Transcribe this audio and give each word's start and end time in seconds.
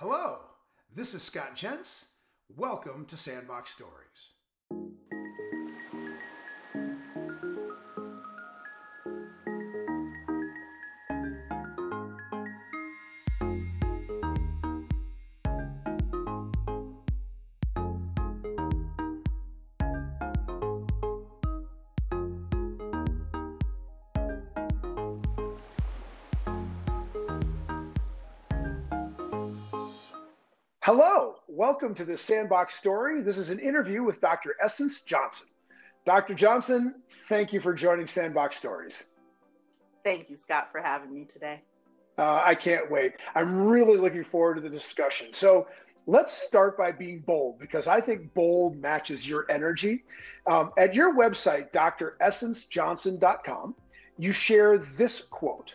Hello, 0.00 0.38
this 0.94 1.12
is 1.12 1.24
Scott 1.24 1.56
Jens. 1.56 2.06
Welcome 2.56 3.04
to 3.06 3.16
Sandbox 3.16 3.70
Stories. 3.70 4.34
Hello, 30.88 31.36
welcome 31.48 31.94
to 31.96 32.06
the 32.06 32.16
Sandbox 32.16 32.74
Story. 32.74 33.20
This 33.20 33.36
is 33.36 33.50
an 33.50 33.58
interview 33.58 34.02
with 34.02 34.22
Dr. 34.22 34.56
Essence 34.58 35.02
Johnson. 35.02 35.46
Dr. 36.06 36.32
Johnson, 36.32 36.94
thank 37.28 37.52
you 37.52 37.60
for 37.60 37.74
joining 37.74 38.06
Sandbox 38.06 38.56
Stories. 38.56 39.06
Thank 40.02 40.30
you, 40.30 40.36
Scott, 40.38 40.72
for 40.72 40.80
having 40.80 41.12
me 41.12 41.26
today. 41.26 41.60
Uh, 42.16 42.40
I 42.42 42.54
can't 42.54 42.90
wait. 42.90 43.12
I'm 43.34 43.66
really 43.66 43.98
looking 43.98 44.24
forward 44.24 44.54
to 44.54 44.62
the 44.62 44.70
discussion. 44.70 45.34
So 45.34 45.68
let's 46.06 46.32
start 46.32 46.78
by 46.78 46.92
being 46.92 47.18
bold 47.18 47.58
because 47.58 47.86
I 47.86 48.00
think 48.00 48.32
bold 48.32 48.80
matches 48.80 49.28
your 49.28 49.44
energy. 49.50 50.04
Um, 50.46 50.72
at 50.78 50.94
your 50.94 51.14
website, 51.14 51.70
dressencejohnson.com, 51.70 53.74
you 54.18 54.32
share 54.32 54.78
this 54.78 55.20
quote 55.20 55.74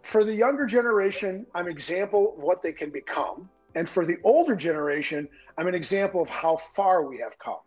For 0.00 0.24
the 0.24 0.34
younger 0.34 0.64
generation, 0.64 1.44
I'm 1.54 1.68
example 1.68 2.32
of 2.34 2.42
what 2.42 2.62
they 2.62 2.72
can 2.72 2.88
become. 2.88 3.50
And 3.74 3.88
for 3.88 4.04
the 4.04 4.18
older 4.22 4.54
generation, 4.54 5.28
I'm 5.58 5.66
an 5.66 5.74
example 5.74 6.22
of 6.22 6.28
how 6.28 6.56
far 6.56 7.04
we 7.04 7.18
have 7.18 7.38
come. 7.38 7.58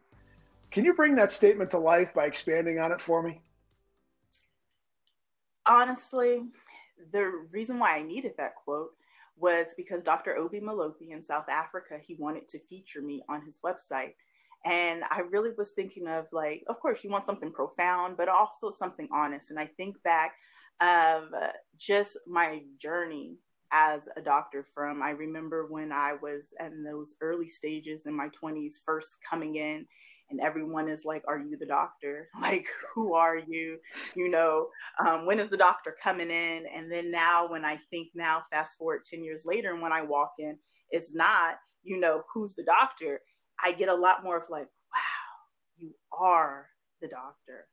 Can 0.72 0.86
you 0.86 0.94
bring 0.94 1.16
that 1.16 1.32
statement 1.32 1.72
to 1.72 1.78
life 1.78 2.14
by 2.14 2.26
expanding 2.26 2.80
on 2.80 2.92
it 2.92 3.02
for 3.02 3.22
me? 3.22 3.42
Honestly, 5.66 6.44
the 7.12 7.26
reason 7.52 7.80
why 7.80 7.98
I 7.98 8.04
needed 8.04 8.34
that 8.38 8.56
quote 8.56 8.92
was 9.38 9.68
because 9.76 10.02
Dr. 10.02 10.36
Obi 10.38 10.60
Malope 10.60 11.10
in 11.10 11.24
South 11.24 11.50
Africa, 11.50 12.00
he 12.02 12.16
wanted 12.16 12.48
to 12.50 12.60
feature 12.68 13.02
me 13.02 13.24
on 13.30 13.46
his 13.46 13.60
website. 13.64 14.14
And 14.66 15.04
I 15.12 15.22
really 15.30 15.52
was 15.58 15.72
thinking 15.72 16.08
of 16.08 16.26
like, 16.32 16.64
of 16.68 16.80
course, 16.80 17.04
you 17.04 17.10
want 17.10 17.26
something 17.26 17.52
profound, 17.52 18.18
but 18.18 18.28
also 18.28 18.72
something 18.72 19.08
honest. 19.12 19.52
And 19.52 19.60
I 19.60 19.68
think 19.78 20.02
back 20.04 20.34
of 20.82 21.30
just 21.78 22.18
my 22.26 22.64
journey 22.78 23.38
as 23.72 24.02
a 24.16 24.22
doctor 24.22 24.66
from 24.74 25.02
i 25.04 25.10
remember 25.12 25.68
when 25.70 25.92
i 25.92 26.14
was 26.22 26.44
in 26.60 26.84
those 26.84 27.16
early 27.22 27.50
stages 27.50 28.06
in 28.06 28.16
my 28.16 28.30
20s 28.42 28.76
first 28.86 29.10
coming 29.30 29.56
in 29.56 29.86
and 30.30 30.42
everyone 30.42 30.90
is 30.90 31.06
like 31.06 31.24
are 31.28 31.40
you 31.40 31.58
the 31.58 31.66
doctor? 31.66 32.30
Like 32.42 32.68
who 32.94 33.14
are 33.14 33.38
you? 33.38 33.80
You 34.16 34.30
know 34.30 34.68
um, 35.06 35.26
when 35.26 35.40
is 35.40 35.50
the 35.50 35.58
doctor 35.58 35.96
coming 36.02 36.30
in? 36.30 36.66
And 36.74 36.92
then 36.92 37.12
now 37.12 37.48
when 37.50 37.66
i 37.66 37.78
think 37.90 38.10
now 38.16 38.44
fast 38.52 38.78
forward 38.78 39.06
10 39.06 39.24
years 39.24 39.44
later 39.46 39.74
and 39.74 39.82
when 39.82 39.92
i 39.92 40.02
walk 40.02 40.34
in 40.40 40.58
it's 40.90 41.14
not 41.14 41.56
you 41.84 42.00
know 42.00 42.24
who's 42.34 42.54
the 42.54 42.64
doctor? 42.64 43.22
I 43.64 43.72
get 43.72 43.90
a 43.90 43.96
lot 43.96 44.24
more 44.24 44.38
of 44.38 44.50
like 44.50 44.68
wow 44.94 45.38
you 45.78 45.94
are 46.12 46.68
the 47.02 47.08
doctor. 47.08 47.68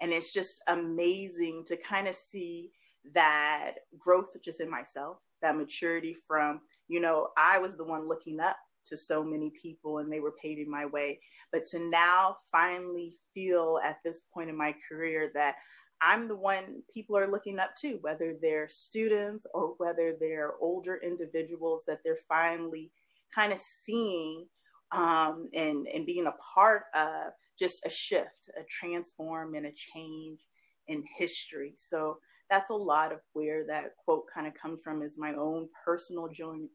And 0.00 0.12
it's 0.12 0.32
just 0.32 0.60
amazing 0.66 1.64
to 1.68 1.76
kind 1.76 2.08
of 2.08 2.16
see 2.16 2.72
that 3.14 3.74
growth 3.98 4.30
just 4.42 4.60
in 4.60 4.70
myself 4.70 5.18
that 5.44 5.56
maturity 5.56 6.16
from, 6.26 6.60
you 6.88 7.00
know, 7.00 7.28
I 7.36 7.58
was 7.58 7.76
the 7.76 7.84
one 7.84 8.08
looking 8.08 8.40
up 8.40 8.56
to 8.88 8.96
so 8.96 9.22
many 9.22 9.50
people 9.50 9.98
and 9.98 10.12
they 10.12 10.20
were 10.20 10.34
paving 10.42 10.70
my 10.70 10.86
way. 10.86 11.20
But 11.52 11.66
to 11.66 11.78
now 11.78 12.38
finally 12.50 13.16
feel 13.34 13.78
at 13.84 13.98
this 14.04 14.20
point 14.32 14.50
in 14.50 14.56
my 14.56 14.74
career 14.88 15.30
that 15.34 15.56
I'm 16.00 16.28
the 16.28 16.36
one 16.36 16.82
people 16.92 17.16
are 17.16 17.30
looking 17.30 17.58
up 17.58 17.76
to, 17.76 17.98
whether 18.00 18.34
they're 18.40 18.68
students 18.68 19.46
or 19.54 19.74
whether 19.78 20.16
they're 20.18 20.54
older 20.60 21.00
individuals 21.02 21.84
that 21.86 22.00
they're 22.04 22.18
finally 22.28 22.90
kind 23.34 23.52
of 23.52 23.60
seeing 23.84 24.46
um, 24.92 25.48
and, 25.54 25.86
and 25.88 26.06
being 26.06 26.26
a 26.26 26.34
part 26.54 26.84
of 26.94 27.32
just 27.58 27.84
a 27.86 27.90
shift, 27.90 28.50
a 28.58 28.64
transform 28.64 29.54
and 29.54 29.66
a 29.66 29.72
change 29.72 30.40
in 30.88 31.04
history. 31.16 31.74
So 31.76 32.18
that's 32.50 32.70
a 32.70 32.74
lot 32.74 33.12
of 33.12 33.20
where 33.32 33.66
that 33.66 33.96
quote 34.04 34.24
kind 34.32 34.46
of 34.46 34.54
comes 34.54 34.80
from 34.82 35.02
is 35.02 35.16
my 35.18 35.34
own 35.34 35.68
personal 35.84 36.28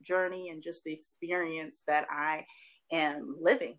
journey 0.03 0.50
and 0.50 0.63
just 0.63 0.84
the 0.84 0.94
experience 0.94 1.81
that 1.88 2.07
I 2.12 2.46
am 2.91 3.35
living 3.40 3.78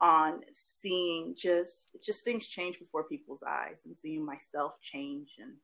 on 0.00 0.40
seeing 0.54 1.34
just 1.36 1.88
just 2.02 2.22
things 2.22 2.46
change 2.46 2.78
before 2.78 3.04
people's 3.04 3.42
eyes 3.46 3.78
and 3.84 3.96
seeing 3.96 4.24
myself 4.24 4.74
change 4.80 5.34
and 5.38 5.54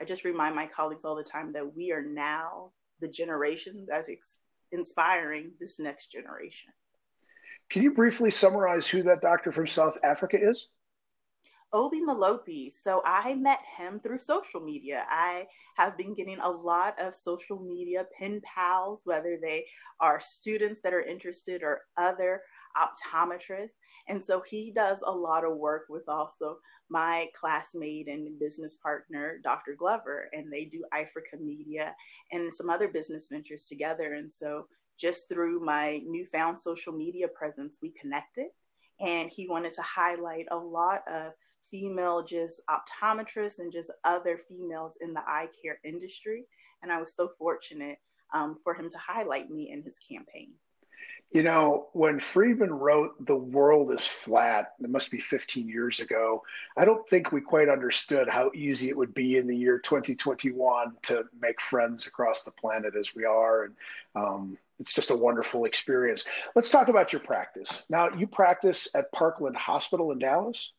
I 0.00 0.04
just 0.04 0.24
remind 0.24 0.54
my 0.54 0.66
colleagues 0.66 1.04
all 1.04 1.16
the 1.16 1.24
time 1.24 1.52
that 1.54 1.74
we 1.74 1.90
are 1.92 2.02
now 2.02 2.70
the 3.00 3.08
generation 3.08 3.86
that's 3.88 4.08
ex- 4.08 4.38
inspiring 4.72 5.52
this 5.58 5.78
next 5.78 6.10
generation. 6.10 6.72
Can 7.70 7.82
you 7.82 7.92
briefly 7.92 8.30
summarize 8.30 8.86
who 8.86 9.02
that 9.02 9.20
doctor 9.20 9.52
from 9.52 9.66
South 9.66 9.98
Africa 10.02 10.38
is? 10.40 10.68
Obi 11.72 12.00
Malope. 12.00 12.72
So 12.72 13.02
I 13.04 13.34
met 13.34 13.60
him 13.76 14.00
through 14.00 14.20
social 14.20 14.60
media. 14.60 15.04
I 15.08 15.46
have 15.76 15.96
been 15.96 16.14
getting 16.14 16.38
a 16.40 16.50
lot 16.50 16.98
of 16.98 17.14
social 17.14 17.60
media 17.60 18.06
pen 18.18 18.40
pals, 18.42 19.02
whether 19.04 19.38
they 19.40 19.66
are 20.00 20.20
students 20.20 20.80
that 20.82 20.94
are 20.94 21.02
interested 21.02 21.62
or 21.62 21.82
other 21.96 22.42
optometrists. 22.76 23.70
And 24.08 24.24
so 24.24 24.42
he 24.48 24.72
does 24.74 24.98
a 25.04 25.12
lot 25.12 25.44
of 25.44 25.58
work 25.58 25.84
with 25.90 26.08
also 26.08 26.58
my 26.88 27.26
classmate 27.38 28.08
and 28.08 28.38
business 28.38 28.76
partner, 28.76 29.38
Dr. 29.44 29.74
Glover, 29.78 30.30
and 30.32 30.50
they 30.50 30.64
do 30.64 30.82
Ifrica 30.94 31.38
Media 31.38 31.94
and 32.32 32.52
some 32.54 32.70
other 32.70 32.88
business 32.88 33.28
ventures 33.30 33.66
together. 33.66 34.14
And 34.14 34.32
so 34.32 34.66
just 34.98 35.28
through 35.28 35.60
my 35.62 36.00
newfound 36.06 36.58
social 36.58 36.94
media 36.94 37.28
presence, 37.28 37.76
we 37.82 37.92
connected. 38.00 38.46
And 39.00 39.30
he 39.30 39.46
wanted 39.46 39.74
to 39.74 39.82
highlight 39.82 40.46
a 40.50 40.56
lot 40.56 41.02
of 41.06 41.32
female 41.70 42.22
just 42.22 42.60
optometrists 42.68 43.58
and 43.58 43.72
just 43.72 43.90
other 44.04 44.40
females 44.48 44.94
in 45.00 45.12
the 45.12 45.20
eye 45.20 45.48
care 45.62 45.78
industry. 45.84 46.44
And 46.82 46.92
I 46.92 47.00
was 47.00 47.14
so 47.14 47.30
fortunate 47.38 47.98
um, 48.32 48.58
for 48.62 48.74
him 48.74 48.90
to 48.90 48.98
highlight 48.98 49.50
me 49.50 49.70
in 49.70 49.82
his 49.82 49.96
campaign. 50.10 50.52
You 51.30 51.42
know, 51.42 51.88
when 51.92 52.20
Friedman 52.20 52.72
wrote 52.72 53.26
The 53.26 53.36
World 53.36 53.92
is 53.92 54.06
Flat, 54.06 54.72
it 54.82 54.88
must 54.88 55.10
be 55.10 55.20
15 55.20 55.68
years 55.68 56.00
ago, 56.00 56.42
I 56.74 56.86
don't 56.86 57.06
think 57.06 57.32
we 57.32 57.42
quite 57.42 57.68
understood 57.68 58.30
how 58.30 58.50
easy 58.54 58.88
it 58.88 58.96
would 58.96 59.12
be 59.12 59.36
in 59.36 59.46
the 59.46 59.56
year 59.56 59.78
2021 59.78 60.96
to 61.02 61.24
make 61.38 61.60
friends 61.60 62.06
across 62.06 62.44
the 62.44 62.50
planet 62.52 62.94
as 62.98 63.14
we 63.14 63.26
are. 63.26 63.64
And 63.64 63.74
um, 64.16 64.58
it's 64.80 64.94
just 64.94 65.10
a 65.10 65.16
wonderful 65.16 65.66
experience. 65.66 66.24
Let's 66.54 66.70
talk 66.70 66.88
about 66.88 67.12
your 67.12 67.20
practice. 67.20 67.84
Now, 67.90 68.08
you 68.08 68.26
practice 68.26 68.88
at 68.94 69.12
Parkland 69.12 69.56
Hospital 69.56 70.12
in 70.12 70.18
Dallas? 70.18 70.72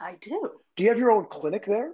I 0.00 0.16
do. 0.20 0.50
Do 0.76 0.82
you 0.82 0.88
have 0.90 0.98
your 0.98 1.10
own 1.10 1.26
clinic 1.26 1.64
there? 1.64 1.92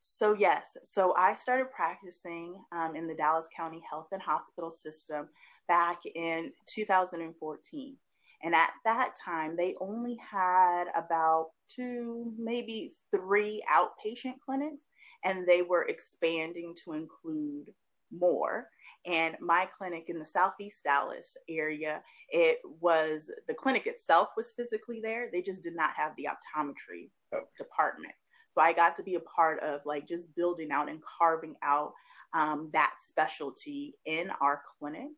So, 0.00 0.34
yes. 0.34 0.66
So, 0.84 1.14
I 1.16 1.34
started 1.34 1.70
practicing 1.74 2.56
um, 2.72 2.94
in 2.94 3.06
the 3.06 3.14
Dallas 3.14 3.46
County 3.56 3.82
Health 3.88 4.08
and 4.12 4.22
Hospital 4.22 4.70
System 4.70 5.28
back 5.66 6.00
in 6.14 6.52
2014. 6.66 7.96
And 8.42 8.54
at 8.54 8.72
that 8.84 9.14
time, 9.24 9.56
they 9.56 9.74
only 9.80 10.16
had 10.16 10.84
about 10.94 11.48
two, 11.68 12.32
maybe 12.38 12.94
three 13.10 13.62
outpatient 13.72 14.34
clinics, 14.44 14.82
and 15.24 15.48
they 15.48 15.62
were 15.62 15.84
expanding 15.84 16.74
to 16.84 16.92
include 16.92 17.72
more 18.12 18.68
and 19.06 19.36
my 19.40 19.68
clinic 19.76 20.04
in 20.08 20.18
the 20.18 20.26
southeast 20.26 20.82
dallas 20.84 21.36
area 21.48 22.02
it 22.34 22.58
was 22.80 23.30
the 23.46 23.54
clinic 23.54 23.86
itself 23.86 24.30
was 24.36 24.54
physically 24.56 25.00
there. 25.00 25.28
They 25.32 25.42
just 25.42 25.62
did 25.62 25.76
not 25.76 25.90
have 25.96 26.12
the 26.16 26.26
optometry 26.26 27.10
oh. 27.34 27.42
department. 27.56 28.14
So 28.54 28.60
i 28.60 28.72
got 28.72 28.96
to 28.96 29.02
be 29.02 29.16
a 29.16 29.20
part 29.20 29.62
of 29.62 29.80
like 29.84 30.08
just 30.08 30.34
building 30.36 30.70
out 30.70 30.88
and 30.88 31.00
carving 31.18 31.54
out 31.62 31.92
um, 32.34 32.70
that 32.72 32.94
specialty 33.08 33.94
in 34.06 34.30
our 34.40 34.62
clinic. 34.78 35.10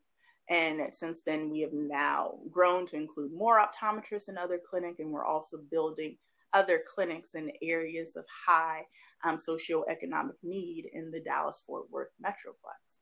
And 0.49 0.93
since 0.93 1.21
then 1.25 1.49
we 1.49 1.61
have 1.61 1.73
now 1.73 2.35
grown 2.51 2.85
to 2.87 2.95
include 2.95 3.31
more 3.33 3.59
optometrists 3.59 4.29
in 4.29 4.37
other 4.37 4.59
clinic 4.69 4.95
and 4.99 5.11
we're 5.11 5.25
also 5.25 5.57
building 5.71 6.17
other 6.53 6.81
clinics 6.93 7.35
in 7.35 7.51
areas 7.61 8.13
of 8.15 8.25
high 8.45 8.83
um, 9.25 9.37
socioeconomic 9.37 10.37
need 10.43 10.87
in 10.93 11.11
the 11.11 11.19
dallas 11.19 11.61
fort 11.67 11.85
worth 11.91 12.07
metroplex 12.25 12.96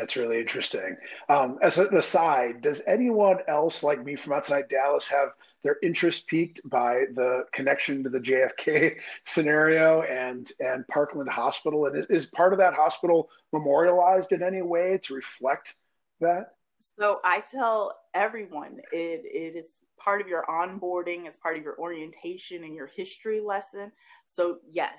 that's 0.00 0.16
really 0.16 0.40
interesting. 0.40 0.96
Um, 1.28 1.58
as 1.60 1.76
an 1.76 1.94
aside, 1.94 2.62
does 2.62 2.82
anyone 2.86 3.38
else 3.46 3.82
like 3.82 4.02
me 4.02 4.16
from 4.16 4.32
outside 4.32 4.68
Dallas 4.70 5.06
have 5.08 5.28
their 5.62 5.76
interest 5.82 6.26
piqued 6.26 6.62
by 6.64 7.04
the 7.14 7.44
connection 7.52 8.02
to 8.02 8.08
the 8.08 8.18
JFK 8.18 8.94
scenario 9.26 10.00
and 10.02 10.50
and 10.58 10.88
Parkland 10.88 11.28
Hospital? 11.28 11.84
And 11.84 12.06
is, 12.08 12.26
part 12.26 12.54
of 12.54 12.58
that 12.60 12.72
hospital 12.72 13.28
memorialized 13.52 14.32
in 14.32 14.42
any 14.42 14.62
way 14.62 14.98
to 15.02 15.14
reflect 15.14 15.76
that? 16.20 16.54
So 16.98 17.20
I 17.22 17.42
tell 17.50 17.98
everyone 18.14 18.80
it, 18.90 19.22
it 19.26 19.54
is 19.54 19.76
part 19.98 20.22
of 20.22 20.28
your 20.28 20.46
onboarding, 20.46 21.28
as 21.28 21.36
part 21.36 21.58
of 21.58 21.62
your 21.62 21.78
orientation 21.78 22.64
and 22.64 22.74
your 22.74 22.86
history 22.86 23.40
lesson. 23.40 23.92
So 24.26 24.60
yes, 24.72 24.94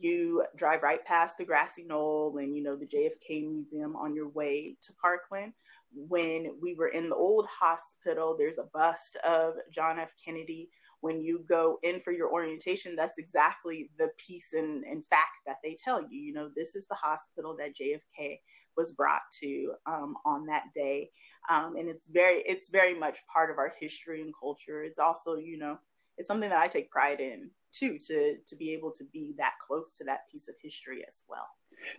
you 0.00 0.44
drive 0.56 0.82
right 0.82 1.04
past 1.04 1.38
the 1.38 1.44
grassy 1.44 1.84
knoll 1.84 2.38
and 2.38 2.54
you 2.54 2.62
know 2.62 2.76
the 2.76 2.86
JFK 2.86 3.48
Museum 3.48 3.96
on 3.96 4.14
your 4.14 4.28
way 4.28 4.76
to 4.80 4.92
Parkland. 4.94 5.52
When 5.92 6.56
we 6.60 6.74
were 6.74 6.88
in 6.88 7.08
the 7.08 7.16
old 7.16 7.46
hospital, 7.46 8.36
there's 8.38 8.58
a 8.58 8.68
bust 8.74 9.16
of 9.28 9.54
John 9.72 9.98
F. 9.98 10.10
Kennedy. 10.22 10.70
When 11.00 11.20
you 11.20 11.44
go 11.48 11.78
in 11.82 12.00
for 12.00 12.12
your 12.12 12.30
orientation, 12.32 12.96
that's 12.96 13.18
exactly 13.18 13.90
the 13.98 14.10
piece 14.18 14.52
and, 14.52 14.84
fact 15.08 15.30
that 15.46 15.58
they 15.62 15.76
tell 15.82 16.02
you. 16.02 16.18
You 16.18 16.34
know, 16.34 16.50
this 16.56 16.74
is 16.74 16.86
the 16.88 16.96
hospital 16.96 17.56
that 17.58 17.76
JFK 17.76 18.40
was 18.76 18.92
brought 18.92 19.22
to 19.40 19.72
um, 19.86 20.16
on 20.24 20.44
that 20.46 20.64
day, 20.74 21.10
um, 21.50 21.76
and 21.76 21.88
it's 21.88 22.08
very 22.08 22.42
it's 22.46 22.68
very 22.68 22.98
much 22.98 23.18
part 23.32 23.50
of 23.50 23.58
our 23.58 23.72
history 23.80 24.22
and 24.22 24.34
culture. 24.38 24.82
It's 24.82 24.98
also 24.98 25.36
you 25.36 25.58
know 25.58 25.78
it's 26.18 26.26
something 26.26 26.50
that 26.50 26.58
I 26.58 26.68
take 26.68 26.90
pride 26.90 27.20
in 27.20 27.50
too 27.72 27.98
to 28.06 28.36
to 28.46 28.56
be 28.56 28.72
able 28.72 28.90
to 28.92 29.04
be 29.12 29.34
that 29.38 29.54
close 29.66 29.94
to 29.94 30.04
that 30.04 30.30
piece 30.30 30.48
of 30.48 30.54
history 30.62 31.04
as 31.06 31.22
well. 31.28 31.48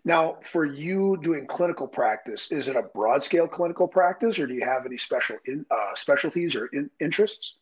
Now, 0.03 0.37
for 0.43 0.65
you 0.65 1.17
doing 1.21 1.47
clinical 1.47 1.87
practice, 1.87 2.51
is 2.51 2.67
it 2.67 2.75
a 2.75 2.83
broad 2.83 3.23
scale 3.23 3.47
clinical 3.47 3.87
practice, 3.87 4.37
or 4.37 4.45
do 4.45 4.53
you 4.53 4.65
have 4.65 4.85
any 4.85 4.97
special 4.97 5.37
in, 5.45 5.65
uh, 5.71 5.95
specialties 5.95 6.55
or 6.55 6.67
in, 6.67 6.89
interests? 6.99 7.57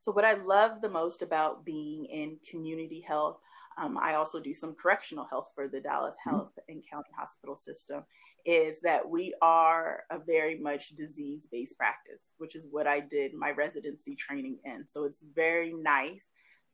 So, 0.00 0.12
what 0.12 0.24
I 0.24 0.34
love 0.34 0.82
the 0.82 0.90
most 0.90 1.22
about 1.22 1.64
being 1.64 2.04
in 2.04 2.38
community 2.50 3.00
health 3.00 3.38
um, 3.78 3.96
I 3.96 4.14
also 4.14 4.40
do 4.40 4.52
some 4.52 4.74
correctional 4.74 5.24
health 5.24 5.48
for 5.54 5.68
the 5.68 5.80
Dallas 5.80 6.16
mm-hmm. 6.16 6.36
Health 6.36 6.50
mm-hmm. 6.50 6.72
and 6.72 6.82
County 6.90 7.10
Hospital 7.16 7.56
System. 7.56 8.04
Is 8.44 8.80
that 8.80 9.06
we 9.06 9.34
are 9.42 10.04
a 10.10 10.18
very 10.18 10.58
much 10.58 10.90
disease 10.90 11.46
based 11.50 11.76
practice, 11.76 12.22
which 12.38 12.54
is 12.54 12.66
what 12.70 12.86
I 12.86 13.00
did 13.00 13.34
my 13.34 13.50
residency 13.50 14.14
training 14.14 14.58
in. 14.64 14.84
So 14.86 15.04
it's 15.04 15.24
very 15.34 15.74
nice, 15.74 16.22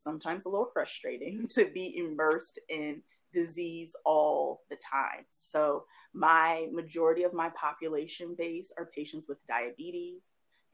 sometimes 0.05 0.45
a 0.45 0.49
little 0.49 0.71
frustrating, 0.73 1.49
to 1.55 1.65
be 1.67 1.97
immersed 1.97 2.61
in 2.69 3.03
disease 3.33 3.97
all 4.05 4.61
the 4.71 4.77
time. 4.77 5.25
So 5.31 5.85
my 6.13 6.69
majority 6.73 7.25
of 7.25 7.35
my 7.35 7.51
population 7.51 8.37
base 8.39 8.71
are 8.79 8.91
patients 8.95 9.27
with 9.29 9.45
diabetes, 9.49 10.23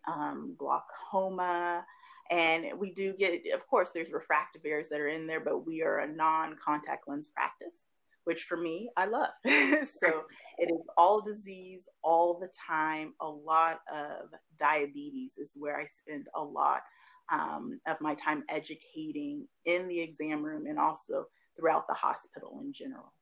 um, 0.06 0.54
glaucoma, 0.58 1.84
and 2.30 2.66
we 2.78 2.92
do 2.92 3.12
get, 3.12 3.42
of 3.52 3.66
course, 3.66 3.90
there's 3.90 4.12
refractive 4.12 4.62
errors 4.64 4.88
that 4.90 5.00
are 5.00 5.08
in 5.08 5.26
there, 5.26 5.40
but 5.40 5.66
we 5.66 5.82
are 5.82 5.98
a 5.98 6.06
non 6.06 6.56
contact 6.64 7.08
lens 7.08 7.26
practice, 7.26 7.74
which 8.24 8.44
for 8.44 8.56
me, 8.56 8.88
I 8.96 9.06
love. 9.06 9.30
so 9.44 10.24
it 10.58 10.70
is 10.70 10.86
all 10.96 11.20
disease 11.20 11.88
all 12.04 12.38
the 12.38 12.50
time. 12.68 13.14
A 13.20 13.28
lot 13.28 13.80
of 13.92 14.28
diabetes 14.56 15.32
is 15.38 15.54
where 15.56 15.80
I 15.80 15.86
spend 15.86 16.28
a 16.36 16.42
lot 16.42 16.82
um, 17.30 17.80
of 17.86 18.00
my 18.00 18.14
time 18.14 18.44
educating 18.48 19.46
in 19.64 19.88
the 19.88 20.00
exam 20.00 20.42
room 20.42 20.66
and 20.66 20.78
also 20.78 21.26
throughout 21.56 21.86
the 21.88 21.94
hospital 21.94 22.60
in 22.62 22.72
general. 22.72 23.12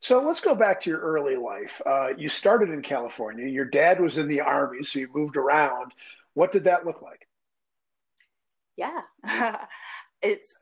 So 0.00 0.20
let's 0.22 0.40
go 0.40 0.54
back 0.54 0.80
to 0.82 0.90
your 0.90 1.00
early 1.00 1.36
life. 1.36 1.80
Uh, 1.86 2.08
you 2.16 2.28
started 2.28 2.70
in 2.70 2.82
California. 2.82 3.46
Your 3.46 3.64
dad 3.64 4.00
was 4.00 4.18
in 4.18 4.26
the 4.26 4.40
Army, 4.40 4.82
so 4.82 4.98
you 4.98 5.08
moved 5.14 5.36
around. 5.36 5.92
What 6.34 6.50
did 6.50 6.64
that 6.64 6.84
look 6.84 7.02
like? 7.02 7.28
yeah, 8.76 9.02
it's 10.22 10.54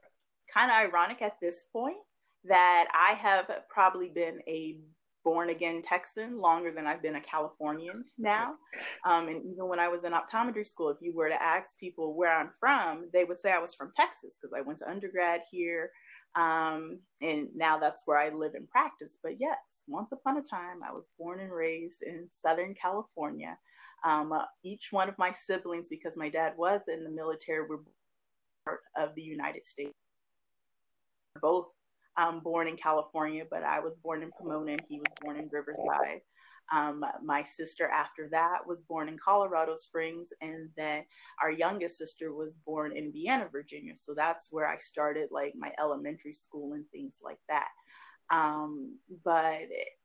kind 0.53 0.71
of 0.71 0.77
ironic 0.77 1.23
at 1.23 1.41
this 1.41 1.65
point 1.73 1.97
that 2.45 2.89
I 2.95 3.15
have 3.15 3.51
probably 3.69 4.09
been 4.09 4.41
a 4.47 4.79
born 5.25 5.51
again 5.51 5.83
Texan 5.83 6.41
longer 6.41 6.71
than 6.73 6.87
I've 6.87 7.03
been 7.03 7.17
a 7.17 7.21
Californian 7.21 8.05
now. 8.19 8.55
Um, 9.05 9.29
and 9.29 9.45
even 9.45 9.69
when 9.69 9.79
I 9.79 9.89
was 9.89 10.05
in 10.05 10.13
optometry 10.13 10.67
school, 10.67 10.89
if 10.89 10.99
you 11.01 11.15
were 11.15 11.29
to 11.29 11.43
ask 11.43 11.79
people 11.79 12.15
where 12.17 12.35
I'm 12.35 12.51
from, 12.59 13.09
they 13.13 13.25
would 13.25 13.39
say 13.39 13.53
I 13.53 13.59
was 13.59 13.75
from 13.75 13.93
Texas 13.95 14.39
because 14.41 14.57
I 14.57 14.63
went 14.63 14.79
to 14.81 14.91
undergrad 14.91 15.43
here. 15.51 15.91
Um, 16.37 17.01
and 17.21 17.49
now 17.55 17.79
that's 17.79 18.03
where 18.07 18.19
I 18.19 18.31
live 18.31 18.55
and 18.55 18.69
practice. 18.69 19.17
But 19.23 19.33
yes, 19.41 19.59
once 19.87 20.13
upon 20.13 20.39
a 20.39 20.43
time, 20.43 20.81
I 20.89 20.93
was 20.93 21.09
born 21.19 21.41
and 21.41 21.53
raised 21.53 22.03
in 22.03 22.29
Southern 22.31 22.75
California. 22.75 23.59
Um, 24.05 24.33
uh, 24.33 24.45
each 24.65 24.89
one 24.91 25.09
of 25.09 25.19
my 25.19 25.33
siblings, 25.33 25.89
because 25.89 26.17
my 26.17 26.29
dad 26.29 26.55
was 26.57 26.81
in 26.89 27.05
the 27.05 27.11
military, 27.11 27.67
were 27.67 27.81
part 28.65 28.81
of 28.97 29.15
the 29.15 29.23
United 29.23 29.65
States. 29.65 29.93
Both 31.43 31.67
um, 32.17 32.41
born 32.41 32.69
in 32.69 32.77
California, 32.77 33.45
but 33.51 33.63
I 33.63 33.81
was 33.81 33.95
born 34.03 34.23
in 34.23 34.31
Pomona 34.39 34.73
and 34.73 34.83
he 34.89 34.99
was 34.99 35.13
born 35.21 35.39
in 35.39 35.49
Riverside. 35.51 36.21
Um, 36.73 37.05
my 37.25 37.43
sister, 37.43 37.89
after 37.89 38.29
that, 38.31 38.67
was 38.67 38.81
born 38.81 39.09
in 39.09 39.19
Colorado 39.19 39.75
Springs, 39.77 40.29
and 40.41 40.69
then 40.77 41.05
our 41.43 41.51
youngest 41.51 41.99
sister 41.99 42.33
was 42.33 42.55
born 42.55 42.97
in 42.97 43.13
Vienna, 43.13 43.49
Virginia. 43.51 43.95
So 43.97 44.15
that's 44.15 44.49
where 44.53 44.69
I 44.69 44.77
started 44.79 45.31
like 45.33 45.55
my 45.57 45.73
elementary 45.81 46.33
school 46.33 46.75
and 46.75 46.85
things 46.93 47.17
like 47.25 47.41
that. 47.49 47.69
Um, 48.31 48.99
but 49.25 49.63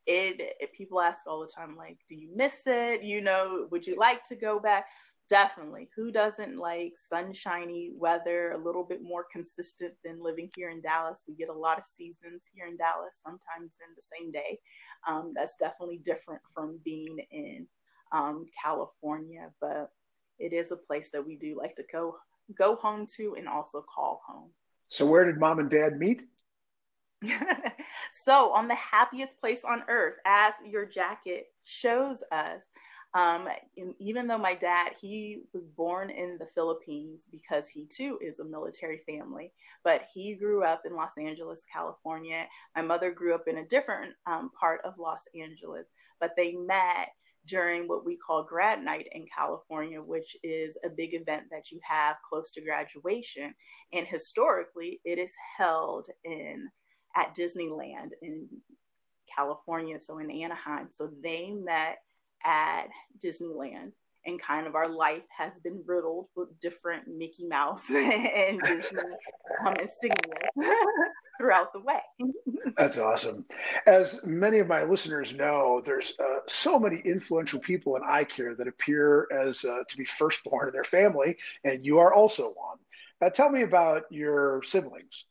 it, 0.07 0.41
it, 0.59 0.73
people 0.73 0.99
ask 0.99 1.19
all 1.27 1.41
the 1.41 1.51
time, 1.55 1.75
like, 1.77 1.99
do 2.09 2.15
you 2.15 2.29
miss 2.35 2.61
it? 2.65 3.03
You 3.03 3.21
know, 3.21 3.67
would 3.69 3.85
you 3.85 3.95
like 3.97 4.23
to 4.29 4.35
go 4.35 4.59
back? 4.59 4.87
Definitely. 5.29 5.89
Who 5.95 6.11
doesn't 6.11 6.57
like 6.57 6.93
sunshiny 6.97 7.91
weather 7.95 8.51
a 8.51 8.63
little 8.63 8.83
bit 8.83 9.01
more 9.01 9.25
consistent 9.31 9.93
than 10.03 10.23
living 10.23 10.49
here 10.55 10.69
in 10.69 10.81
dallas? 10.81 11.23
We 11.27 11.35
get 11.35 11.49
a 11.49 11.53
lot 11.53 11.77
of 11.77 11.85
seasons 11.85 12.43
here 12.53 12.67
in 12.67 12.77
dallas 12.77 13.15
sometimes 13.23 13.73
in 13.81 13.95
the 13.95 14.01
same 14.01 14.31
day. 14.31 14.59
Um, 15.07 15.33
that's 15.35 15.55
definitely 15.59 16.01
different 16.03 16.41
from 16.53 16.79
being 16.83 17.19
in 17.31 17.67
um, 18.11 18.45
california 18.63 19.49
but 19.59 19.91
it 20.37 20.53
is 20.53 20.71
a 20.71 20.77
place 20.77 21.09
that 21.11 21.25
we 21.25 21.35
do 21.35 21.57
like 21.57 21.75
to 21.75 21.83
go 21.91 22.15
go 22.57 22.75
home 22.75 23.07
to 23.17 23.35
and 23.35 23.47
also 23.47 23.83
call 23.83 24.21
home. 24.27 24.51
So 24.87 25.05
where 25.05 25.25
did 25.25 25.39
mom 25.39 25.59
and 25.59 25.69
dad 25.69 25.97
meet? 25.97 26.23
So 28.11 28.53
on 28.53 28.67
the 28.67 28.75
happiest 28.75 29.39
place 29.41 29.63
on 29.65 29.83
earth 29.89 30.15
as 30.25 30.53
your 30.65 30.85
jacket 30.85 31.47
shows 31.63 32.23
us 32.31 32.61
um, 33.15 33.47
even 33.97 34.27
though 34.27 34.37
my 34.37 34.53
dad, 34.53 34.91
he 34.99 35.43
was 35.53 35.65
born 35.65 36.09
in 36.09 36.37
the 36.37 36.49
Philippines 36.53 37.23
because 37.31 37.69
he 37.69 37.85
too 37.85 38.19
is 38.21 38.39
a 38.39 38.45
military 38.45 39.01
family, 39.07 39.53
but 39.85 40.01
he 40.13 40.35
grew 40.35 40.63
up 40.63 40.81
in 40.85 40.95
Los 40.95 41.11
Angeles, 41.17 41.61
California. 41.71 42.45
My 42.75 42.81
mother 42.81 43.11
grew 43.11 43.33
up 43.33 43.47
in 43.47 43.59
a 43.59 43.67
different 43.67 44.13
um, 44.27 44.51
part 44.59 44.81
of 44.83 44.99
Los 44.99 45.21
Angeles, 45.33 45.85
but 46.19 46.31
they 46.35 46.51
met 46.51 47.07
during 47.47 47.87
what 47.87 48.05
we 48.05 48.17
call 48.17 48.43
grad 48.43 48.83
night 48.83 49.07
in 49.13 49.25
California, 49.33 50.01
which 50.01 50.35
is 50.43 50.77
a 50.83 50.89
big 50.89 51.13
event 51.13 51.43
that 51.51 51.71
you 51.71 51.79
have 51.83 52.17
close 52.27 52.51
to 52.51 52.61
graduation. 52.61 53.53
And 53.93 54.05
historically, 54.05 54.99
it 55.05 55.19
is 55.19 55.31
held 55.57 56.07
in 56.25 56.67
at 57.15 57.33
Disneyland 57.33 58.09
in 58.21 58.49
California, 59.33 59.99
so 60.01 60.17
in 60.17 60.29
Anaheim. 60.29 60.89
So 60.91 61.11
they 61.23 61.51
met 61.51 61.99
at 62.45 62.87
Disneyland. 63.23 63.91
And 64.27 64.41
kind 64.41 64.65
of 64.65 64.73
our 64.73 64.89
life 64.89 65.21
has 65.37 65.51
been 65.63 65.83
riddled 65.85 66.29
with 66.35 66.59
different 66.59 67.07
Mickey 67.07 67.45
Mouse 67.45 67.87
and 67.91 68.59
Disney 68.63 68.99
um, 69.63 69.75
singing 69.99 70.17
throughout 71.39 71.73
the 71.73 71.81
way. 71.81 71.99
That's 72.77 72.97
awesome. 72.97 73.45
As 73.85 74.25
many 74.25 74.57
of 74.59 74.67
my 74.67 74.83
listeners 74.83 75.33
know, 75.33 75.79
there's 75.85 76.15
uh, 76.19 76.39
so 76.47 76.79
many 76.79 77.01
influential 77.05 77.59
people 77.59 77.95
in 77.97 78.01
eye 78.03 78.23
care 78.23 78.55
that 78.55 78.67
appear 78.67 79.27
as 79.31 79.63
uh, 79.63 79.83
to 79.87 79.97
be 79.97 80.05
firstborn 80.05 80.69
in 80.69 80.73
their 80.73 80.83
family, 80.83 81.37
and 81.63 81.85
you 81.85 81.99
are 81.99 82.11
also 82.11 82.45
one. 82.53 82.77
Now, 83.21 83.29
tell 83.29 83.49
me 83.49 83.61
about 83.61 84.03
your 84.09 84.63
siblings. 84.63 85.25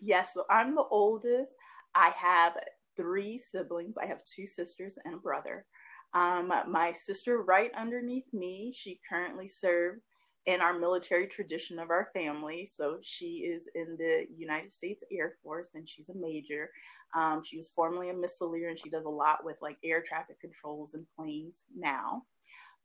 yes, 0.00 0.30
so 0.34 0.44
I'm 0.50 0.74
the 0.74 0.84
oldest. 0.90 1.52
I 1.94 2.12
have 2.16 2.56
three 2.96 3.38
siblings. 3.38 3.96
I 3.96 4.06
have 4.06 4.24
two 4.24 4.46
sisters 4.46 4.94
and 5.04 5.14
a 5.14 5.18
brother. 5.18 5.64
Um, 6.14 6.52
my 6.68 6.92
sister, 6.92 7.42
right 7.42 7.70
underneath 7.76 8.32
me, 8.32 8.72
she 8.74 9.00
currently 9.08 9.48
serves 9.48 10.02
in 10.46 10.60
our 10.60 10.78
military 10.78 11.26
tradition 11.26 11.78
of 11.78 11.90
our 11.90 12.08
family. 12.14 12.68
So 12.72 12.98
she 13.02 13.38
is 13.38 13.62
in 13.74 13.96
the 13.98 14.26
United 14.34 14.72
States 14.72 15.02
Air 15.12 15.34
Force 15.42 15.68
and 15.74 15.88
she's 15.88 16.08
a 16.08 16.14
major. 16.14 16.70
Um, 17.14 17.42
she 17.44 17.58
was 17.58 17.68
formerly 17.68 18.10
a 18.10 18.14
missileer 18.14 18.70
and 18.70 18.78
she 18.78 18.90
does 18.90 19.04
a 19.04 19.10
lot 19.10 19.44
with 19.44 19.56
like 19.60 19.76
air 19.84 20.02
traffic 20.06 20.40
controls 20.40 20.94
and 20.94 21.04
planes 21.16 21.62
now. 21.76 22.22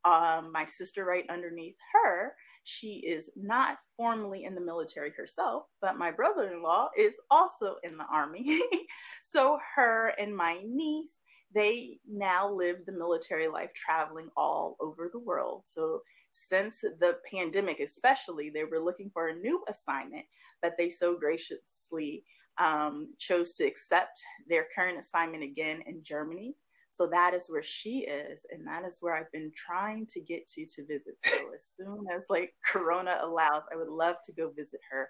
Um, 0.04 0.50
my 0.52 0.66
sister, 0.66 1.04
right 1.04 1.24
underneath 1.30 1.76
her, 1.92 2.34
she 2.64 2.94
is 2.98 3.30
not 3.36 3.78
formally 3.96 4.44
in 4.44 4.54
the 4.54 4.60
military 4.60 5.10
herself, 5.10 5.64
but 5.80 5.98
my 5.98 6.10
brother 6.10 6.52
in 6.52 6.62
law 6.62 6.88
is 6.96 7.14
also 7.30 7.76
in 7.82 7.96
the 7.96 8.06
Army. 8.10 8.60
so, 9.22 9.58
her 9.74 10.14
and 10.18 10.36
my 10.36 10.60
niece, 10.64 11.18
they 11.54 11.98
now 12.08 12.50
live 12.50 12.86
the 12.86 12.92
military 12.92 13.48
life 13.48 13.70
traveling 13.74 14.28
all 14.36 14.76
over 14.80 15.10
the 15.12 15.18
world. 15.18 15.62
So, 15.66 16.02
since 16.32 16.80
the 16.80 17.18
pandemic, 17.30 17.80
especially, 17.80 18.50
they 18.50 18.64
were 18.64 18.80
looking 18.80 19.10
for 19.12 19.28
a 19.28 19.36
new 19.36 19.62
assignment, 19.68 20.24
but 20.62 20.74
they 20.78 20.88
so 20.88 21.18
graciously 21.18 22.24
um, 22.58 23.12
chose 23.18 23.52
to 23.54 23.64
accept 23.64 24.22
their 24.48 24.66
current 24.74 24.98
assignment 24.98 25.42
again 25.42 25.82
in 25.86 26.02
Germany. 26.02 26.54
So 26.92 27.06
that 27.06 27.32
is 27.32 27.46
where 27.48 27.62
she 27.62 28.00
is, 28.00 28.44
and 28.50 28.66
that 28.66 28.84
is 28.84 28.98
where 29.00 29.14
I've 29.14 29.32
been 29.32 29.50
trying 29.56 30.06
to 30.06 30.20
get 30.20 30.46
to 30.48 30.66
to 30.66 30.86
visit. 30.86 31.16
So 31.24 31.54
as 31.54 31.62
soon 31.76 32.06
as 32.14 32.26
like 32.28 32.54
Corona 32.64 33.18
allows, 33.22 33.62
I 33.72 33.76
would 33.76 33.88
love 33.88 34.16
to 34.24 34.32
go 34.32 34.50
visit 34.50 34.80
her 34.90 35.08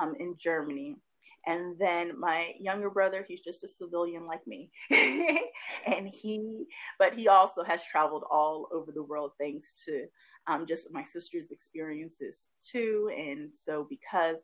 um, 0.00 0.14
in 0.18 0.36
Germany. 0.38 0.96
And 1.46 1.78
then 1.78 2.18
my 2.18 2.52
younger 2.58 2.90
brother, 2.90 3.24
he's 3.26 3.40
just 3.40 3.64
a 3.64 3.68
civilian 3.68 4.26
like 4.26 4.46
me. 4.46 4.70
and 4.90 6.08
he, 6.08 6.64
but 6.98 7.14
he 7.14 7.28
also 7.28 7.62
has 7.62 7.84
traveled 7.84 8.24
all 8.30 8.68
over 8.72 8.92
the 8.92 9.02
world 9.02 9.32
thanks 9.40 9.84
to 9.84 10.06
um, 10.46 10.66
just 10.66 10.88
my 10.92 11.02
sister's 11.02 11.50
experiences 11.50 12.44
too. 12.62 13.10
And 13.16 13.50
so, 13.54 13.86
because 13.88 14.36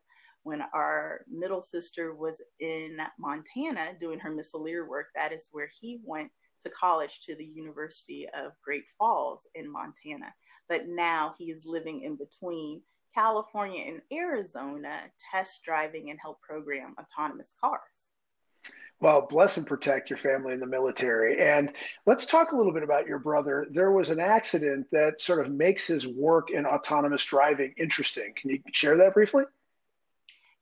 when 0.43 0.61
our 0.73 1.21
middle 1.29 1.63
sister 1.63 2.13
was 2.13 2.41
in 2.59 2.97
Montana 3.19 3.93
doing 3.99 4.19
her 4.19 4.31
missileer 4.31 4.87
work, 4.87 5.07
that 5.15 5.33
is 5.33 5.49
where 5.51 5.69
he 5.81 5.99
went 6.03 6.31
to 6.65 6.69
college 6.71 7.21
to 7.21 7.35
the 7.35 7.45
University 7.45 8.27
of 8.29 8.51
Great 8.63 8.83
Falls 8.97 9.47
in 9.55 9.71
Montana. 9.71 10.33
But 10.67 10.87
now 10.87 11.35
he 11.37 11.45
is 11.45 11.65
living 11.65 12.01
in 12.01 12.15
between 12.15 12.81
California 13.13 13.85
and 13.87 14.01
Arizona, 14.11 14.99
test 15.31 15.63
driving 15.63 16.09
and 16.09 16.19
help 16.21 16.41
program 16.41 16.95
autonomous 16.99 17.53
cars. 17.61 17.81
Well, 18.99 19.27
bless 19.29 19.57
and 19.57 19.67
protect 19.67 20.09
your 20.09 20.17
family 20.17 20.53
in 20.53 20.59
the 20.59 20.65
military. 20.65 21.39
And 21.39 21.73
let's 22.05 22.25
talk 22.25 22.51
a 22.51 22.55
little 22.55 22.71
bit 22.71 22.83
about 22.83 23.07
your 23.07 23.19
brother. 23.19 23.67
There 23.69 23.91
was 23.91 24.09
an 24.09 24.19
accident 24.19 24.87
that 24.91 25.21
sort 25.21 25.45
of 25.45 25.51
makes 25.51 25.85
his 25.85 26.07
work 26.07 26.49
in 26.49 26.65
autonomous 26.65 27.23
driving 27.23 27.73
interesting. 27.77 28.33
Can 28.35 28.51
you 28.51 28.59
share 28.71 28.97
that 28.97 29.13
briefly? 29.13 29.43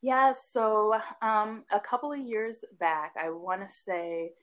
Yeah, 0.01 0.33
so 0.33 0.99
um, 1.21 1.63
a 1.71 1.79
couple 1.79 2.11
of 2.11 2.19
years 2.19 2.57
back, 2.79 3.13
I 3.17 3.29
want 3.29 3.61
to 3.61 3.73
say 3.73 4.33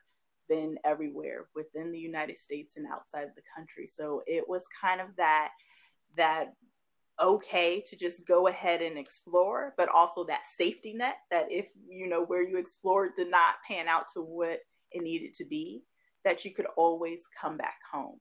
been 0.48 0.78
everywhere 0.84 1.48
within 1.56 1.92
the 1.92 2.00
United 2.00 2.38
States 2.38 2.78
and 2.78 2.86
outside 2.88 3.24
of 3.24 3.36
the 3.36 3.42
country. 3.56 3.88
So 3.92 4.24
it 4.28 4.48
was 4.48 4.64
kind 4.82 5.02
of 5.02 5.08
that 5.18 5.52
that 6.16 6.54
okay 7.22 7.82
to 7.88 7.96
just 7.96 8.26
go 8.28 8.48
ahead 8.48 8.82
and 8.82 8.98
explore, 8.98 9.74
but 9.78 9.90
also 9.90 10.24
that 10.26 10.44
safety 10.56 10.94
net 10.94 11.16
that 11.32 11.52
if 11.52 11.68
you 11.88 12.08
know 12.08 12.24
where 12.24 12.48
you 12.48 12.58
explored 12.58 13.12
did 13.18 13.30
not 13.30 13.56
pan 13.68 13.88
out 13.88 14.06
to 14.14 14.22
what 14.22 14.60
it 14.92 15.02
needed 15.02 15.34
to 15.36 15.46
be, 15.46 15.84
that 16.24 16.46
you 16.46 16.52
could 16.52 16.68
always 16.78 17.22
come 17.40 17.58
back 17.58 17.80
home. 17.92 18.20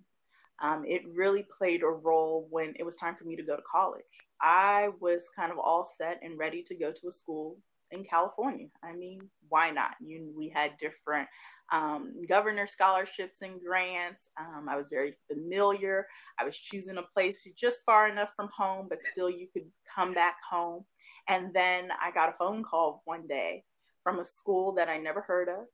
Um, 0.62 0.84
it 0.86 1.02
really 1.12 1.46
played 1.58 1.82
a 1.82 1.88
role 1.88 2.46
when 2.50 2.74
it 2.78 2.84
was 2.84 2.96
time 2.96 3.16
for 3.16 3.24
me 3.24 3.36
to 3.36 3.42
go 3.42 3.56
to 3.56 3.62
college. 3.70 4.04
I 4.40 4.90
was 5.00 5.22
kind 5.34 5.50
of 5.50 5.58
all 5.58 5.88
set 5.98 6.20
and 6.22 6.38
ready 6.38 6.62
to 6.62 6.74
go 6.76 6.92
to 6.92 7.08
a 7.08 7.12
school 7.12 7.56
in 7.90 8.04
California. 8.04 8.68
I 8.82 8.92
mean, 8.92 9.20
why 9.48 9.70
not? 9.70 9.94
You, 10.00 10.32
we 10.36 10.48
had 10.48 10.78
different 10.78 11.28
um, 11.72 12.14
governor 12.28 12.66
scholarships 12.66 13.42
and 13.42 13.60
grants. 13.60 14.28
Um, 14.38 14.68
I 14.68 14.76
was 14.76 14.88
very 14.88 15.16
familiar. 15.26 16.06
I 16.38 16.44
was 16.44 16.56
choosing 16.56 16.98
a 16.98 17.02
place 17.14 17.46
just 17.56 17.80
far 17.84 18.08
enough 18.08 18.30
from 18.36 18.50
home, 18.56 18.86
but 18.88 18.98
still 19.12 19.30
you 19.30 19.48
could 19.52 19.66
come 19.94 20.14
back 20.14 20.36
home. 20.48 20.84
And 21.28 21.54
then 21.54 21.88
I 22.02 22.10
got 22.10 22.28
a 22.28 22.36
phone 22.38 22.62
call 22.62 23.02
one 23.04 23.26
day 23.26 23.64
from 24.02 24.18
a 24.18 24.24
school 24.24 24.72
that 24.74 24.88
I 24.88 24.98
never 24.98 25.22
heard 25.22 25.48
of. 25.48 25.66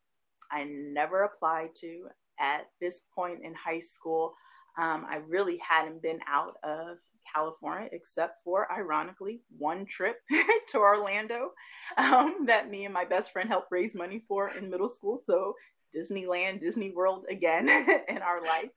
I 0.51 0.65
never 0.65 1.25
applied 1.25 1.75
to 1.81 2.09
at 2.41 2.67
this 2.81 3.03
point 3.15 3.41
in 3.43 3.55
high 3.55 3.81
school. 3.81 4.35
Um, 4.81 5.07
I 5.09 5.17
really 5.27 5.61
hadn't 5.67 6.03
been 6.03 6.21
out 6.27 6.57
of 6.63 6.99
California 7.35 7.89
except 7.93 8.43
for, 8.45 8.71
ironically, 8.73 9.43
one 9.57 9.87
trip 9.87 10.21
to 10.69 10.79
Orlando 10.79 11.51
um, 11.97 12.47
that 12.47 12.71
me 12.71 12.85
and 12.85 12.95
my 12.95 13.05
best 13.05 13.33
friend 13.33 13.49
helped 13.49 13.73
raise 13.73 13.95
money 13.95 14.23
for 14.29 14.51
in 14.51 14.71
middle 14.71 14.89
school. 14.89 15.21
So 15.27 15.55
Disneyland, 15.95 16.61
Disney 16.61 16.91
World 16.91 17.27
again 17.29 17.69
in 18.09 18.19
our 18.19 18.43
life. 18.43 18.71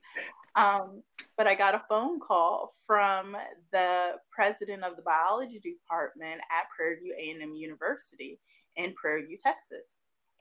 Um, 0.56 1.04
but 1.38 1.48
I 1.48 1.56
got 1.56 1.76
a 1.76 1.84
phone 1.88 2.20
call 2.20 2.76
from 2.86 3.38
the 3.72 4.16
president 4.32 4.84
of 4.84 4.98
the 4.98 5.02
biology 5.02 5.60
department 5.60 6.42
at 6.52 6.70
Prairie 6.76 7.00
View 7.02 7.16
A&M 7.18 7.56
University 7.56 8.40
in 8.76 8.94
Prairie 8.94 9.26
View, 9.26 9.38
Texas 9.42 9.86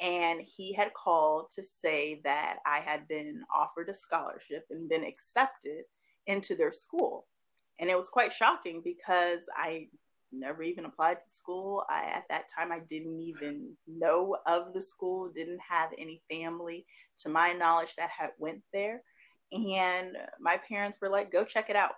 and 0.01 0.41
he 0.41 0.73
had 0.73 0.95
called 0.95 1.51
to 1.55 1.63
say 1.63 2.21
that 2.25 2.59
I 2.65 2.81
had 2.81 3.07
been 3.07 3.43
offered 3.55 3.89
a 3.91 3.95
scholarship 3.95 4.65
and 4.71 4.89
been 4.89 5.05
accepted 5.05 5.85
into 6.27 6.55
their 6.55 6.73
school. 6.73 7.27
And 7.79 7.91
it 7.91 7.97
was 7.97 8.09
quite 8.09 8.33
shocking 8.33 8.83
because 8.85 9.41
I 9.55 9.89
never 10.33 10.63
even 10.63 10.85
applied 10.85 11.19
to 11.21 11.35
school. 11.35 11.85
I, 11.89 12.05
at 12.05 12.25
that 12.31 12.49
time, 12.57 12.73
I 12.73 12.81
didn't 12.81 13.21
even 13.21 13.77
know 13.87 14.37
of 14.47 14.73
the 14.73 14.81
school, 14.81 15.31
didn't 15.35 15.61
have 15.69 15.91
any 15.99 16.23
family, 16.31 16.87
to 17.19 17.29
my 17.29 17.53
knowledge, 17.53 17.95
that 17.97 18.11
had 18.11 18.31
went 18.39 18.63
there. 18.73 19.03
And 19.53 20.17
my 20.41 20.59
parents 20.69 20.99
were 21.01 21.09
like, 21.09 21.33
go 21.33 21.45
check 21.45 21.71
it 21.71 21.77
out. 21.77 21.95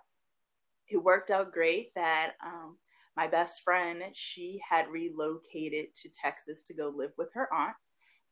It 0.89 0.97
worked 0.97 1.31
out 1.31 1.53
great 1.53 1.93
that 1.95 2.33
um, 2.45 2.77
my 3.15 3.27
best 3.27 3.61
friend, 3.63 4.03
she 4.13 4.59
had 4.67 4.89
relocated 4.89 5.93
to 5.93 6.09
Texas 6.09 6.63
to 6.63 6.73
go 6.73 6.91
live 6.95 7.11
with 7.17 7.29
her 7.33 7.47
aunt. 7.53 7.75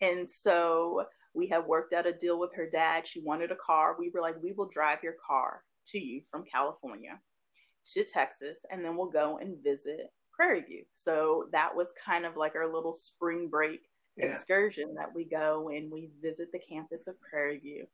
And 0.01 0.29
so 0.29 1.05
we 1.34 1.48
have 1.48 1.65
worked 1.65 1.93
out 1.93 2.08
a 2.08 2.13
deal 2.13 2.39
with 2.39 2.53
her 2.55 2.70
dad. 2.70 3.08
She 3.08 3.22
wanted 3.22 3.51
a 3.51 3.55
car. 3.55 3.96
We 3.98 4.12
were 4.13 4.22
like, 4.22 4.36
we 4.41 4.51
will 4.51 4.67
drive 4.67 5.00
your 5.03 5.15
car 5.25 5.63
to 5.88 6.00
you 6.00 6.22
from 6.29 6.43
California 6.43 7.20
to 7.93 8.03
Texas, 8.03 8.60
and 8.70 8.84
then 8.86 8.96
we'll 8.96 9.10
go 9.10 9.38
and 9.39 9.63
visit 9.63 10.12
Prairie 10.31 10.62
View. 10.62 10.84
So 10.91 11.46
that 11.51 11.75
was 11.75 11.93
kind 12.05 12.25
of 12.25 12.38
like 12.38 12.55
our 12.55 12.72
little 12.72 12.93
spring 12.93 13.48
break 13.50 13.81
yeah. 14.17 14.25
excursion 14.25 14.93
that 14.96 15.13
we 15.13 15.25
go 15.25 15.70
and 15.70 15.91
we 15.91 16.12
visit 16.22 16.51
the 16.51 16.60
campus 16.60 17.08
of 17.08 17.20
Prairie 17.22 17.60
View. 17.60 17.86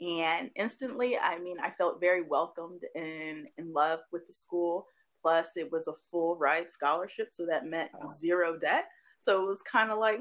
And 0.00 0.50
instantly, 0.56 1.18
I 1.18 1.38
mean, 1.38 1.58
I 1.62 1.70
felt 1.70 2.00
very 2.00 2.22
welcomed 2.22 2.82
and 2.94 3.46
in 3.58 3.72
love 3.72 4.00
with 4.12 4.26
the 4.26 4.32
school. 4.32 4.86
Plus, 5.22 5.50
it 5.56 5.70
was 5.72 5.88
a 5.88 5.94
full 6.10 6.36
ride 6.36 6.70
scholarship, 6.70 7.28
so 7.30 7.46
that 7.46 7.66
meant 7.66 7.90
zero 8.14 8.58
debt. 8.58 8.86
So 9.20 9.42
it 9.42 9.46
was 9.46 9.62
kind 9.62 9.90
of 9.90 9.98
like, 9.98 10.20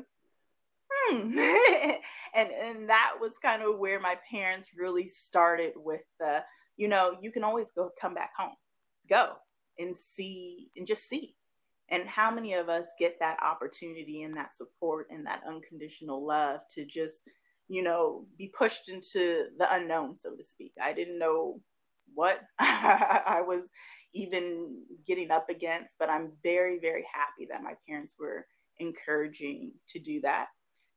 hmm. 0.93 1.37
and 2.35 2.49
and 2.51 2.89
that 2.89 3.13
was 3.19 3.33
kind 3.41 3.63
of 3.63 3.77
where 3.77 3.99
my 3.99 4.17
parents 4.31 4.69
really 4.77 5.07
started 5.07 5.73
with 5.75 6.01
the, 6.19 6.43
you 6.77 6.87
know, 6.87 7.17
you 7.21 7.31
can 7.31 7.43
always 7.43 7.71
go 7.75 7.91
come 7.99 8.13
back 8.13 8.31
home. 8.37 8.55
Go. 9.09 9.33
and 9.79 9.95
see 9.97 10.69
and 10.75 10.87
just 10.87 11.09
see. 11.09 11.35
And 11.89 12.07
how 12.07 12.31
many 12.31 12.53
of 12.53 12.69
us 12.69 12.87
get 12.99 13.17
that 13.19 13.37
opportunity 13.43 14.23
and 14.23 14.35
that 14.37 14.55
support 14.55 15.07
and 15.11 15.25
that 15.25 15.41
unconditional 15.47 16.25
love 16.25 16.61
to 16.71 16.85
just, 16.85 17.21
you 17.67 17.83
know, 17.83 18.25
be 18.37 18.51
pushed 18.57 18.89
into 18.89 19.47
the 19.57 19.67
unknown, 19.73 20.17
so 20.17 20.35
to 20.35 20.43
speak? 20.43 20.73
I 20.81 20.93
didn't 20.93 21.19
know 21.19 21.59
what 22.13 22.39
I 22.59 23.41
was 23.45 23.63
even 24.13 24.83
getting 25.05 25.31
up 25.31 25.49
against, 25.49 25.95
but 25.99 26.09
I'm 26.09 26.31
very, 26.43 26.79
very 26.79 27.05
happy 27.13 27.47
that 27.51 27.63
my 27.63 27.73
parents 27.87 28.15
were 28.19 28.45
encouraging 28.79 29.73
to 29.89 29.99
do 29.99 30.21
that. 30.21 30.47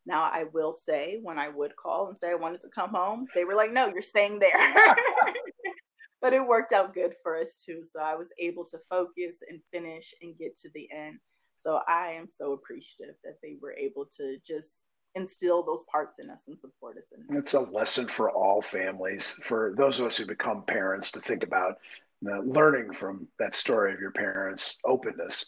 Now, 0.07 0.23
I 0.23 0.45
will 0.53 0.73
say, 0.73 1.19
when 1.23 1.39
I 1.39 1.49
would 1.49 1.75
call 1.77 2.09
and 2.09 2.17
say 2.17 2.31
I 2.31 2.35
wanted 2.35 2.61
to 2.63 2.69
come 2.69 2.91
home, 2.91 3.27
they 3.35 3.45
were 3.45 3.55
like, 3.55 3.73
no, 3.73 3.89
you're 3.89 4.03
staying 4.03 4.39
there. 4.39 4.53
but 6.23 6.33
it 6.33 6.47
worked 6.47 6.73
out 6.73 6.95
good 6.95 7.15
for 7.23 7.37
us 7.37 7.55
too. 7.55 7.83
So 7.83 8.01
I 8.01 8.15
was 8.15 8.29
able 8.39 8.65
to 8.67 8.79
focus 8.89 9.37
and 9.49 9.61
finish 9.73 10.15
and 10.23 10.39
get 10.39 10.57
to 10.59 10.71
the 10.75 10.89
end. 10.93 11.19
So 11.57 11.81
I 11.89 12.11
am 12.11 12.29
so 12.29 12.53
appreciative 12.53 13.17
that 13.25 13.39
they 13.43 13.57
were 13.61 13.73
able 13.73 14.07
to 14.19 14.37
just 14.47 14.71
instill 15.15 15.63
those 15.63 15.83
parts 15.91 16.19
in 16.19 16.31
us 16.31 16.41
and 16.47 16.59
support 16.61 16.99
us 16.99 17.11
in 17.17 17.37
It's 17.37 17.55
a 17.55 17.61
lesson 17.61 18.07
for 18.07 18.31
all 18.31 18.61
families, 18.61 19.39
for 19.43 19.75
those 19.77 19.99
of 19.99 20.07
us 20.07 20.17
who 20.19 20.27
become 20.27 20.63
parents 20.63 21.11
to 21.13 21.21
think 21.21 21.43
about 21.43 21.79
learning 22.23 22.93
from 22.93 23.27
that 23.39 23.55
story 23.55 23.93
of 23.93 24.01
your 24.01 24.11
parents' 24.11 24.79
openness. 24.85 25.47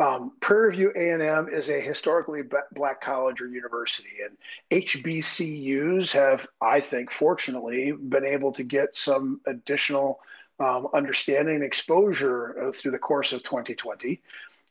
Um, 0.00 0.32
Prairie 0.40 0.76
View 0.76 0.92
A&M 0.96 1.50
is 1.50 1.68
a 1.68 1.78
historically 1.78 2.40
black 2.72 3.02
college 3.02 3.42
or 3.42 3.48
university, 3.48 4.20
and 4.24 4.36
HBCUs 4.70 6.10
have, 6.12 6.48
I 6.62 6.80
think, 6.80 7.10
fortunately, 7.10 7.92
been 7.92 8.24
able 8.24 8.50
to 8.52 8.64
get 8.64 8.96
some 8.96 9.42
additional 9.46 10.20
um, 10.58 10.88
understanding 10.94 11.56
and 11.56 11.64
exposure 11.64 12.68
uh, 12.68 12.72
through 12.72 12.92
the 12.92 12.98
course 12.98 13.34
of 13.34 13.42
2020. 13.42 14.22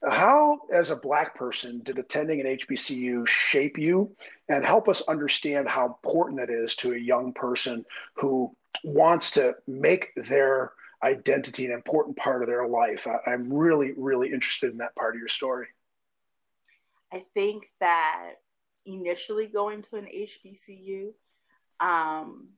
How, 0.10 0.62
as 0.74 0.90
a 0.90 0.96
Black 0.96 1.36
person, 1.36 1.82
did 1.84 2.00
attending 2.00 2.40
an 2.40 2.48
HBCU 2.48 3.28
shape 3.28 3.78
you 3.78 4.16
and 4.48 4.66
help 4.66 4.90
us 4.90 5.04
understand 5.08 5.68
how 5.68 5.86
important 5.86 6.40
that 6.40 6.50
is 6.50 6.76
to 6.78 6.94
a 6.94 6.98
young 6.98 7.34
person 7.34 7.86
who 8.16 8.56
wants 8.84 9.30
to 9.32 9.56
make 9.68 10.10
their 10.16 10.72
identity 11.04 11.66
an 11.66 11.72
important 11.72 12.18
part 12.18 12.42
of 12.42 12.48
their 12.48 12.68
life? 12.68 13.08
I, 13.08 13.32
I'm 13.32 13.52
really, 13.52 13.94
really 13.98 14.32
interested 14.32 14.72
in 14.72 14.78
that 14.78 14.96
part 14.96 15.16
of 15.16 15.20
your 15.20 15.30
story. 15.30 15.68
I 17.12 17.26
think 17.34 17.72
that 17.80 18.36
initially 18.86 19.48
going 19.48 19.82
to 19.84 19.96
an 19.96 20.06
HBCU, 20.06 21.08
um, 21.80 22.50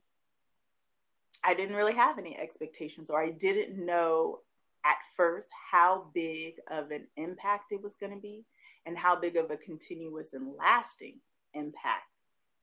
I 1.44 1.54
didn't 1.54 1.76
really 1.76 1.94
have 1.94 2.18
any 2.18 2.38
expectations, 2.38 3.10
or 3.10 3.22
I 3.22 3.30
didn't 3.30 3.84
know 3.84 4.40
at 4.84 4.96
first 5.16 5.48
how 5.70 6.06
big 6.14 6.54
of 6.70 6.90
an 6.90 7.06
impact 7.16 7.72
it 7.72 7.82
was 7.82 7.94
going 8.00 8.12
to 8.12 8.20
be 8.20 8.44
and 8.86 8.98
how 8.98 9.18
big 9.18 9.36
of 9.36 9.50
a 9.50 9.56
continuous 9.56 10.32
and 10.32 10.54
lasting 10.58 11.20
impact 11.54 12.08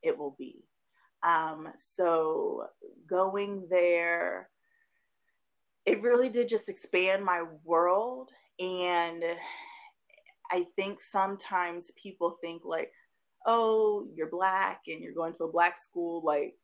it 0.02 0.16
will 0.16 0.36
be. 0.38 0.64
Um, 1.22 1.68
so 1.76 2.64
going 3.08 3.66
there, 3.70 4.48
it 5.86 6.02
really 6.02 6.28
did 6.28 6.48
just 6.48 6.68
expand 6.68 7.24
my 7.24 7.44
world. 7.64 8.30
And 8.58 9.24
I 10.50 10.66
think 10.76 11.00
sometimes 11.00 11.90
people 11.96 12.36
think 12.42 12.62
like, 12.64 12.92
oh, 13.46 14.06
you're 14.14 14.28
black 14.28 14.82
and 14.86 15.02
you're 15.02 15.14
going 15.14 15.32
to 15.34 15.44
a 15.44 15.52
black 15.52 15.78
school, 15.78 16.22
like 16.24 16.54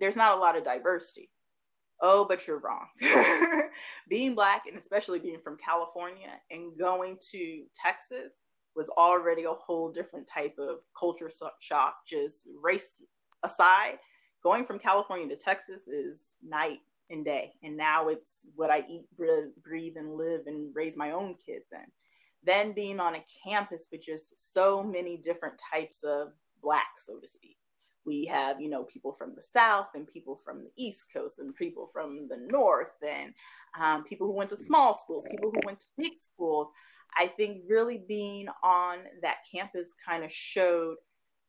there's 0.00 0.16
not 0.16 0.36
a 0.36 0.40
lot 0.40 0.56
of 0.56 0.64
diversity. 0.64 1.30
Oh, 2.00 2.24
but 2.28 2.46
you're 2.46 2.60
wrong. 2.60 2.86
being 4.08 4.34
black 4.34 4.62
and 4.68 4.78
especially 4.78 5.18
being 5.18 5.40
from 5.42 5.56
California 5.56 6.30
and 6.50 6.78
going 6.78 7.18
to 7.32 7.64
Texas 7.74 8.32
was 8.76 8.88
already 8.90 9.42
a 9.44 9.52
whole 9.52 9.90
different 9.90 10.28
type 10.28 10.54
of 10.58 10.78
culture 10.98 11.30
shock, 11.60 11.96
just 12.06 12.46
race 12.62 13.04
aside. 13.42 13.98
Going 14.44 14.64
from 14.64 14.78
California 14.78 15.28
to 15.28 15.36
Texas 15.36 15.88
is 15.88 16.34
night 16.46 16.78
and 17.10 17.24
day. 17.24 17.52
And 17.62 17.76
now 17.76 18.08
it's 18.08 18.46
what 18.54 18.70
I 18.70 18.84
eat, 18.88 19.06
breathe, 19.16 19.96
and 19.96 20.14
live 20.14 20.42
and 20.46 20.74
raise 20.74 20.96
my 20.96 21.12
own 21.12 21.34
kids 21.44 21.66
in. 21.72 21.86
Then 22.44 22.72
being 22.72 23.00
on 23.00 23.16
a 23.16 23.24
campus 23.44 23.88
with 23.90 24.02
just 24.02 24.52
so 24.52 24.82
many 24.82 25.16
different 25.16 25.60
types 25.72 26.02
of 26.04 26.28
Black, 26.62 26.88
so 26.98 27.18
to 27.18 27.28
speak 27.28 27.58
we 28.08 28.24
have 28.24 28.60
you 28.60 28.70
know 28.70 28.84
people 28.84 29.12
from 29.12 29.34
the 29.36 29.42
south 29.42 29.88
and 29.94 30.08
people 30.08 30.40
from 30.42 30.64
the 30.64 30.70
east 30.76 31.06
coast 31.14 31.38
and 31.38 31.54
people 31.54 31.90
from 31.92 32.26
the 32.28 32.38
north 32.50 32.96
and 33.06 33.32
um, 33.78 34.02
people 34.02 34.26
who 34.26 34.32
went 34.32 34.50
to 34.50 34.56
small 34.56 34.94
schools 34.94 35.26
people 35.30 35.50
who 35.52 35.60
went 35.64 35.78
to 35.78 35.86
big 35.96 36.12
schools 36.18 36.68
i 37.16 37.26
think 37.26 37.62
really 37.68 38.02
being 38.08 38.48
on 38.62 38.98
that 39.22 39.38
campus 39.54 39.90
kind 40.04 40.24
of 40.24 40.32
showed 40.32 40.96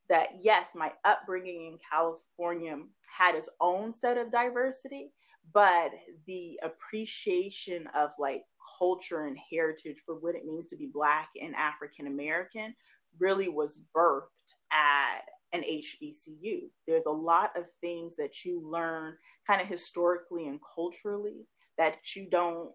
that 0.10 0.30
yes 0.42 0.70
my 0.76 0.92
upbringing 1.06 1.68
in 1.68 1.78
california 1.90 2.78
had 3.08 3.36
its 3.36 3.50
own 3.62 3.94
set 3.94 4.18
of 4.18 4.32
diversity 4.32 5.14
but 5.54 5.92
the 6.28 6.60
appreciation 6.64 7.88
of 7.96 8.12
like 8.20 8.44
culture 8.78 9.26
and 9.26 9.38
heritage 9.52 9.98
for 10.06 10.16
what 10.16 10.36
it 10.36 10.46
means 10.46 10.68
to 10.68 10.78
be 10.78 10.90
black 10.94 11.30
and 11.42 11.56
african 11.56 12.08
american 12.08 12.76
really 13.20 13.50
was 13.50 13.80
birthed 13.96 14.28
at 14.72 15.22
an 15.52 15.64
HBCU. 15.64 16.70
There's 16.88 17.06
a 17.06 17.12
lot 17.12 17.52
of 17.56 17.66
things 17.82 18.16
that 18.18 18.46
you 18.46 18.62
learn 18.70 19.16
kind 19.48 19.62
of 19.62 19.68
historically 19.68 20.48
and 20.48 20.60
culturally 20.76 21.48
that 21.78 22.16
you 22.16 22.30
don't 22.30 22.72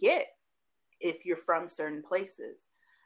get 0.00 0.26
if 1.00 1.24
you're 1.24 1.36
from 1.36 1.68
certain 1.68 2.02
places. 2.02 2.62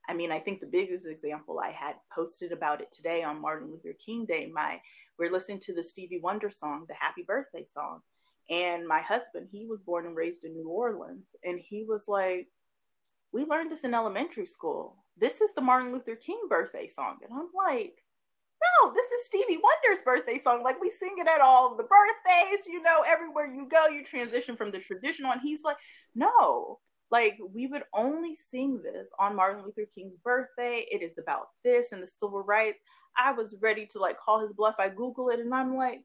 I 0.08 0.14
mean, 0.14 0.32
I 0.32 0.40
think 0.40 0.60
the 0.60 0.66
biggest 0.66 1.06
example 1.06 1.60
I 1.60 1.70
had 1.70 1.94
posted 2.12 2.50
about 2.50 2.80
it 2.80 2.90
today 2.90 3.22
on 3.22 3.40
Martin 3.40 3.70
Luther 3.70 3.96
King 4.04 4.24
Day. 4.26 4.50
My 4.52 4.80
we're 5.18 5.30
listening 5.30 5.60
to 5.60 5.74
the 5.74 5.82
Stevie 5.82 6.20
Wonder 6.20 6.50
song, 6.50 6.86
the 6.88 6.94
Happy 6.94 7.22
Birthday 7.22 7.64
song. 7.72 8.00
And 8.52 8.86
my 8.86 9.00
husband, 9.00 9.48
he 9.50 9.66
was 9.66 9.80
born 9.80 10.06
and 10.06 10.14
raised 10.14 10.44
in 10.44 10.52
New 10.52 10.68
Orleans, 10.68 11.24
and 11.42 11.58
he 11.58 11.84
was 11.88 12.04
like, 12.06 12.48
We 13.32 13.44
learned 13.44 13.72
this 13.72 13.84
in 13.84 13.94
elementary 13.94 14.46
school. 14.46 14.98
This 15.18 15.40
is 15.40 15.54
the 15.54 15.62
Martin 15.62 15.92
Luther 15.92 16.16
King 16.16 16.40
birthday 16.48 16.86
song. 16.86 17.18
And 17.22 17.32
I'm 17.32 17.48
like, 17.66 18.02
no, 18.62 18.92
this 18.92 19.10
is 19.10 19.26
Stevie 19.26 19.60
Wonder's 19.62 20.04
birthday 20.04 20.38
song. 20.38 20.62
Like 20.62 20.80
we 20.80 20.90
sing 20.90 21.14
it 21.18 21.28
at 21.28 21.40
all 21.40 21.76
the 21.76 21.84
birthdays, 21.84 22.66
you 22.66 22.82
know, 22.82 23.02
everywhere 23.06 23.52
you 23.52 23.66
go, 23.68 23.86
you 23.88 24.04
transition 24.04 24.56
from 24.56 24.70
the 24.70 24.78
traditional. 24.78 25.32
And 25.32 25.40
he's 25.42 25.62
like, 25.64 25.76
no, 26.14 26.78
like 27.10 27.38
we 27.52 27.66
would 27.66 27.82
only 27.94 28.34
sing 28.34 28.80
this 28.82 29.08
on 29.18 29.36
Martin 29.36 29.64
Luther 29.64 29.88
King's 29.94 30.16
birthday. 30.16 30.86
It 30.90 31.02
is 31.02 31.18
about 31.18 31.48
this 31.64 31.92
and 31.92 32.02
the 32.02 32.06
civil 32.06 32.42
rights. 32.42 32.78
I 33.16 33.32
was 33.32 33.56
ready 33.60 33.86
to 33.86 33.98
like 33.98 34.18
call 34.18 34.40
his 34.40 34.52
bluff. 34.52 34.76
I 34.78 34.88
Google 34.88 35.28
it 35.28 35.40
and 35.40 35.54
I'm 35.54 35.76
like, 35.76 36.00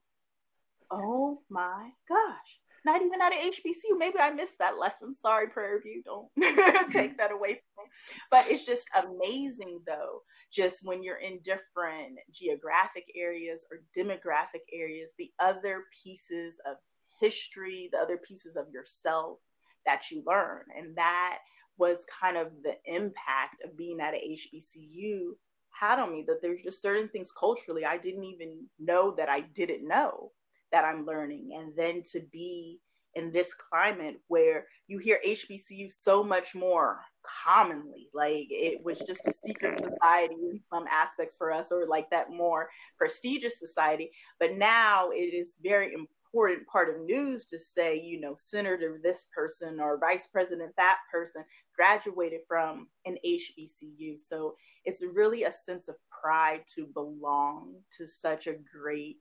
oh 0.91 1.41
my 1.50 1.89
gosh 2.08 2.60
not 2.88 3.02
even 3.02 3.21
at 3.21 3.34
an 3.34 3.52
HBCU. 3.52 3.97
Maybe 3.97 4.17
I 4.17 4.32
missed 4.32 4.60
that 4.60 4.80
lesson. 4.80 5.13
Sorry, 5.13 5.50
Prairie 5.50 5.82
View. 5.82 6.02
Don't 6.06 6.89
take 6.89 7.17
that 7.17 7.34
away 7.34 7.62
from 7.76 7.84
me. 7.84 7.91
But 8.32 8.45
it's 8.47 8.65
just 8.65 8.89
amazing, 8.97 9.82
though, 9.86 10.21
just 10.54 10.86
when 10.86 11.04
you're 11.04 11.17
in 11.17 11.39
different 11.43 12.17
geographic 12.32 13.04
areas 13.13 13.65
or 13.69 13.82
demographic 13.95 14.63
areas, 14.73 15.12
the 15.17 15.32
other 15.38 15.84
pieces 16.02 16.56
of 16.65 16.78
history, 17.19 17.89
the 17.91 18.00
other 18.00 18.17
pieces 18.17 18.56
of 18.56 18.69
yourself 18.73 19.39
that 19.86 20.10
you 20.10 20.23
learn. 20.26 20.62
And 20.78 20.95
that 20.95 21.39
was 21.78 22.06
kind 22.21 22.38
of 22.38 22.47
the 22.63 22.78
impact 22.86 23.63
of 23.65 23.78
being 23.78 24.00
at 24.00 24.13
a 24.13 24.38
HBCU 24.38 25.32
had 25.71 26.00
on 26.00 26.12
me 26.12 26.23
that 26.28 26.41
there's 26.41 26.62
just 26.62 26.82
certain 26.82 27.08
things 27.10 27.32
culturally 27.32 27.86
I 27.86 27.97
didn't 27.97 28.23
even 28.23 28.65
know 28.80 29.13
that 29.17 29.30
I 29.30 29.41
didn't 29.41 29.88
know 29.88 30.32
that 30.72 30.86
I'm 30.86 31.06
learning. 31.06 31.50
And 31.56 31.74
then 31.76 32.04
to 32.12 32.22
be 32.32 32.80
in 33.16 33.32
this 33.32 33.52
climate 33.54 34.22
where 34.28 34.66
you 34.88 35.00
hear 35.00 35.20
HBCU 35.26 35.92
so 35.92 36.24
much 36.24 36.54
more 36.54 37.00
commonly. 37.46 38.10
Like 38.14 38.48
it 38.50 38.84
was 38.84 39.00
just 39.00 39.28
a 39.28 39.34
secret 39.34 39.76
mm-hmm. 39.76 39.92
society 39.92 40.36
in 40.36 40.62
some 40.72 40.86
aspects 40.90 41.36
for 41.36 41.52
us, 41.52 41.72
or 41.72 41.86
like 41.88 42.10
that 42.12 42.32
more 42.32 42.70
prestigious 42.98 43.60
society. 43.60 44.12
But 44.40 44.56
now 44.56 45.10
it 45.10 45.34
is 45.34 45.54
very 45.64 45.94
important 45.94 46.68
part 46.68 46.90
of 46.90 47.02
news 47.06 47.46
to 47.48 47.58
say, 47.58 48.00
you 48.00 48.20
know, 48.20 48.36
Senator 48.38 49.00
this 49.04 49.26
person 49.36 49.80
or 49.80 50.00
Vice 50.00 50.28
President 50.28 50.72
that 50.78 51.00
person 51.12 51.44
graduated 51.76 52.42
from 52.48 52.88
an 53.06 53.18
HBCU. 53.26 54.20
So 54.20 54.56
it's 54.86 55.04
really 55.04 55.44
a 55.44 55.52
sense 55.52 55.88
of 55.88 55.96
pride 56.22 56.62
to 56.76 56.86
belong 56.94 57.76
to 57.98 58.08
such 58.08 58.48
a 58.48 58.56
great 58.56 59.18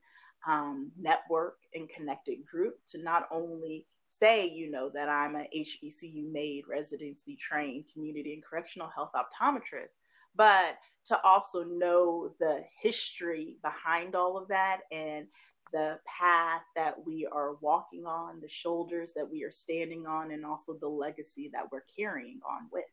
um, 0.47 0.91
network 0.97 1.57
and 1.75 1.89
connected 1.89 2.45
group 2.45 2.79
to 2.87 2.97
not 3.03 3.27
only 3.31 3.85
say, 4.07 4.47
you 4.47 4.71
know, 4.71 4.89
that 4.93 5.09
I'm 5.09 5.35
an 5.35 5.47
HBCU 5.55 6.31
made 6.31 6.63
residency 6.67 7.35
trained 7.35 7.85
community 7.93 8.33
and 8.33 8.43
correctional 8.43 8.89
health 8.89 9.11
optometrist, 9.13 9.91
but 10.35 10.77
to 11.05 11.21
also 11.23 11.63
know 11.63 12.31
the 12.39 12.63
history 12.81 13.57
behind 13.61 14.15
all 14.15 14.37
of 14.37 14.47
that 14.47 14.81
and 14.91 15.27
the 15.73 15.99
path 16.05 16.61
that 16.75 16.95
we 17.05 17.27
are 17.29 17.55
walking 17.55 18.05
on, 18.05 18.39
the 18.39 18.47
shoulders 18.47 19.11
that 19.15 19.29
we 19.29 19.43
are 19.43 19.51
standing 19.51 20.07
on, 20.07 20.31
and 20.31 20.45
also 20.45 20.77
the 20.79 20.87
legacy 20.87 21.49
that 21.51 21.69
we're 21.71 21.83
carrying 21.95 22.39
on 22.49 22.67
with. 22.71 22.85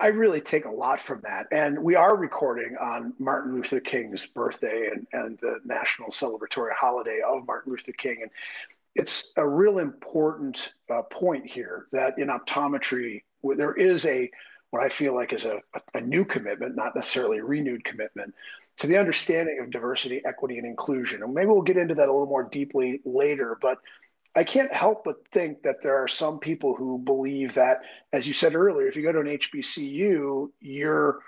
I 0.00 0.06
really 0.06 0.40
take 0.40 0.64
a 0.64 0.70
lot 0.70 0.98
from 0.98 1.20
that. 1.24 1.46
And 1.52 1.78
we 1.78 1.94
are 1.94 2.16
recording 2.16 2.74
on 2.80 3.12
Martin 3.18 3.54
Luther 3.54 3.80
King's 3.80 4.26
birthday 4.26 4.88
and, 4.90 5.06
and 5.12 5.38
the 5.42 5.60
national 5.66 6.08
celebratory 6.08 6.72
holiday 6.72 7.20
of 7.26 7.46
Martin 7.46 7.72
Luther 7.72 7.92
King. 7.92 8.20
And 8.22 8.30
it's 8.94 9.32
a 9.36 9.46
real 9.46 9.78
important 9.78 10.74
uh, 10.90 11.02
point 11.02 11.46
here 11.46 11.86
that 11.92 12.18
in 12.18 12.28
optometry, 12.28 13.24
there 13.42 13.74
is 13.74 14.06
a 14.06 14.30
what 14.70 14.82
I 14.82 14.88
feel 14.88 15.14
like 15.14 15.32
is 15.32 15.44
a, 15.44 15.60
a 15.94 16.00
new 16.00 16.24
commitment, 16.24 16.76
not 16.76 16.94
necessarily 16.94 17.38
a 17.38 17.44
renewed 17.44 17.84
commitment 17.84 18.34
to 18.78 18.86
the 18.86 18.96
understanding 18.96 19.58
of 19.60 19.70
diversity, 19.70 20.22
equity, 20.24 20.58
and 20.58 20.66
inclusion. 20.66 21.22
And 21.22 21.34
maybe 21.34 21.48
we'll 21.48 21.62
get 21.62 21.76
into 21.76 21.96
that 21.96 22.08
a 22.08 22.12
little 22.12 22.26
more 22.26 22.44
deeply 22.44 23.00
later. 23.04 23.58
But 23.60 23.78
I 24.34 24.44
can't 24.44 24.72
help 24.72 25.04
but 25.04 25.16
think 25.32 25.62
that 25.62 25.82
there 25.82 25.96
are 25.96 26.08
some 26.08 26.38
people 26.38 26.74
who 26.74 26.98
believe 26.98 27.54
that, 27.54 27.80
as 28.12 28.28
you 28.28 28.34
said 28.34 28.54
earlier, 28.54 28.86
if 28.86 28.96
you 28.96 29.02
go 29.02 29.12
to 29.12 29.20
an 29.20 29.38
HBCU, 29.38 30.48
you're 30.60 31.20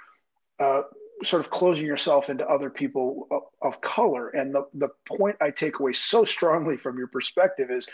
uh, 0.60 0.82
sort 1.24 1.40
of 1.40 1.50
closing 1.50 1.86
yourself 1.86 2.30
into 2.30 2.46
other 2.46 2.70
people 2.70 3.26
of, 3.30 3.42
of 3.62 3.80
color. 3.80 4.28
And 4.28 4.54
the, 4.54 4.66
the 4.74 4.90
point 5.06 5.36
I 5.40 5.50
take 5.50 5.80
away 5.80 5.92
so 5.92 6.24
strongly 6.24 6.76
from 6.76 6.96
your 6.96 7.08
perspective 7.08 7.70
is 7.70 7.88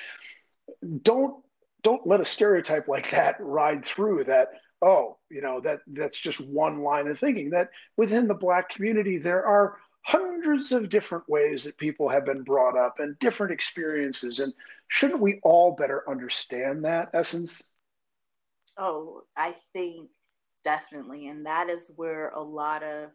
don't 1.02 1.42
don't 1.82 2.06
let 2.06 2.20
a 2.20 2.24
stereotype 2.24 2.88
like 2.88 3.10
that 3.10 3.36
ride 3.40 3.84
through 3.84 4.24
that 4.24 4.48
oh 4.82 5.16
you 5.30 5.40
know 5.40 5.60
that 5.60 5.78
that's 5.88 6.18
just 6.18 6.40
one 6.40 6.82
line 6.82 7.06
of 7.06 7.18
thinking 7.18 7.50
that 7.50 7.70
within 7.96 8.28
the 8.28 8.34
black 8.34 8.68
community 8.68 9.16
there 9.16 9.46
are 9.46 9.78
hundreds 10.02 10.72
of 10.72 10.88
different 10.88 11.28
ways 11.28 11.64
that 11.64 11.76
people 11.76 12.08
have 12.08 12.24
been 12.24 12.42
brought 12.42 12.76
up 12.76 12.98
and 12.98 13.18
different 13.18 13.52
experiences. 13.52 14.40
And 14.40 14.52
shouldn't 14.88 15.20
we 15.20 15.40
all 15.42 15.72
better 15.72 16.08
understand 16.08 16.84
that 16.84 17.10
essence? 17.12 17.70
Oh 18.76 19.22
i 19.36 19.56
think 19.72 20.08
definitely. 20.64 21.28
And 21.28 21.46
that 21.46 21.68
is 21.68 21.90
where 21.96 22.30
a 22.30 22.42
lot 22.42 22.82
of 22.82 23.10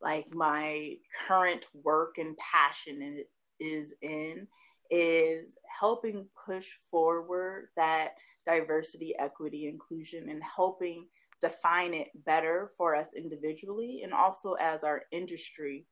like 0.00 0.32
my 0.34 0.96
current 1.26 1.66
work 1.82 2.18
and 2.18 2.36
passion 2.36 3.24
is 3.60 3.94
in 4.02 4.46
is 4.90 5.56
helping 5.80 6.26
push 6.46 6.68
forward 6.90 7.68
that 7.76 8.14
diversity 8.46 9.14
equity 9.18 9.66
inclusion 9.66 10.28
and 10.28 10.42
helping 10.42 11.06
define 11.40 11.92
it 11.92 12.08
better 12.24 12.70
for 12.76 12.94
us 12.94 13.08
individually 13.16 14.00
and 14.04 14.12
also 14.12 14.54
as 14.54 14.84
our 14.84 15.02
industry 15.12 15.86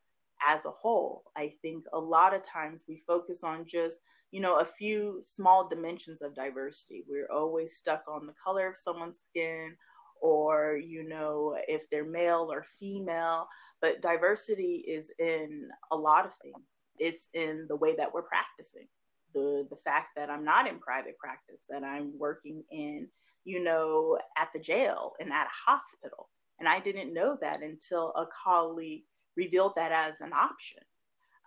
as 0.47 0.65
a 0.65 0.71
whole. 0.71 1.25
I 1.37 1.55
think 1.63 1.85
a 1.93 1.99
lot 1.99 2.35
of 2.35 2.43
times 2.43 2.85
we 2.89 3.03
focus 3.07 3.41
on 3.43 3.65
just, 3.67 3.99
you 4.31 4.41
know, 4.41 4.59
a 4.59 4.65
few 4.65 5.21
small 5.23 5.69
dimensions 5.69 6.23
of 6.23 6.35
diversity. 6.35 7.05
We're 7.09 7.31
always 7.33 7.77
stuck 7.77 8.05
on 8.09 8.27
the 8.27 8.35
color 8.43 8.67
of 8.69 8.77
someone's 8.77 9.19
skin 9.29 9.77
or, 10.21 10.77
you 10.77 11.09
know, 11.09 11.59
if 11.69 11.83
they're 11.91 12.05
male 12.05 12.49
or 12.51 12.65
female, 12.79 13.49
but 13.81 14.01
diversity 14.01 14.85
is 14.87 15.11
in 15.19 15.69
a 15.91 15.97
lot 15.97 16.25
of 16.25 16.33
things. 16.43 16.67
It's 16.99 17.29
in 17.35 17.67
the 17.69 17.77
way 17.77 17.95
that 17.97 18.13
we're 18.13 18.23
practicing. 18.23 18.89
The 19.35 19.67
the 19.69 19.77
fact 19.77 20.09
that 20.17 20.31
I'm 20.31 20.45
not 20.45 20.69
in 20.69 20.79
private 20.79 21.19
practice, 21.19 21.65
that 21.69 21.83
I'm 21.83 22.17
working 22.19 22.63
in, 22.71 23.09
you 23.45 23.63
know, 23.63 24.19
at 24.39 24.49
the 24.55 24.61
jail 24.61 25.13
and 25.21 25.33
at 25.33 25.47
a 25.47 25.71
hospital. 25.71 26.29
And 26.61 26.69
I 26.69 26.79
didn't 26.79 27.13
know 27.13 27.37
that 27.41 27.63
until 27.63 28.11
a 28.11 28.27
colleague 28.45 29.03
revealed 29.37 29.73
that 29.77 29.93
as 29.93 30.21
an 30.21 30.33
option. 30.33 30.83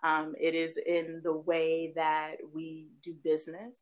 Um, 0.02 0.34
it 0.40 0.54
is 0.54 0.76
in 0.86 1.20
the 1.24 1.36
way 1.36 1.92
that 1.96 2.36
we 2.54 2.88
do 3.02 3.14
business. 3.24 3.76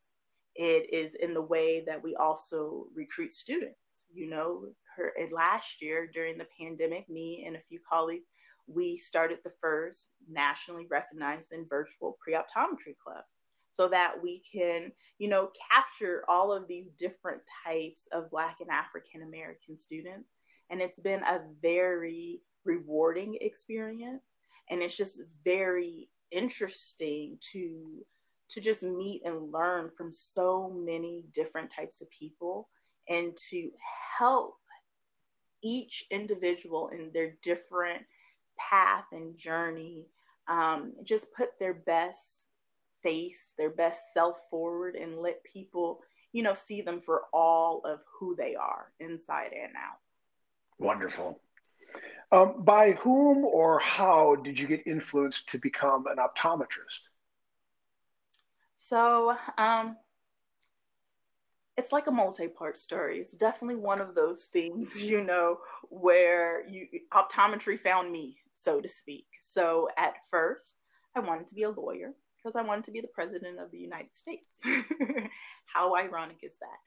It 0.54 0.92
is 0.92 1.14
in 1.16 1.34
the 1.34 1.42
way 1.42 1.84
that 1.86 2.02
we 2.02 2.16
also 2.16 2.86
recruit 2.94 3.34
students. 3.34 3.76
You 4.14 4.30
know, 4.30 4.64
her, 4.96 5.12
last 5.30 5.82
year 5.82 6.08
during 6.12 6.38
the 6.38 6.46
pandemic, 6.58 7.08
me 7.10 7.44
and 7.46 7.56
a 7.56 7.62
few 7.68 7.80
colleagues, 7.86 8.26
we 8.66 8.96
started 8.96 9.38
the 9.44 9.52
first 9.60 10.06
nationally 10.28 10.86
recognized 10.90 11.52
and 11.52 11.68
virtual 11.68 12.16
pre-optometry 12.22 12.96
club 13.02 13.24
so 13.70 13.88
that 13.88 14.14
we 14.22 14.42
can, 14.50 14.90
you 15.18 15.28
know, 15.28 15.50
capture 15.70 16.24
all 16.28 16.50
of 16.50 16.66
these 16.66 16.90
different 16.90 17.42
types 17.64 18.08
of 18.12 18.30
Black 18.30 18.56
and 18.60 18.70
African 18.70 19.22
American 19.22 19.76
students. 19.76 20.30
And 20.70 20.80
it's 20.80 20.98
been 20.98 21.22
a 21.22 21.42
very 21.60 22.40
rewarding 22.66 23.38
experience. 23.40 24.22
And 24.68 24.82
it's 24.82 24.96
just 24.96 25.22
very 25.44 26.08
interesting 26.30 27.38
to 27.52 28.04
to 28.48 28.60
just 28.60 28.82
meet 28.82 29.22
and 29.24 29.52
learn 29.52 29.90
from 29.96 30.12
so 30.12 30.70
many 30.70 31.24
different 31.34 31.68
types 31.68 32.00
of 32.00 32.08
people 32.10 32.68
and 33.08 33.36
to 33.36 33.70
help 34.18 34.56
each 35.62 36.04
individual 36.10 36.90
in 36.90 37.10
their 37.12 37.36
different 37.42 38.02
path 38.56 39.04
and 39.10 39.36
journey 39.36 40.06
um, 40.48 40.92
just 41.02 41.32
put 41.34 41.58
their 41.58 41.74
best 41.74 42.44
face 43.02 43.52
their 43.58 43.70
best 43.70 44.00
self 44.14 44.36
forward 44.50 44.96
and 44.96 45.18
let 45.18 45.42
people 45.44 46.00
you 46.32 46.42
know 46.42 46.54
see 46.54 46.80
them 46.80 47.00
for 47.00 47.22
all 47.32 47.80
of 47.84 48.00
who 48.18 48.34
they 48.36 48.54
are 48.54 48.92
inside 49.00 49.52
and 49.52 49.72
out. 49.76 49.98
Wonderful 50.78 51.40
um, 52.32 52.62
by 52.64 52.92
whom 52.92 53.44
or 53.44 53.78
how 53.78 54.36
did 54.36 54.58
you 54.58 54.66
get 54.66 54.86
influenced 54.86 55.48
to 55.50 55.58
become 55.58 56.06
an 56.06 56.16
optometrist? 56.16 57.02
So, 58.74 59.36
um, 59.56 59.96
it's 61.76 61.92
like 61.92 62.06
a 62.06 62.10
multi-part 62.10 62.78
story. 62.78 63.18
It's 63.18 63.34
definitely 63.34 63.76
one 63.76 64.00
of 64.00 64.14
those 64.14 64.44
things, 64.44 65.02
you 65.04 65.22
know, 65.22 65.58
where 65.88 66.66
you 66.68 66.86
optometry 67.12 67.80
found 67.80 68.10
me, 68.10 68.38
so 68.52 68.80
to 68.80 68.88
speak. 68.88 69.26
So 69.40 69.88
at 69.96 70.14
first, 70.30 70.74
I 71.14 71.20
wanted 71.20 71.46
to 71.48 71.54
be 71.54 71.62
a 71.62 71.70
lawyer 71.70 72.12
because 72.36 72.56
I 72.56 72.62
wanted 72.62 72.84
to 72.84 72.90
be 72.90 73.00
the 73.00 73.08
president 73.08 73.58
of 73.58 73.70
the 73.70 73.78
United 73.78 74.14
States. 74.14 74.48
How 75.66 75.96
ironic 75.96 76.38
is 76.42 76.54
that? 76.60 76.78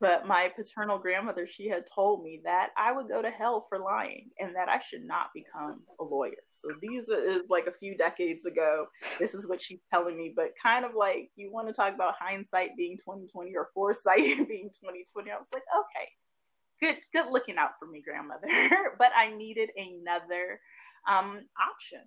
But 0.00 0.26
my 0.26 0.50
paternal 0.56 0.98
grandmother, 0.98 1.46
she 1.46 1.68
had 1.68 1.84
told 1.94 2.24
me 2.24 2.40
that 2.44 2.70
I 2.76 2.90
would 2.90 3.08
go 3.08 3.20
to 3.20 3.28
hell 3.28 3.66
for 3.68 3.78
lying 3.78 4.30
and 4.38 4.56
that 4.56 4.70
I 4.70 4.80
should 4.80 5.04
not 5.04 5.26
become 5.34 5.82
a 6.00 6.04
lawyer. 6.04 6.42
So 6.52 6.68
these 6.80 7.08
is 7.08 7.42
like 7.50 7.66
a 7.66 7.78
few 7.78 7.98
decades 7.98 8.46
ago. 8.46 8.86
This 9.18 9.34
is 9.34 9.46
what 9.46 9.60
she's 9.60 9.80
telling 9.92 10.16
me. 10.16 10.32
But 10.34 10.52
kind 10.62 10.86
of 10.86 10.92
like 10.94 11.30
you 11.36 11.52
want 11.52 11.68
to 11.68 11.74
talk 11.74 11.94
about 11.94 12.14
hindsight 12.18 12.70
being 12.78 12.96
2020 12.96 13.54
or 13.54 13.68
foresight 13.74 14.16
being 14.48 14.70
2020. 14.70 15.30
I 15.30 15.36
was 15.36 15.48
like, 15.52 15.64
okay, 15.78 16.08
good, 16.80 16.96
good 17.12 17.30
looking 17.30 17.58
out 17.58 17.72
for 17.78 17.86
me, 17.86 18.02
grandmother. 18.02 18.48
but 18.98 19.10
I 19.14 19.36
needed 19.36 19.68
another 19.76 20.60
um, 21.06 21.40
option. 21.60 22.00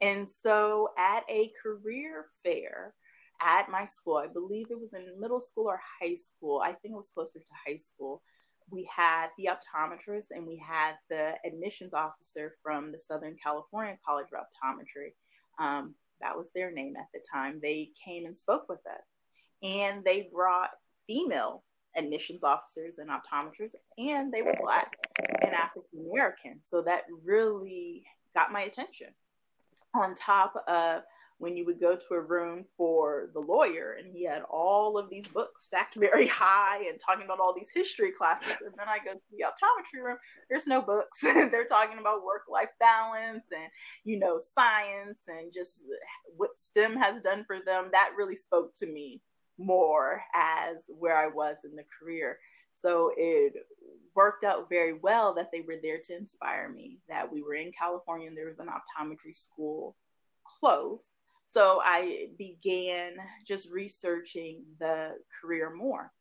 And 0.00 0.28
so 0.28 0.90
at 0.98 1.24
a 1.28 1.50
career 1.62 2.26
fair, 2.42 2.94
at 3.40 3.68
my 3.70 3.84
school, 3.84 4.16
I 4.16 4.26
believe 4.26 4.66
it 4.70 4.80
was 4.80 4.92
in 4.92 5.20
middle 5.20 5.40
school 5.40 5.66
or 5.66 5.80
high 6.00 6.14
school. 6.14 6.60
I 6.64 6.72
think 6.72 6.92
it 6.94 6.96
was 6.96 7.10
closer 7.10 7.38
to 7.38 7.52
high 7.66 7.76
school. 7.76 8.22
We 8.70 8.88
had 8.94 9.28
the 9.38 9.48
optometrist 9.50 10.26
and 10.30 10.46
we 10.46 10.56
had 10.56 10.94
the 11.08 11.34
admissions 11.44 11.94
officer 11.94 12.54
from 12.62 12.90
the 12.90 12.98
Southern 12.98 13.36
California 13.42 13.96
College 14.04 14.26
of 14.32 14.40
Optometry. 14.40 15.12
Um, 15.58 15.94
that 16.20 16.36
was 16.36 16.50
their 16.54 16.70
name 16.70 16.94
at 16.96 17.06
the 17.12 17.20
time. 17.32 17.60
They 17.62 17.90
came 18.04 18.26
and 18.26 18.36
spoke 18.36 18.68
with 18.68 18.80
us, 18.86 19.04
and 19.62 20.04
they 20.04 20.28
brought 20.32 20.70
female 21.06 21.62
admissions 21.96 22.42
officers 22.42 22.94
and 22.98 23.10
optometrists, 23.10 23.74
and 23.98 24.32
they 24.32 24.42
were 24.42 24.54
Black 24.60 24.96
and 25.42 25.54
African 25.54 26.06
American. 26.10 26.58
So 26.62 26.82
that 26.82 27.04
really 27.24 28.04
got 28.34 28.52
my 28.52 28.62
attention. 28.62 29.08
On 29.94 30.14
top 30.14 30.54
of 30.68 31.02
when 31.38 31.56
you 31.56 31.66
would 31.66 31.80
go 31.80 31.94
to 31.94 32.14
a 32.14 32.20
room 32.20 32.64
for 32.76 33.28
the 33.34 33.40
lawyer 33.40 33.96
and 33.98 34.10
he 34.10 34.24
had 34.24 34.42
all 34.48 34.96
of 34.96 35.10
these 35.10 35.28
books 35.28 35.64
stacked 35.64 35.94
very 35.98 36.26
high 36.26 36.82
and 36.88 36.98
talking 36.98 37.24
about 37.24 37.40
all 37.40 37.54
these 37.54 37.70
history 37.74 38.10
classes. 38.10 38.56
And 38.64 38.74
then 38.76 38.88
i 38.88 38.98
go 38.98 39.12
to 39.12 39.20
the 39.30 39.44
optometry 39.44 40.04
room 40.04 40.16
there's 40.48 40.66
no 40.66 40.80
books. 40.80 41.20
They're 41.22 41.66
talking 41.66 41.98
about 41.98 42.24
work 42.24 42.42
life 42.50 42.70
balance 42.80 43.44
and 43.52 43.68
you 44.04 44.18
know 44.18 44.38
science 44.54 45.20
and 45.28 45.52
just 45.52 45.80
what 46.36 46.58
stem 46.58 46.96
has 46.96 47.20
done 47.20 47.44
for 47.46 47.58
them. 47.64 47.90
That 47.92 48.12
really 48.16 48.36
spoke 48.36 48.72
to 48.78 48.86
me 48.86 49.22
more 49.58 50.22
as 50.34 50.76
where 50.88 51.16
i 51.16 51.26
was 51.26 51.58
in 51.64 51.76
the 51.76 51.84
career. 51.98 52.38
So 52.80 53.10
it 53.16 53.54
worked 54.14 54.44
out 54.44 54.68
very 54.68 54.94
well 54.94 55.34
that 55.34 55.50
they 55.52 55.60
were 55.60 55.76
there 55.82 55.98
to 56.04 56.16
inspire 56.16 56.68
me 56.68 56.98
that 57.08 57.30
we 57.30 57.42
were 57.42 57.54
in 57.54 57.70
california 57.70 58.26
and 58.26 58.36
there 58.36 58.46
was 58.46 58.58
an 58.58 58.68
optometry 58.68 59.36
school 59.36 59.94
close 60.58 61.04
so 61.46 61.80
I 61.82 62.28
began 62.36 63.14
just 63.46 63.70
researching 63.72 64.64
the 64.80 65.12
career 65.40 65.72
more. 65.72 66.12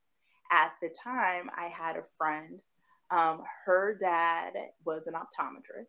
At 0.52 0.74
the 0.82 0.90
time, 1.04 1.50
I 1.58 1.68
had 1.68 1.98
a 1.98 2.04
friend, 2.18 2.62
um, 3.10 3.42
her 3.66 3.98
dad 4.00 4.54
was 4.86 5.08
an 5.08 5.14
optometrist, 5.14 5.88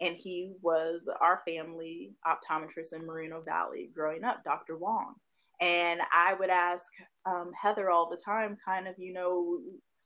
And 0.00 0.16
he 0.16 0.54
was 0.62 1.08
our 1.20 1.42
family 1.46 2.14
optometrist 2.26 2.94
in 2.94 3.06
Moreno 3.06 3.42
Valley 3.42 3.90
growing 3.94 4.24
up, 4.24 4.42
Dr. 4.42 4.78
Wong. 4.78 5.14
And 5.60 6.00
I 6.12 6.34
would 6.34 6.50
ask 6.50 6.84
um, 7.26 7.52
Heather 7.60 7.90
all 7.90 8.08
the 8.08 8.16
time, 8.16 8.56
kind 8.64 8.88
of, 8.88 8.94
you 8.98 9.12
know, 9.12 9.60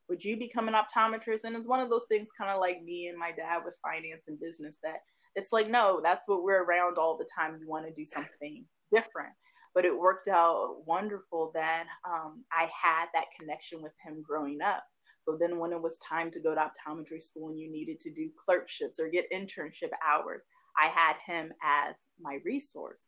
would 0.09 0.25
you 0.25 0.37
become 0.37 0.66
an 0.66 0.75
optometrist? 0.75 1.45
And 1.45 1.55
it's 1.55 1.66
one 1.66 1.81
of 1.81 1.90
those 1.90 2.07
things, 2.09 2.29
kind 2.37 2.51
of 2.51 2.61
like 2.61 2.83
me 2.83 3.09
and 3.09 3.18
my 3.18 3.31
dad 3.33 3.62
with 3.64 3.75
finance 3.83 4.25
and 4.29 4.40
business, 4.40 4.77
that 4.83 5.01
it's 5.35 5.53
like, 5.53 5.71
no, 5.71 6.01
that's 6.03 6.29
what 6.29 6.42
we're 6.42 6.64
around 6.64 6.99
all 6.99 7.16
the 7.16 7.29
time. 7.38 7.59
You 7.61 7.68
want 7.68 7.87
to 7.87 7.92
do 7.92 8.07
something 8.07 8.64
different. 8.92 9.33
But 9.75 9.85
it 9.85 9.99
worked 9.99 10.29
out 10.29 10.83
wonderful 10.87 11.51
that 11.55 11.87
um, 12.07 12.45
I 12.53 12.68
had 12.81 13.07
that 13.14 13.27
connection 13.38 13.81
with 13.83 13.92
him 14.05 14.23
growing 14.27 14.61
up. 14.61 14.85
So 15.23 15.38
then, 15.40 15.59
when 15.59 15.73
it 15.73 15.81
was 15.81 15.99
time 15.99 16.31
to 16.33 16.40
go 16.40 16.55
to 16.55 16.61
optometry 16.61 17.23
school 17.23 17.49
and 17.49 17.59
you 17.59 17.71
needed 17.71 18.01
to 18.01 18.12
do 18.12 18.29
clerkships 18.45 18.99
or 18.99 19.09
get 19.09 19.31
internship 19.33 19.90
hours, 20.07 20.42
I 20.77 20.88
had 20.88 21.14
him 21.27 21.53
as 21.62 21.95
my 22.21 22.38
resource. 22.45 23.03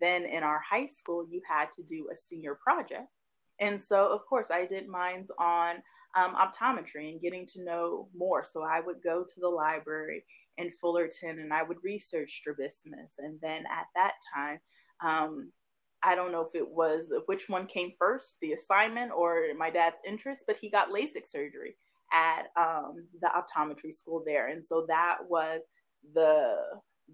Then 0.00 0.24
in 0.24 0.42
our 0.42 0.60
high 0.68 0.86
school, 0.86 1.24
you 1.30 1.40
had 1.48 1.70
to 1.76 1.82
do 1.84 2.08
a 2.12 2.16
senior 2.16 2.58
project. 2.62 3.06
And 3.60 3.80
so, 3.80 4.12
of 4.12 4.26
course, 4.28 4.48
I 4.50 4.66
did 4.66 4.88
mines 4.88 5.30
on 5.38 5.76
um, 6.16 6.34
optometry 6.34 7.10
and 7.10 7.20
getting 7.20 7.46
to 7.46 7.64
know 7.64 8.08
more. 8.14 8.44
So 8.44 8.62
I 8.62 8.80
would 8.80 9.02
go 9.02 9.22
to 9.22 9.40
the 9.40 9.48
library 9.48 10.24
in 10.58 10.70
Fullerton 10.80 11.38
and 11.38 11.52
I 11.52 11.62
would 11.62 11.78
research 11.82 12.30
strabismus. 12.40 13.14
And 13.18 13.38
then 13.40 13.64
at 13.66 13.86
that 13.94 14.14
time, 14.34 14.58
um, 15.04 15.52
I 16.02 16.14
don't 16.14 16.32
know 16.32 16.42
if 16.42 16.54
it 16.54 16.68
was 16.68 17.12
which 17.26 17.48
one 17.48 17.66
came 17.66 17.92
first, 17.98 18.36
the 18.42 18.52
assignment 18.52 19.12
or 19.12 19.44
my 19.56 19.70
dad's 19.70 19.96
interest, 20.06 20.44
but 20.46 20.56
he 20.56 20.68
got 20.68 20.90
LASIK 20.90 21.26
surgery 21.26 21.76
at 22.12 22.48
um, 22.56 23.06
the 23.20 23.28
optometry 23.28 23.94
school 23.94 24.22
there. 24.26 24.48
And 24.48 24.64
so 24.64 24.84
that 24.88 25.18
was 25.28 25.60
the 26.14 26.56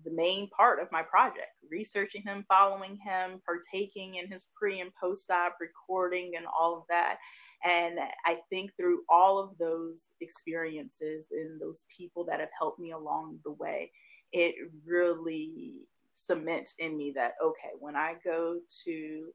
the 0.04 0.12
main 0.12 0.48
part 0.50 0.80
of 0.80 0.92
my 0.92 1.02
project 1.02 1.48
researching 1.70 2.22
him 2.22 2.44
following 2.48 2.96
him 3.04 3.40
partaking 3.44 4.14
in 4.16 4.30
his 4.30 4.44
pre 4.56 4.80
and 4.80 4.92
post 4.94 5.30
op 5.30 5.56
recording 5.60 6.32
and 6.36 6.46
all 6.46 6.76
of 6.76 6.82
that 6.88 7.18
and 7.64 7.98
i 8.24 8.36
think 8.50 8.70
through 8.76 9.02
all 9.08 9.38
of 9.38 9.50
those 9.58 10.00
experiences 10.20 11.26
and 11.30 11.60
those 11.60 11.84
people 11.94 12.24
that 12.24 12.40
have 12.40 12.48
helped 12.58 12.78
me 12.78 12.92
along 12.92 13.38
the 13.44 13.52
way 13.52 13.90
it 14.32 14.54
really 14.86 15.74
cements 16.12 16.74
in 16.78 16.96
me 16.96 17.12
that 17.14 17.32
okay 17.42 17.70
when 17.78 17.96
i 17.96 18.14
go 18.24 18.58
to 18.84 19.28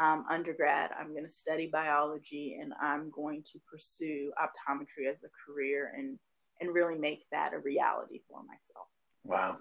um, 0.00 0.24
undergrad 0.28 0.90
i'm 0.98 1.12
going 1.12 1.24
to 1.24 1.30
study 1.30 1.68
biology 1.72 2.58
and 2.60 2.72
i'm 2.82 3.10
going 3.10 3.42
to 3.42 3.60
pursue 3.70 4.32
optometry 4.42 5.08
as 5.08 5.22
a 5.22 5.28
career 5.46 5.92
and 5.96 6.18
and 6.60 6.74
really 6.74 6.98
make 6.98 7.24
that 7.30 7.52
a 7.54 7.58
reality 7.58 8.20
for 8.28 8.40
myself 8.42 8.88
wow 9.24 9.56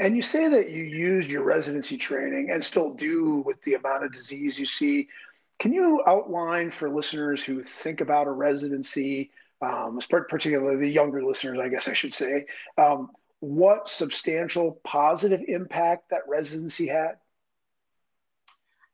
and 0.00 0.14
you 0.14 0.22
say 0.22 0.48
that 0.48 0.70
you 0.70 0.84
used 0.84 1.30
your 1.30 1.42
residency 1.42 1.98
training 1.98 2.50
and 2.50 2.64
still 2.64 2.94
do 2.94 3.42
with 3.44 3.60
the 3.62 3.74
amount 3.74 4.04
of 4.04 4.12
disease 4.12 4.58
you 4.58 4.66
see. 4.66 5.08
Can 5.58 5.72
you 5.72 6.02
outline 6.06 6.70
for 6.70 6.88
listeners 6.88 7.44
who 7.44 7.62
think 7.62 8.00
about 8.00 8.28
a 8.28 8.30
residency, 8.30 9.30
um, 9.60 9.98
particularly 10.08 10.76
the 10.76 10.90
younger 10.90 11.24
listeners, 11.24 11.58
I 11.58 11.68
guess 11.68 11.88
I 11.88 11.92
should 11.92 12.14
say, 12.14 12.46
um, 12.76 13.10
what 13.40 13.88
substantial 13.88 14.80
positive 14.84 15.42
impact 15.48 16.10
that 16.10 16.22
residency 16.28 16.86
had? 16.86 17.16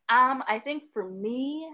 Um, 0.09 0.43
I 0.47 0.59
think 0.59 0.85
for 0.93 1.09
me, 1.09 1.69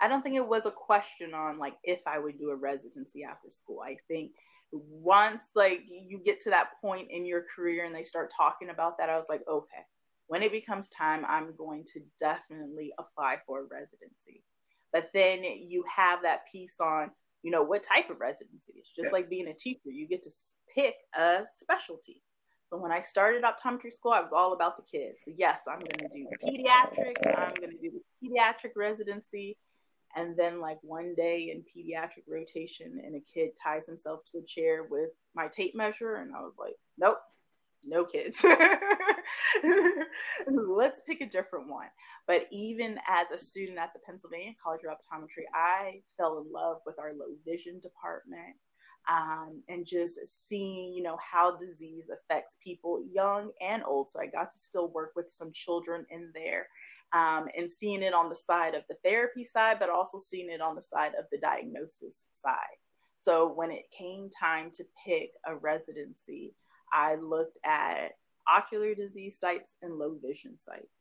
I 0.00 0.08
don't 0.08 0.22
think 0.22 0.36
it 0.36 0.46
was 0.46 0.66
a 0.66 0.70
question 0.70 1.34
on 1.34 1.58
like 1.58 1.74
if 1.84 2.00
I 2.06 2.18
would 2.18 2.38
do 2.38 2.50
a 2.50 2.56
residency 2.56 3.24
after 3.24 3.50
school. 3.50 3.80
I 3.80 3.96
think 4.08 4.32
once 4.72 5.42
like 5.54 5.84
you 5.88 6.18
get 6.18 6.40
to 6.40 6.50
that 6.50 6.80
point 6.80 7.10
in 7.10 7.24
your 7.24 7.44
career 7.54 7.84
and 7.84 7.94
they 7.94 8.02
start 8.02 8.32
talking 8.36 8.70
about 8.70 8.98
that, 8.98 9.08
I 9.08 9.16
was 9.16 9.28
like, 9.28 9.42
okay, 9.48 9.86
when 10.26 10.42
it 10.42 10.52
becomes 10.52 10.88
time, 10.88 11.24
I'm 11.28 11.54
going 11.56 11.84
to 11.92 12.00
definitely 12.18 12.92
apply 12.98 13.38
for 13.46 13.60
a 13.60 13.64
residency. 13.64 14.42
But 14.92 15.10
then 15.12 15.42
you 15.42 15.84
have 15.94 16.22
that 16.22 16.46
piece 16.50 16.76
on, 16.80 17.10
you 17.42 17.50
know, 17.50 17.62
what 17.62 17.82
type 17.82 18.10
of 18.10 18.20
residency. 18.20 18.74
It's 18.76 18.88
just 18.88 19.08
yeah. 19.08 19.12
like 19.12 19.30
being 19.30 19.48
a 19.48 19.54
teacher, 19.54 19.90
you 19.90 20.06
get 20.06 20.22
to 20.22 20.30
pick 20.74 20.94
a 21.16 21.42
specialty. 21.60 22.22
So 22.66 22.78
when 22.78 22.92
I 22.92 23.00
started 23.00 23.44
optometry 23.44 23.92
school, 23.92 24.12
I 24.12 24.20
was 24.20 24.32
all 24.32 24.54
about 24.54 24.76
the 24.76 24.82
kids. 24.82 25.18
So 25.24 25.32
yes, 25.36 25.60
I'm 25.68 25.80
going 25.80 25.98
to 25.98 26.18
do 26.18 26.26
pediatrics. 26.42 27.38
I'm 27.38 27.54
going 27.54 27.70
to 27.70 27.78
do 27.82 27.90
the 27.90 28.28
pediatric 28.28 28.72
residency. 28.76 29.58
And 30.16 30.36
then, 30.36 30.60
like 30.60 30.78
one 30.82 31.14
day 31.16 31.50
in 31.50 31.64
pediatric 31.64 32.22
rotation, 32.28 33.00
and 33.04 33.16
a 33.16 33.20
kid 33.20 33.50
ties 33.60 33.84
himself 33.84 34.20
to 34.30 34.38
a 34.38 34.44
chair 34.44 34.86
with 34.88 35.10
my 35.34 35.48
tape 35.48 35.74
measure, 35.74 36.16
and 36.16 36.32
I 36.34 36.40
was 36.40 36.54
like, 36.56 36.76
nope, 36.96 37.18
no 37.86 38.04
kids. 38.04 38.44
Let's 40.48 41.00
pick 41.06 41.20
a 41.20 41.26
different 41.26 41.68
one. 41.68 41.88
But 42.26 42.46
even 42.50 42.98
as 43.08 43.30
a 43.30 43.38
student 43.38 43.78
at 43.78 43.92
the 43.92 44.00
Pennsylvania 44.06 44.52
College 44.62 44.82
of 44.88 44.96
Optometry, 44.96 45.44
I 45.54 46.00
fell 46.16 46.38
in 46.38 46.52
love 46.52 46.78
with 46.86 46.98
our 46.98 47.12
low 47.12 47.36
vision 47.44 47.80
department. 47.80 48.56
Um, 49.06 49.62
and 49.68 49.84
just 49.84 50.18
seeing, 50.48 50.94
you 50.94 51.02
know, 51.02 51.18
how 51.18 51.58
disease 51.58 52.08
affects 52.08 52.56
people 52.64 53.04
young 53.12 53.50
and 53.60 53.82
old. 53.84 54.10
So 54.10 54.18
I 54.18 54.26
got 54.26 54.50
to 54.50 54.58
still 54.58 54.88
work 54.88 55.12
with 55.14 55.26
some 55.30 55.52
children 55.52 56.06
in 56.08 56.30
there 56.34 56.68
um, 57.12 57.48
and 57.56 57.70
seeing 57.70 58.02
it 58.02 58.14
on 58.14 58.30
the 58.30 58.34
side 58.34 58.74
of 58.74 58.82
the 58.88 58.96
therapy 59.04 59.44
side, 59.44 59.78
but 59.78 59.90
also 59.90 60.18
seeing 60.18 60.50
it 60.50 60.60
on 60.60 60.74
the 60.74 60.82
side 60.82 61.12
of 61.18 61.26
the 61.30 61.38
diagnosis 61.38 62.26
side. 62.32 62.78
So 63.18 63.50
when 63.50 63.70
it 63.70 63.84
came 63.96 64.28
time 64.28 64.70
to 64.72 64.84
pick 65.06 65.30
a 65.46 65.54
residency, 65.54 66.54
I 66.94 67.16
looked 67.16 67.58
at 67.64 68.12
ocular 68.48 68.94
disease 68.94 69.38
sites 69.38 69.74
and 69.82 69.98
low 69.98 70.16
vision 70.22 70.56
sites. 70.64 70.92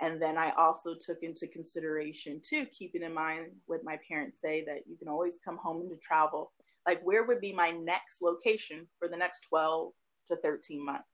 And 0.00 0.22
then 0.22 0.38
I 0.38 0.52
also 0.52 0.94
took 0.98 1.22
into 1.22 1.46
consideration, 1.46 2.40
too, 2.42 2.64
keeping 2.66 3.02
in 3.02 3.12
mind 3.12 3.48
what 3.66 3.84
my 3.84 3.98
parents 4.08 4.38
say 4.40 4.64
that 4.64 4.86
you 4.88 4.96
can 4.96 5.08
always 5.08 5.38
come 5.44 5.58
home 5.58 5.82
and 5.82 5.90
to 5.90 5.96
travel. 5.96 6.52
Like, 6.86 7.02
where 7.02 7.24
would 7.24 7.40
be 7.40 7.52
my 7.52 7.70
next 7.70 8.22
location 8.22 8.86
for 8.98 9.08
the 9.08 9.16
next 9.16 9.40
12 9.48 9.92
to 10.28 10.36
13 10.36 10.84
months? 10.84 11.04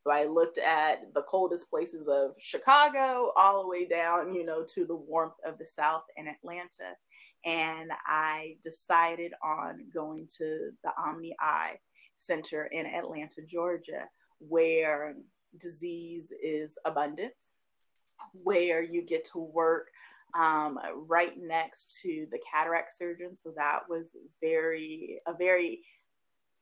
So 0.00 0.12
I 0.12 0.24
looked 0.24 0.58
at 0.58 1.12
the 1.14 1.22
coldest 1.22 1.68
places 1.68 2.06
of 2.06 2.32
Chicago 2.38 3.32
all 3.36 3.62
the 3.62 3.68
way 3.68 3.84
down, 3.84 4.32
you 4.32 4.46
know, 4.46 4.64
to 4.74 4.84
the 4.84 4.94
warmth 4.94 5.34
of 5.44 5.58
the 5.58 5.66
South 5.66 6.04
and 6.16 6.28
Atlanta. 6.28 6.94
And 7.44 7.90
I 8.06 8.56
decided 8.62 9.32
on 9.42 9.86
going 9.92 10.28
to 10.38 10.70
the 10.84 10.92
Omni 10.96 11.34
Eye 11.40 11.78
Center 12.18 12.64
in 12.66 12.86
Atlanta, 12.86 13.42
Georgia, 13.46 14.04
where 14.38 15.14
disease 15.58 16.28
is 16.42 16.76
abundant, 16.84 17.32
where 18.32 18.82
you 18.82 19.02
get 19.02 19.24
to 19.32 19.38
work 19.38 19.88
um, 20.38 20.78
right 20.94 21.32
next 21.38 22.00
to 22.02 22.26
the 22.30 22.38
cataract 22.52 22.96
surgeon. 22.96 23.36
So 23.42 23.52
that 23.56 23.80
was 23.88 24.08
very, 24.40 25.20
a 25.26 25.34
very 25.34 25.80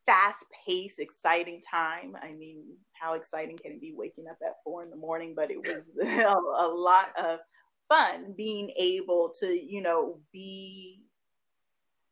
fast 0.06 0.44
paced, 0.66 1.00
exciting 1.00 1.60
time. 1.60 2.16
I 2.22 2.32
mean, 2.32 2.64
how 2.92 3.14
exciting 3.14 3.58
can 3.58 3.72
it 3.72 3.80
be 3.80 3.92
waking 3.94 4.26
up 4.30 4.38
at 4.44 4.62
four 4.64 4.84
in 4.84 4.90
the 4.90 4.96
morning? 4.96 5.34
But 5.36 5.50
it 5.50 5.58
was 5.58 5.82
a 6.02 6.68
lot 6.68 7.08
of 7.18 7.40
fun 7.88 8.34
being 8.36 8.70
able 8.78 9.32
to, 9.40 9.46
you 9.46 9.82
know, 9.82 10.20
be 10.32 11.02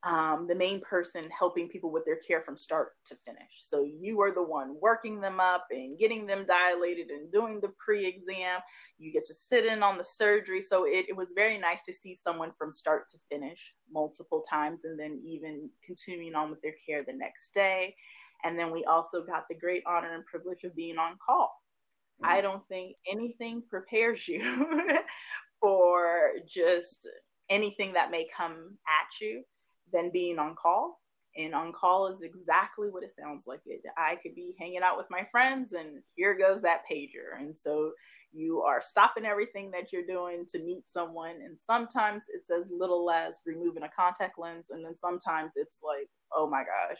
um, 0.04 0.46
the 0.46 0.54
main 0.54 0.80
person 0.82 1.30
helping 1.36 1.68
people 1.68 1.90
with 1.90 2.04
their 2.04 2.16
care 2.16 2.42
from 2.42 2.58
start 2.58 2.92
to 3.06 3.16
finish. 3.16 3.62
So 3.62 3.82
you 3.82 4.20
are 4.20 4.32
the 4.32 4.42
one 4.42 4.76
working 4.80 5.18
them 5.18 5.40
up 5.40 5.66
and 5.70 5.98
getting 5.98 6.26
them 6.26 6.44
dilated 6.46 7.08
and 7.08 7.32
doing 7.32 7.58
the 7.60 7.72
pre 7.78 8.06
exam. 8.06 8.60
You 8.98 9.12
get 9.12 9.24
to 9.26 9.34
sit 9.34 9.64
in 9.64 9.82
on 9.82 9.96
the 9.96 10.04
surgery. 10.04 10.60
So 10.60 10.84
it, 10.84 11.06
it 11.08 11.16
was 11.16 11.32
very 11.34 11.58
nice 11.58 11.82
to 11.84 11.92
see 11.92 12.18
someone 12.22 12.52
from 12.58 12.70
start 12.70 13.08
to 13.10 13.18
finish 13.30 13.74
multiple 13.90 14.44
times 14.48 14.84
and 14.84 15.00
then 15.00 15.22
even 15.24 15.70
continuing 15.84 16.34
on 16.34 16.50
with 16.50 16.60
their 16.60 16.74
care 16.86 17.02
the 17.02 17.14
next 17.14 17.54
day. 17.54 17.96
And 18.44 18.58
then 18.58 18.70
we 18.70 18.84
also 18.84 19.24
got 19.24 19.48
the 19.48 19.54
great 19.54 19.84
honor 19.86 20.14
and 20.14 20.26
privilege 20.26 20.64
of 20.64 20.76
being 20.76 20.98
on 20.98 21.16
call. 21.24 21.62
Mm-hmm. 22.22 22.30
I 22.30 22.40
don't 22.42 22.66
think 22.68 22.96
anything 23.10 23.62
prepares 23.70 24.28
you 24.28 24.66
for 25.62 26.32
just 26.46 27.08
anything 27.48 27.94
that 27.94 28.10
may 28.10 28.26
come 28.36 28.76
at 28.86 29.20
you 29.20 29.44
than 29.94 30.10
being 30.10 30.38
on 30.38 30.54
call. 30.56 31.00
And 31.36 31.54
on 31.54 31.72
call 31.72 32.06
is 32.08 32.20
exactly 32.22 32.88
what 32.90 33.02
it 33.02 33.16
sounds 33.18 33.44
like. 33.46 33.60
It 33.66 33.80
I 33.96 34.16
could 34.16 34.34
be 34.34 34.54
hanging 34.58 34.82
out 34.82 34.96
with 34.96 35.06
my 35.10 35.26
friends, 35.32 35.72
and 35.72 36.02
here 36.14 36.36
goes 36.36 36.62
that 36.62 36.82
pager. 36.90 37.40
And 37.40 37.56
so 37.56 37.92
you 38.32 38.62
are 38.62 38.82
stopping 38.82 39.24
everything 39.24 39.70
that 39.70 39.92
you're 39.92 40.06
doing 40.06 40.44
to 40.52 40.58
meet 40.60 40.84
someone. 40.88 41.36
And 41.44 41.56
sometimes 41.66 42.24
it's 42.28 42.50
as 42.50 42.70
little 42.70 43.10
as 43.10 43.40
removing 43.46 43.82
a 43.84 43.88
contact 43.88 44.38
lens, 44.38 44.66
and 44.70 44.84
then 44.84 44.94
sometimes 44.94 45.52
it's 45.56 45.80
like, 45.82 46.08
oh 46.32 46.48
my 46.48 46.62
gosh, 46.62 46.98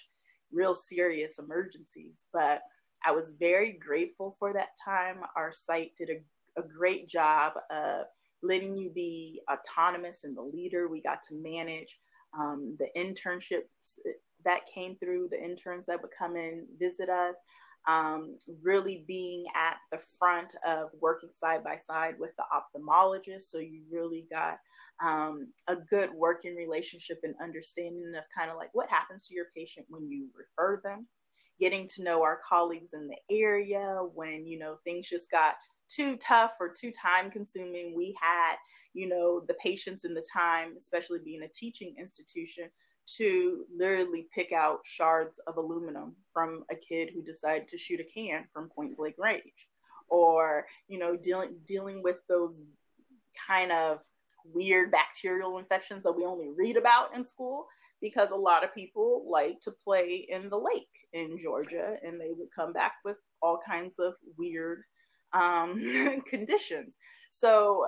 real 0.52 0.74
serious 0.74 1.38
emergencies. 1.38 2.22
But 2.33 2.62
I 3.07 3.12
was 3.12 3.35
very 3.38 3.72
grateful 3.72 4.35
for 4.38 4.52
that 4.52 4.70
time. 4.85 5.18
Our 5.37 5.52
site 5.52 5.92
did 5.96 6.11
a, 6.11 6.61
a 6.61 6.64
great 6.66 7.09
job 7.09 7.52
of 7.70 8.07
letting 8.42 8.76
you 8.76 8.90
be 8.90 9.40
autonomous 9.50 10.24
and 10.24 10.37
the 10.37 10.42
leader. 10.42 10.88
We 10.88 11.02
got 11.02 11.20
to 11.28 11.35
manage 11.35 11.98
um, 12.38 12.76
the 12.78 12.88
internships 12.96 13.98
that 14.44 14.62
came 14.74 14.96
through, 14.96 15.28
the 15.30 15.42
interns 15.42 15.86
that 15.86 16.00
would 16.02 16.10
come 16.18 16.36
in, 16.36 16.66
visit 16.78 17.08
us. 17.08 17.36
um, 17.86 18.38
really 18.62 19.04
being 19.06 19.44
at 19.54 19.76
the 19.92 19.98
front 20.18 20.54
of 20.66 20.88
working 21.00 21.30
side 21.38 21.62
by 21.62 21.76
side 21.76 22.14
with 22.18 22.30
the 22.36 22.44
ophthalmologist. 22.54 23.42
So 23.42 23.58
you 23.58 23.82
really 23.90 24.26
got 24.30 24.58
um, 25.04 25.48
a 25.68 25.76
good 25.76 26.10
working 26.14 26.54
relationship 26.54 27.20
and 27.24 27.34
understanding 27.42 28.12
of 28.16 28.24
kind 28.36 28.50
of 28.50 28.56
like 28.56 28.70
what 28.72 28.88
happens 28.88 29.24
to 29.24 29.34
your 29.34 29.46
patient 29.54 29.86
when 29.88 30.08
you 30.08 30.28
refer 30.34 30.80
them, 30.82 31.06
getting 31.60 31.86
to 31.88 32.02
know 32.02 32.22
our 32.22 32.40
colleagues 32.48 32.94
in 32.94 33.08
the 33.08 33.34
area 33.34 33.98
when, 34.14 34.46
you 34.46 34.58
know, 34.58 34.78
things 34.84 35.08
just 35.08 35.30
got 35.30 35.56
too 35.88 36.16
tough 36.16 36.52
or 36.60 36.68
too 36.68 36.92
time 36.92 37.30
consuming. 37.30 37.94
We 37.96 38.16
had, 38.20 38.56
you 38.92 39.08
know, 39.08 39.42
the 39.46 39.54
patience 39.54 40.04
and 40.04 40.16
the 40.16 40.24
time, 40.32 40.74
especially 40.78 41.20
being 41.24 41.42
a 41.42 41.48
teaching 41.48 41.94
institution, 41.98 42.70
to 43.06 43.66
literally 43.76 44.28
pick 44.34 44.52
out 44.52 44.80
shards 44.84 45.38
of 45.46 45.56
aluminum 45.56 46.16
from 46.32 46.64
a 46.70 46.74
kid 46.74 47.10
who 47.12 47.22
decided 47.22 47.68
to 47.68 47.78
shoot 47.78 48.00
a 48.00 48.04
can 48.04 48.44
from 48.52 48.70
point 48.70 48.96
blank 48.96 49.16
range 49.18 49.68
or 50.08 50.66
you 50.88 50.98
know 50.98 51.16
dealing 51.16 51.54
dealing 51.66 52.02
with 52.02 52.16
those 52.28 52.62
kind 53.46 53.72
of 53.72 53.98
weird 54.52 54.90
bacterial 54.90 55.58
infections 55.58 56.02
that 56.02 56.12
we 56.12 56.24
only 56.24 56.48
read 56.56 56.76
about 56.76 57.14
in 57.14 57.24
school 57.24 57.66
because 58.00 58.30
a 58.30 58.36
lot 58.36 58.64
of 58.64 58.74
people 58.74 59.24
like 59.28 59.58
to 59.60 59.70
play 59.70 60.26
in 60.28 60.50
the 60.50 60.58
lake 60.58 61.08
in 61.14 61.38
Georgia 61.38 61.96
and 62.04 62.20
they 62.20 62.30
would 62.36 62.48
come 62.54 62.72
back 62.72 62.94
with 63.04 63.16
all 63.40 63.58
kinds 63.66 63.94
of 63.98 64.12
weird 64.36 64.82
um, 65.34 66.22
conditions. 66.28 66.96
So 67.30 67.86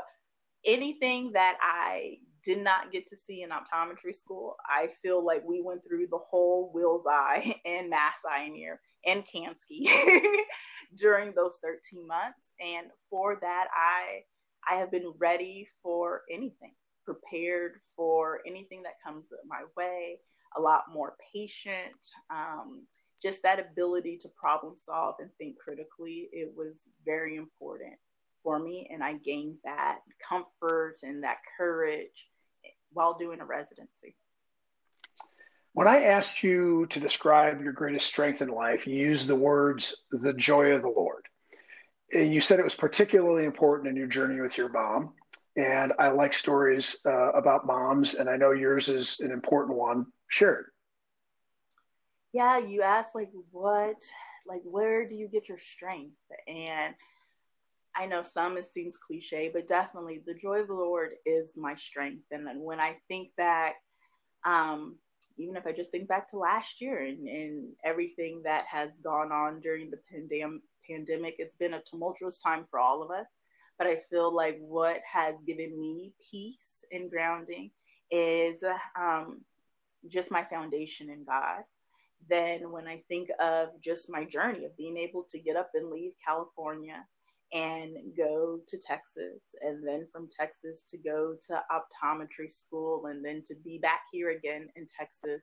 anything 0.66 1.32
that 1.32 1.56
I 1.62 2.18
did 2.42 2.62
not 2.62 2.92
get 2.92 3.06
to 3.08 3.16
see 3.16 3.42
in 3.42 3.50
optometry 3.50 4.14
school, 4.14 4.56
I 4.66 4.90
feel 5.02 5.24
like 5.24 5.42
we 5.44 5.62
went 5.62 5.82
through 5.86 6.06
the 6.10 6.18
whole 6.18 6.70
Wills 6.74 7.04
Eye 7.08 7.56
and 7.64 7.90
Mass 7.90 8.18
Eye 8.30 8.44
and 8.44 8.56
ear 8.56 8.80
and 9.04 9.24
Kanski 9.26 9.88
during 10.96 11.32
those 11.34 11.58
13 11.62 12.06
months. 12.06 12.50
And 12.60 12.88
for 13.10 13.38
that, 13.40 13.66
I 13.74 14.22
I 14.68 14.78
have 14.80 14.90
been 14.90 15.12
ready 15.18 15.68
for 15.80 16.22
anything, 16.30 16.74
prepared 17.04 17.74
for 17.94 18.40
anything 18.46 18.82
that 18.82 18.94
comes 19.04 19.26
my 19.46 19.62
way, 19.76 20.18
a 20.56 20.60
lot 20.60 20.84
more 20.92 21.14
patient. 21.32 21.94
Um, 22.30 22.86
just 23.22 23.42
that 23.42 23.58
ability 23.58 24.16
to 24.18 24.28
problem 24.28 24.74
solve 24.76 25.16
and 25.20 25.30
think 25.38 25.58
critically, 25.58 26.28
it 26.32 26.52
was 26.56 26.76
very 27.04 27.36
important 27.36 27.94
for 28.42 28.58
me. 28.58 28.88
And 28.92 29.02
I 29.02 29.14
gained 29.14 29.56
that 29.64 29.98
comfort 30.26 30.96
and 31.02 31.24
that 31.24 31.38
courage 31.58 32.28
while 32.92 33.18
doing 33.18 33.40
a 33.40 33.44
residency. 33.44 34.16
When 35.72 35.88
I 35.88 36.04
asked 36.04 36.42
you 36.42 36.86
to 36.86 37.00
describe 37.00 37.60
your 37.60 37.72
greatest 37.72 38.06
strength 38.06 38.40
in 38.40 38.48
life, 38.48 38.86
you 38.86 38.96
used 38.96 39.28
the 39.28 39.36
words 39.36 40.04
the 40.10 40.32
joy 40.32 40.70
of 40.70 40.82
the 40.82 40.88
Lord 40.88 41.26
And 42.12 42.32
you 42.32 42.40
said 42.40 42.58
it 42.58 42.64
was 42.64 42.74
particularly 42.74 43.44
important 43.44 43.88
in 43.88 43.96
your 43.96 44.06
journey 44.06 44.40
with 44.40 44.56
your 44.56 44.68
mom. 44.70 45.12
And 45.56 45.92
I 45.98 46.08
like 46.08 46.34
stories 46.34 47.00
uh, 47.06 47.32
about 47.32 47.66
moms, 47.66 48.14
and 48.14 48.28
I 48.28 48.36
know 48.36 48.52
yours 48.52 48.88
is 48.88 49.20
an 49.20 49.30
important 49.30 49.76
one. 49.78 50.06
Share 50.28 50.72
Yeah, 52.36 52.58
you 52.58 52.82
asked 52.82 53.14
like 53.14 53.30
what, 53.50 54.02
like 54.46 54.60
where 54.64 55.08
do 55.08 55.14
you 55.14 55.26
get 55.26 55.48
your 55.48 55.58
strength? 55.58 56.18
And 56.46 56.94
I 57.96 58.04
know 58.04 58.20
some 58.20 58.58
it 58.58 58.66
seems 58.66 58.98
cliche, 58.98 59.50
but 59.50 59.66
definitely 59.66 60.22
the 60.26 60.34
joy 60.34 60.60
of 60.60 60.68
the 60.68 60.74
Lord 60.74 61.12
is 61.24 61.52
my 61.56 61.74
strength. 61.74 62.24
And 62.30 62.46
when 62.60 62.78
I 62.78 62.98
think 63.08 63.30
back, 63.38 63.76
um, 64.44 64.96
even 65.38 65.56
if 65.56 65.66
I 65.66 65.72
just 65.72 65.90
think 65.90 66.08
back 66.08 66.30
to 66.30 66.38
last 66.38 66.82
year 66.82 67.04
and, 67.06 67.26
and 67.26 67.68
everything 67.82 68.42
that 68.44 68.66
has 68.66 68.90
gone 69.02 69.32
on 69.32 69.60
during 69.62 69.90
the 69.90 70.00
pandemic 70.12 70.60
pandemic. 70.86 71.36
It's 71.38 71.56
been 71.56 71.72
a 71.72 71.82
tumultuous 71.82 72.38
time 72.38 72.66
for 72.70 72.78
all 72.78 73.02
of 73.02 73.10
us, 73.10 73.28
but 73.78 73.86
I 73.86 74.02
feel 74.10 74.34
like 74.34 74.58
what 74.60 75.00
has 75.10 75.42
given 75.42 75.80
me 75.80 76.12
peace 76.30 76.84
and 76.92 77.10
grounding 77.10 77.70
is 78.10 78.62
um, 78.94 79.40
just 80.06 80.30
my 80.30 80.44
foundation 80.44 81.08
in 81.08 81.24
God. 81.24 81.62
Then, 82.28 82.72
when 82.72 82.88
I 82.88 83.02
think 83.08 83.28
of 83.40 83.68
just 83.80 84.10
my 84.10 84.24
journey 84.24 84.64
of 84.64 84.76
being 84.76 84.96
able 84.96 85.24
to 85.30 85.38
get 85.38 85.56
up 85.56 85.70
and 85.74 85.90
leave 85.90 86.12
California 86.26 87.04
and 87.52 87.96
go 88.16 88.58
to 88.66 88.78
Texas, 88.78 89.42
and 89.60 89.86
then 89.86 90.08
from 90.10 90.28
Texas 90.28 90.82
to 90.88 90.98
go 90.98 91.36
to 91.46 91.62
optometry 91.70 92.50
school, 92.50 93.06
and 93.06 93.24
then 93.24 93.42
to 93.46 93.54
be 93.64 93.78
back 93.78 94.00
here 94.10 94.30
again 94.30 94.68
in 94.74 94.86
Texas. 94.98 95.42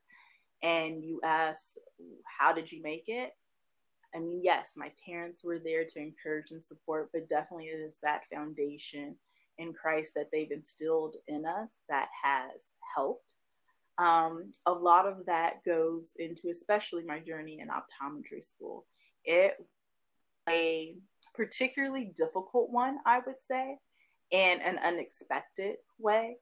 And 0.62 1.04
you 1.04 1.22
ask, 1.24 1.62
How 2.26 2.54
did 2.54 2.72
you 2.72 2.82
make 2.82 3.06
it? 3.08 3.32
I 4.16 4.20
mean, 4.20 4.42
yes, 4.44 4.74
my 4.76 4.92
parents 5.06 5.44
were 5.44 5.60
there 5.60 5.86
to 5.86 6.00
encourage 6.00 6.52
and 6.52 6.64
support, 6.64 7.10
but 7.12 7.30
definitely 7.30 7.66
it 7.66 7.80
is 7.80 7.98
that 8.04 8.24
foundation 8.32 9.16
in 9.58 9.74
Christ 9.74 10.14
that 10.16 10.30
they've 10.32 10.52
instilled 10.52 11.16
in 11.28 11.46
us 11.46 11.80
that 11.90 12.10
has 12.24 12.52
helped. 12.96 13.34
Um, 13.98 14.52
a 14.66 14.72
lot 14.72 15.08
of 15.08 15.26
that 15.28 15.64
goes 15.64 16.14
into 16.18 16.50
especially 16.50 17.04
my 17.04 17.20
journey 17.20 17.60
in 17.60 17.68
optometry 17.68 18.44
school. 18.44 18.86
It 19.24 19.56
a 20.50 20.96
particularly 21.34 22.12
difficult 22.16 22.70
one, 22.70 22.98
I 23.06 23.20
would 23.26 23.40
say, 23.40 23.78
in 24.32 24.62
an 24.62 24.80
unexpected 24.80 25.78
way. 26.00 26.38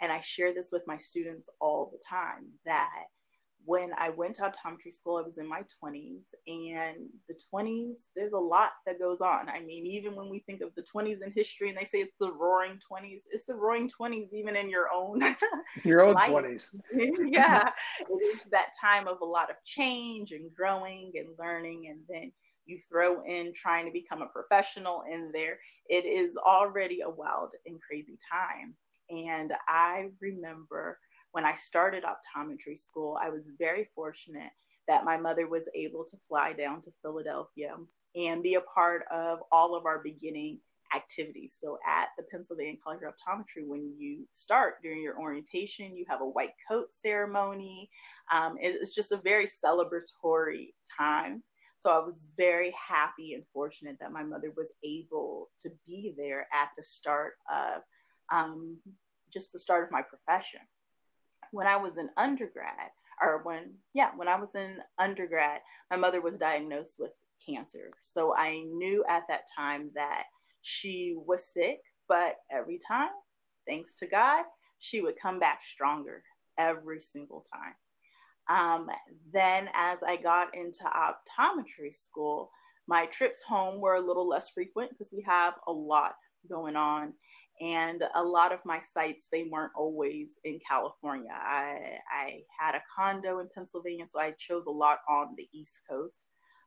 And 0.00 0.12
I 0.12 0.20
share 0.20 0.52
this 0.52 0.68
with 0.70 0.82
my 0.86 0.98
students 0.98 1.48
all 1.60 1.90
the 1.90 2.00
time 2.06 2.46
that 2.66 3.04
when 3.66 3.90
I 3.98 4.10
went 4.10 4.36
to 4.36 4.42
optometry 4.42 4.94
school, 4.94 5.16
I 5.16 5.22
was 5.22 5.38
in 5.38 5.48
my 5.48 5.62
20s, 5.84 6.22
and 6.46 7.08
the 7.28 7.34
20s, 7.52 7.96
there's 8.14 8.32
a 8.32 8.38
lot 8.38 8.70
that 8.86 9.00
goes 9.00 9.20
on. 9.20 9.48
I 9.48 9.60
mean, 9.60 9.84
even 9.84 10.14
when 10.14 10.30
we 10.30 10.38
think 10.40 10.62
of 10.62 10.72
the 10.76 10.84
20s 10.84 11.22
in 11.22 11.32
history 11.32 11.68
and 11.68 11.76
they 11.76 11.84
say 11.84 11.98
it's 11.98 12.14
the 12.20 12.32
roaring 12.32 12.78
20s, 12.90 13.22
it's 13.32 13.44
the 13.44 13.56
roaring 13.56 13.90
20s, 13.90 14.32
even 14.32 14.54
in 14.54 14.70
your 14.70 14.86
own 14.94 15.20
your 15.84 16.02
own 16.02 16.14
life. 16.14 16.30
20s. 16.30 16.76
yeah, 17.28 17.70
it 18.08 18.36
is 18.36 18.42
that 18.52 18.70
time 18.80 19.08
of 19.08 19.20
a 19.20 19.24
lot 19.24 19.50
of 19.50 19.56
change 19.64 20.30
and 20.30 20.54
growing 20.54 21.10
and 21.16 21.28
learning, 21.36 21.88
and 21.90 22.00
then 22.08 22.32
you 22.66 22.78
throw 22.88 23.24
in 23.24 23.52
trying 23.52 23.84
to 23.84 23.92
become 23.92 24.22
a 24.22 24.26
professional 24.26 25.02
in 25.10 25.32
there. 25.32 25.58
It 25.88 26.04
is 26.04 26.36
already 26.36 27.00
a 27.00 27.10
wild 27.10 27.52
and 27.66 27.80
crazy 27.80 28.16
time. 28.32 28.74
And 29.10 29.52
I 29.68 30.08
remember 30.20 30.98
when 31.36 31.44
I 31.44 31.52
started 31.52 32.02
optometry 32.02 32.78
school, 32.78 33.18
I 33.22 33.28
was 33.28 33.52
very 33.58 33.90
fortunate 33.94 34.52
that 34.88 35.04
my 35.04 35.18
mother 35.18 35.46
was 35.46 35.68
able 35.74 36.02
to 36.04 36.16
fly 36.30 36.54
down 36.54 36.80
to 36.80 36.92
Philadelphia 37.02 37.76
and 38.14 38.42
be 38.42 38.54
a 38.54 38.62
part 38.62 39.04
of 39.12 39.40
all 39.52 39.76
of 39.76 39.84
our 39.84 39.98
beginning 40.02 40.60
activities. 40.94 41.54
So 41.62 41.78
at 41.86 42.08
the 42.16 42.24
Pennsylvania 42.30 42.78
College 42.82 43.02
of 43.02 43.12
Optometry, 43.12 43.66
when 43.66 43.92
you 43.98 44.26
start 44.30 44.76
during 44.82 45.02
your 45.02 45.20
orientation, 45.20 45.94
you 45.94 46.06
have 46.08 46.22
a 46.22 46.26
white 46.26 46.54
coat 46.66 46.86
ceremony. 46.90 47.90
Um, 48.32 48.56
it's 48.58 48.94
just 48.94 49.12
a 49.12 49.18
very 49.18 49.46
celebratory 49.46 50.72
time. 50.98 51.42
So 51.76 51.90
I 51.90 51.98
was 51.98 52.30
very 52.38 52.74
happy 52.88 53.34
and 53.34 53.44
fortunate 53.52 53.98
that 54.00 54.10
my 54.10 54.22
mother 54.22 54.54
was 54.56 54.72
able 54.82 55.50
to 55.58 55.68
be 55.86 56.14
there 56.16 56.48
at 56.50 56.70
the 56.78 56.82
start 56.82 57.34
of 57.52 57.82
um, 58.32 58.78
just 59.30 59.52
the 59.52 59.58
start 59.58 59.84
of 59.84 59.90
my 59.90 60.00
profession 60.00 60.60
when 61.52 61.66
I 61.66 61.76
was 61.76 61.96
an 61.96 62.10
undergrad, 62.16 62.90
or 63.20 63.42
when, 63.42 63.74
yeah, 63.94 64.10
when 64.16 64.28
I 64.28 64.38
was 64.38 64.54
in 64.54 64.78
undergrad, 64.98 65.60
my 65.90 65.96
mother 65.96 66.20
was 66.20 66.34
diagnosed 66.34 66.96
with 66.98 67.12
cancer. 67.46 67.90
So 68.02 68.34
I 68.36 68.64
knew 68.66 69.04
at 69.08 69.24
that 69.28 69.42
time 69.56 69.90
that 69.94 70.24
she 70.62 71.16
was 71.16 71.46
sick, 71.52 71.80
but 72.08 72.36
every 72.50 72.78
time, 72.78 73.10
thanks 73.66 73.94
to 73.96 74.06
God, 74.06 74.44
she 74.78 75.00
would 75.00 75.20
come 75.20 75.38
back 75.38 75.60
stronger 75.64 76.22
every 76.58 77.00
single 77.00 77.44
time. 77.52 77.74
Um, 78.48 78.88
then, 79.32 79.68
as 79.74 80.02
I 80.06 80.16
got 80.16 80.54
into 80.54 80.84
optometry 80.84 81.94
school, 81.94 82.50
my 82.86 83.06
trips 83.06 83.42
home 83.42 83.80
were 83.80 83.94
a 83.94 84.06
little 84.06 84.28
less 84.28 84.50
frequent 84.50 84.90
because 84.90 85.12
we 85.12 85.22
have 85.22 85.54
a 85.66 85.72
lot 85.72 86.14
going 86.48 86.76
on 86.76 87.12
and 87.60 88.02
a 88.14 88.22
lot 88.22 88.52
of 88.52 88.60
my 88.64 88.80
sites 88.92 89.28
they 89.32 89.44
weren't 89.44 89.72
always 89.76 90.30
in 90.44 90.58
california. 90.66 91.32
I 91.32 91.98
i 92.10 92.40
had 92.58 92.74
a 92.74 92.82
condo 92.94 93.38
in 93.38 93.48
pennsylvania 93.54 94.06
so 94.10 94.20
i 94.20 94.32
chose 94.32 94.64
a 94.66 94.70
lot 94.70 94.98
on 95.08 95.34
the 95.36 95.48
east 95.52 95.80
coast 95.88 96.22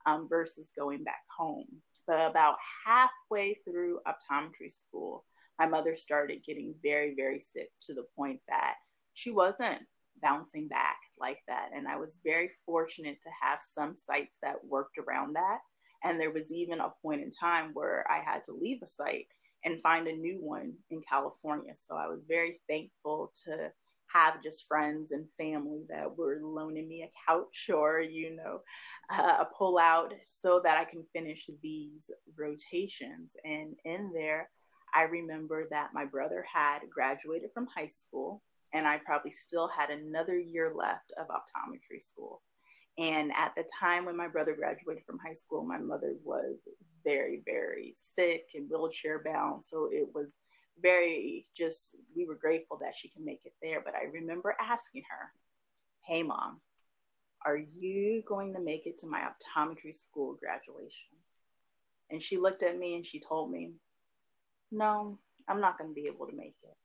um, 0.05 0.27
versus 0.29 0.71
going 0.77 1.03
back 1.03 1.21
home. 1.37 1.67
But 2.07 2.31
about 2.31 2.55
halfway 2.85 3.57
through 3.65 3.99
optometry 4.07 4.71
school 4.71 5.25
my 5.59 5.67
mother 5.67 5.95
started 5.95 6.43
getting 6.45 6.73
very 6.81 7.13
very 7.15 7.39
sick 7.39 7.69
to 7.81 7.93
the 7.93 8.05
point 8.15 8.39
that 8.47 8.75
she 9.13 9.31
wasn't 9.31 9.81
bouncing 10.21 10.67
back 10.67 10.97
like 11.19 11.39
that. 11.47 11.69
And 11.75 11.87
i 11.87 11.97
was 11.97 12.19
very 12.23 12.51
fortunate 12.65 13.17
to 13.23 13.29
have 13.41 13.59
some 13.75 13.93
sites 13.93 14.37
that 14.41 14.65
worked 14.65 14.97
around 14.97 15.35
that. 15.35 15.59
And 16.03 16.19
there 16.19 16.31
was 16.31 16.51
even 16.51 16.79
a 16.79 16.93
point 17.01 17.21
in 17.21 17.29
time 17.29 17.71
where 17.73 18.05
i 18.09 18.19
had 18.19 18.43
to 18.45 18.53
leave 18.53 18.79
a 18.81 18.87
site 18.87 19.27
and 19.65 19.81
find 19.81 20.07
a 20.07 20.15
new 20.15 20.39
one 20.41 20.73
in 20.89 21.01
California. 21.09 21.73
So 21.75 21.95
I 21.95 22.07
was 22.07 22.25
very 22.27 22.59
thankful 22.69 23.31
to 23.45 23.71
have 24.13 24.41
just 24.41 24.67
friends 24.67 25.11
and 25.11 25.25
family 25.37 25.83
that 25.89 26.17
were 26.17 26.39
loaning 26.41 26.87
me 26.87 27.03
a 27.03 27.11
couch 27.27 27.69
or, 27.73 28.01
you 28.01 28.35
know, 28.35 28.61
uh, 29.11 29.37
a 29.41 29.47
pull 29.57 29.77
out 29.77 30.13
so 30.25 30.61
that 30.63 30.77
I 30.77 30.85
can 30.85 31.03
finish 31.13 31.49
these 31.61 32.09
rotations. 32.37 33.33
And 33.43 33.75
in 33.85 34.11
there, 34.13 34.49
I 34.93 35.03
remember 35.03 35.67
that 35.69 35.93
my 35.93 36.05
brother 36.05 36.45
had 36.51 36.79
graduated 36.89 37.51
from 37.53 37.67
high 37.67 37.87
school 37.87 38.41
and 38.73 38.87
I 38.87 38.97
probably 38.97 39.31
still 39.31 39.67
had 39.67 39.89
another 39.89 40.37
year 40.37 40.73
left 40.75 41.11
of 41.19 41.27
optometry 41.27 42.01
school. 42.01 42.41
And 42.97 43.31
at 43.35 43.53
the 43.55 43.63
time 43.79 44.05
when 44.05 44.17
my 44.17 44.27
brother 44.27 44.53
graduated 44.53 45.03
from 45.05 45.19
high 45.19 45.33
school, 45.33 45.63
my 45.63 45.77
mother 45.77 46.15
was 46.23 46.59
very, 47.03 47.41
very 47.45 47.93
sick 47.97 48.49
and 48.55 48.69
wheelchair 48.69 49.21
bound. 49.23 49.65
So 49.65 49.89
it 49.91 50.07
was 50.13 50.35
very 50.81 51.45
just, 51.55 51.95
we 52.15 52.25
were 52.25 52.35
grateful 52.35 52.77
that 52.81 52.95
she 52.95 53.09
can 53.09 53.25
make 53.25 53.41
it 53.45 53.53
there. 53.61 53.81
But 53.83 53.95
I 53.95 54.03
remember 54.03 54.55
asking 54.59 55.03
her, 55.09 55.31
Hey, 56.05 56.23
mom, 56.23 56.61
are 57.45 57.57
you 57.57 58.23
going 58.27 58.53
to 58.53 58.59
make 58.59 58.85
it 58.85 58.99
to 58.99 59.07
my 59.07 59.21
optometry 59.21 59.93
school 59.93 60.37
graduation? 60.39 61.17
And 62.09 62.21
she 62.21 62.37
looked 62.37 62.63
at 62.63 62.77
me 62.77 62.95
and 62.95 63.05
she 63.05 63.19
told 63.19 63.51
me, 63.51 63.73
No, 64.71 65.19
I'm 65.47 65.61
not 65.61 65.77
going 65.77 65.89
to 65.91 65.93
be 65.93 66.07
able 66.07 66.27
to 66.27 66.35
make 66.35 66.55
it. 66.63 66.75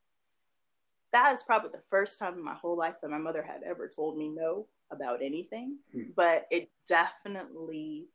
That 1.12 1.34
is 1.34 1.42
probably 1.44 1.70
the 1.70 1.82
first 1.90 2.18
time 2.18 2.34
in 2.34 2.44
my 2.44 2.54
whole 2.54 2.76
life 2.76 2.96
that 3.00 3.10
my 3.10 3.18
mother 3.18 3.42
had 3.42 3.62
ever 3.64 3.88
told 3.94 4.18
me 4.18 4.28
no 4.28 4.66
about 4.90 5.22
anything, 5.22 5.78
hmm. 5.92 6.10
but 6.16 6.46
it 6.50 6.70
definitely 6.88 8.08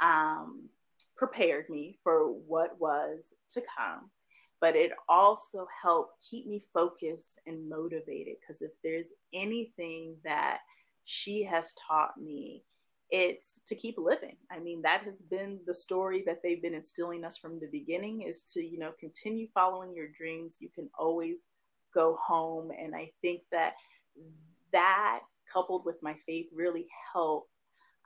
um, 0.00 0.68
prepared 1.16 1.68
me 1.68 1.98
for 2.02 2.28
what 2.28 2.80
was 2.80 3.28
to 3.50 3.62
come. 3.76 4.10
But 4.60 4.74
it 4.76 4.92
also 5.08 5.66
helped 5.82 6.24
keep 6.28 6.46
me 6.46 6.62
focused 6.72 7.38
and 7.46 7.68
motivated 7.68 8.36
because 8.40 8.62
if 8.62 8.72
there's 8.82 9.06
anything 9.32 10.16
that 10.24 10.60
she 11.04 11.42
has 11.44 11.74
taught 11.86 12.16
me, 12.18 12.64
it's 13.10 13.60
to 13.66 13.74
keep 13.74 13.96
living. 13.98 14.36
I 14.50 14.58
mean, 14.58 14.82
that 14.82 15.02
has 15.04 15.20
been 15.30 15.60
the 15.66 15.74
story 15.74 16.24
that 16.26 16.40
they've 16.42 16.62
been 16.62 16.74
instilling 16.74 17.24
us 17.24 17.36
from 17.36 17.60
the 17.60 17.68
beginning 17.70 18.22
is 18.22 18.42
to, 18.54 18.64
you 18.64 18.78
know, 18.78 18.92
continue 18.98 19.46
following 19.54 19.94
your 19.94 20.08
dreams. 20.08 20.56
You 20.60 20.70
can 20.74 20.88
always 20.98 21.38
go 21.94 22.18
home. 22.24 22.70
And 22.76 22.94
I 22.94 23.10
think 23.22 23.42
that 23.52 23.74
that 24.72 25.20
coupled 25.52 25.84
with 25.84 26.02
my 26.02 26.16
faith 26.26 26.46
really 26.52 26.86
helped 27.12 27.50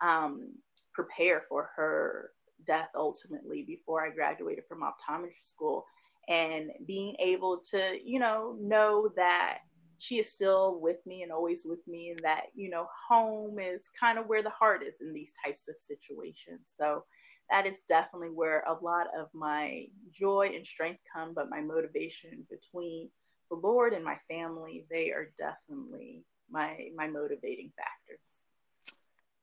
um, 0.02 0.52
prepare 0.92 1.44
for 1.48 1.70
her 1.76 2.30
death 2.66 2.88
ultimately 2.94 3.62
before 3.62 4.04
I 4.04 4.11
graduated 4.11 4.64
from 4.68 4.82
optometry 4.82 5.44
school 5.44 5.84
and 6.28 6.70
being 6.86 7.16
able 7.18 7.61
to, 7.70 7.98
you 8.04 8.18
know, 8.18 8.56
know 8.61 9.11
that 9.16 9.58
she 9.98 10.18
is 10.18 10.30
still 10.30 10.80
with 10.80 11.04
me 11.06 11.22
and 11.22 11.30
always 11.30 11.64
with 11.64 11.86
me 11.86 12.11
and 12.11 12.20
that, 12.22 12.44
you 12.54 12.70
know, 12.70 12.86
home 13.08 13.58
is 13.58 13.84
kind 13.98 14.18
of 14.18 14.26
where 14.26 14.42
the 14.42 14.50
heart 14.50 14.82
is 14.82 14.94
in 15.00 15.12
these 15.12 15.34
types 15.44 15.68
of 15.68 15.74
situations. 15.78 16.68
So 16.78 17.04
that 17.50 17.66
is 17.66 17.82
definitely 17.88 18.30
where 18.30 18.62
a 18.62 18.82
lot 18.82 19.08
of 19.18 19.28
my 19.34 19.86
joy 20.12 20.52
and 20.54 20.66
strength 20.66 21.00
come, 21.14 21.34
but 21.34 21.50
my 21.50 21.61
motivation 21.61 22.46
between 22.48 23.11
the 23.50 23.56
Lord 23.56 23.92
and 23.92 24.04
my 24.04 24.16
family, 24.28 24.86
they 24.90 25.11
are 25.11 25.32
definitely 25.36 26.24
my 26.50 26.88
my 26.96 27.08
motivating 27.08 27.72
factors. 27.76 28.20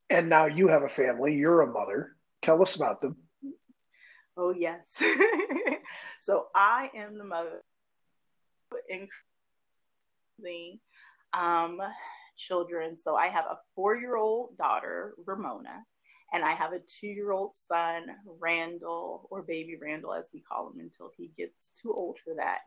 And 0.09 0.29
now 0.29 0.45
you 0.45 0.69
have 0.69 0.83
a 0.83 0.89
family, 0.89 1.35
you're 1.35 1.61
a 1.61 1.71
mother. 1.71 2.16
Tell 2.41 2.61
us 2.61 2.75
about 2.75 3.01
them. 3.01 3.17
Oh 4.35 4.53
yes. 4.55 5.01
so 6.21 6.47
I 6.53 6.89
am 6.95 7.17
the 7.17 7.23
mother 7.23 7.63
of 8.71 8.77
increasing 10.37 10.79
um, 11.33 11.81
children. 12.37 12.97
So 13.01 13.15
I 13.15 13.27
have 13.27 13.45
a 13.45 13.57
four-year-old 13.75 14.57
daughter, 14.57 15.15
Ramona, 15.25 15.83
and 16.33 16.43
I 16.43 16.51
have 16.51 16.73
a 16.73 16.79
two-year-old 16.79 17.55
son, 17.55 18.05
Randall, 18.39 19.27
or 19.31 19.41
baby 19.41 19.77
Randall, 19.81 20.13
as 20.13 20.29
we 20.33 20.41
call 20.41 20.69
him, 20.69 20.79
until 20.79 21.11
he 21.17 21.31
gets 21.35 21.71
too 21.71 21.91
old 21.93 22.19
for 22.23 22.35
that. 22.35 22.59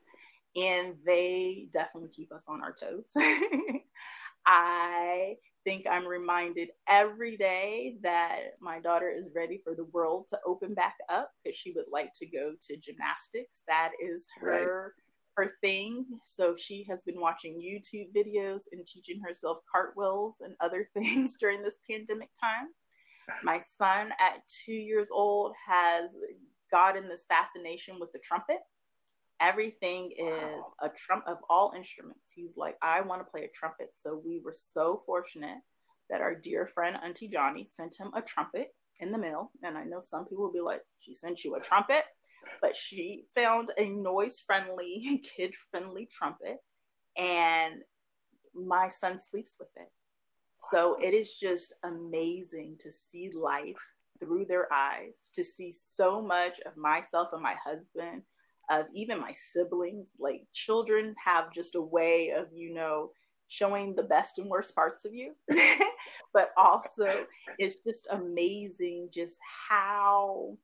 And 0.56 0.96
they 1.06 1.68
definitely 1.72 2.10
keep 2.10 2.32
us 2.32 2.42
on 2.48 2.62
our 2.62 2.74
toes. 2.74 3.04
I 4.46 5.36
think 5.64 5.86
I'm 5.86 6.06
reminded 6.06 6.68
every 6.88 7.36
day 7.36 7.96
that 8.02 8.54
my 8.60 8.80
daughter 8.80 9.10
is 9.10 9.34
ready 9.34 9.60
for 9.62 9.74
the 9.74 9.84
world 9.92 10.26
to 10.28 10.38
open 10.46 10.74
back 10.74 10.96
up 11.08 11.30
because 11.42 11.56
she 11.56 11.72
would 11.72 11.86
like 11.90 12.12
to 12.14 12.26
go 12.26 12.54
to 12.60 12.76
gymnastics. 12.76 13.62
That 13.68 13.92
is 14.00 14.26
her 14.40 14.94
right. 15.36 15.46
her 15.46 15.52
thing. 15.60 16.06
So 16.24 16.56
she 16.56 16.86
has 16.88 17.02
been 17.02 17.20
watching 17.20 17.54
YouTube 17.54 18.14
videos 18.14 18.62
and 18.72 18.86
teaching 18.86 19.20
herself 19.24 19.58
cartwheels 19.70 20.36
and 20.40 20.54
other 20.60 20.88
things 20.94 21.36
during 21.38 21.62
this 21.62 21.78
pandemic 21.88 22.30
time. 22.40 22.68
My 23.44 23.60
son 23.78 24.12
at 24.18 24.42
2 24.66 24.72
years 24.72 25.08
old 25.12 25.52
has 25.64 26.10
gotten 26.72 27.08
this 27.08 27.24
fascination 27.28 27.98
with 28.00 28.10
the 28.12 28.18
trumpet 28.18 28.58
everything 29.40 30.12
is 30.18 30.34
wow. 30.38 30.72
a 30.82 30.88
trump 30.90 31.24
of 31.26 31.38
all 31.48 31.72
instruments. 31.76 32.30
He's 32.34 32.56
like, 32.56 32.76
I 32.82 33.00
want 33.00 33.20
to 33.20 33.30
play 33.30 33.44
a 33.44 33.58
trumpet. 33.58 33.90
So 33.98 34.20
we 34.24 34.40
were 34.44 34.54
so 34.54 35.02
fortunate 35.06 35.58
that 36.10 36.20
our 36.20 36.34
dear 36.34 36.66
friend 36.66 36.96
Auntie 37.02 37.28
Johnny 37.28 37.66
sent 37.76 37.96
him 37.98 38.10
a 38.14 38.22
trumpet 38.22 38.74
in 38.98 39.12
the 39.12 39.18
mail. 39.18 39.50
And 39.62 39.78
I 39.78 39.84
know 39.84 40.00
some 40.02 40.26
people 40.26 40.44
will 40.44 40.52
be 40.52 40.60
like, 40.60 40.82
she 41.00 41.14
sent 41.14 41.44
you 41.44 41.54
a 41.54 41.60
trumpet, 41.60 42.04
but 42.60 42.76
she 42.76 43.24
found 43.34 43.70
a 43.78 43.88
noise 43.88 44.40
friendly, 44.40 45.22
kid 45.36 45.54
friendly 45.70 46.08
trumpet. 46.12 46.58
And 47.16 47.82
my 48.54 48.88
son 48.88 49.18
sleeps 49.20 49.56
with 49.58 49.70
it. 49.76 49.88
So 50.70 50.96
it 51.00 51.14
is 51.14 51.34
just 51.34 51.74
amazing 51.82 52.76
to 52.82 52.90
see 52.92 53.32
life 53.34 53.76
through 54.18 54.44
their 54.44 54.70
eyes, 54.70 55.30
to 55.34 55.42
see 55.42 55.72
so 55.72 56.20
much 56.20 56.60
of 56.66 56.76
myself 56.76 57.28
and 57.32 57.42
my 57.42 57.54
husband 57.64 58.22
of 58.70 58.86
even 58.94 59.20
my 59.20 59.32
siblings. 59.32 60.08
Like 60.18 60.46
children 60.52 61.14
have 61.24 61.52
just 61.52 61.74
a 61.74 61.80
way 61.80 62.30
of, 62.30 62.48
you 62.52 62.72
know, 62.72 63.10
showing 63.48 63.94
the 63.96 64.04
best 64.04 64.38
and 64.38 64.48
worst 64.48 64.74
parts 64.74 65.04
of 65.04 65.12
you. 65.12 65.34
but 66.32 66.50
also 66.56 67.26
it's 67.58 67.80
just 67.80 68.08
amazing 68.10 69.08
just 69.12 69.36
how 69.68 70.56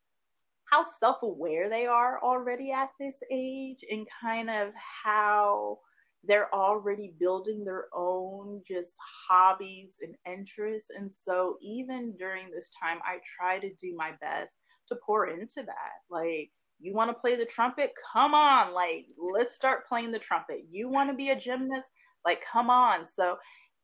how 0.64 0.84
self-aware 0.98 1.68
they 1.68 1.86
are 1.86 2.20
already 2.22 2.72
at 2.72 2.90
this 2.98 3.18
age 3.30 3.84
and 3.90 4.06
kind 4.20 4.50
of 4.50 4.70
how 5.04 5.78
they're 6.24 6.52
already 6.52 7.14
building 7.20 7.64
their 7.64 7.86
own 7.94 8.60
just 8.66 8.92
hobbies 9.28 9.94
and 10.02 10.16
interests 10.26 10.90
and 10.96 11.10
so 11.12 11.56
even 11.62 12.14
during 12.18 12.50
this 12.50 12.70
time 12.80 12.98
i 13.04 13.18
try 13.38 13.58
to 13.58 13.72
do 13.74 13.94
my 13.96 14.12
best 14.20 14.56
to 14.88 14.96
pour 15.04 15.28
into 15.28 15.62
that 15.62 15.92
like 16.10 16.50
you 16.78 16.94
want 16.94 17.10
to 17.10 17.20
play 17.20 17.36
the 17.36 17.44
trumpet? 17.44 17.92
Come 18.12 18.34
on, 18.34 18.72
like 18.72 19.06
let's 19.18 19.54
start 19.54 19.88
playing 19.88 20.12
the 20.12 20.18
trumpet. 20.18 20.64
You 20.70 20.88
want 20.88 21.10
to 21.10 21.16
be 21.16 21.30
a 21.30 21.38
gymnast? 21.38 21.88
Like 22.24 22.42
come 22.50 22.70
on. 22.70 23.06
So 23.06 23.38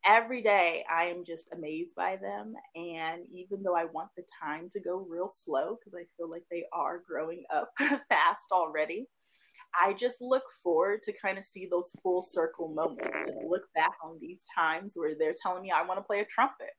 every 0.05 0.43
day 0.43 0.85
I 0.91 1.05
am 1.05 1.25
just 1.25 1.49
amazed 1.53 1.95
by 1.95 2.17
them 2.17 2.55
and 2.75 3.23
even 3.31 3.63
though 3.63 3.77
I 3.77 3.85
want 3.85 4.09
the 4.17 4.25
time 4.43 4.69
to 4.73 4.81
go 4.81 5.07
real 5.09 5.31
slow 5.33 5.77
because 5.77 5.95
I 5.95 6.07
feel 6.17 6.29
like 6.29 6.43
they 6.51 6.65
are 6.73 7.03
growing 7.07 7.45
up 7.55 7.71
fast 7.79 8.49
already, 8.51 9.07
I 9.81 9.93
just 9.93 10.21
look 10.21 10.43
forward 10.63 11.03
to 11.05 11.13
kind 11.13 11.39
of 11.39 11.45
see 11.45 11.67
those 11.71 11.93
full 12.03 12.21
circle 12.21 12.69
moments 12.69 13.17
to 13.27 13.49
look 13.49 13.63
back 13.75 13.93
on 14.05 14.19
these 14.21 14.45
times 14.57 14.93
where 14.97 15.15
they're 15.19 15.35
telling 15.41 15.63
me 15.63 15.71
I 15.71 15.87
want 15.87 15.99
to 15.99 16.05
play 16.05 16.21
a 16.21 16.25
trumpet 16.27 16.71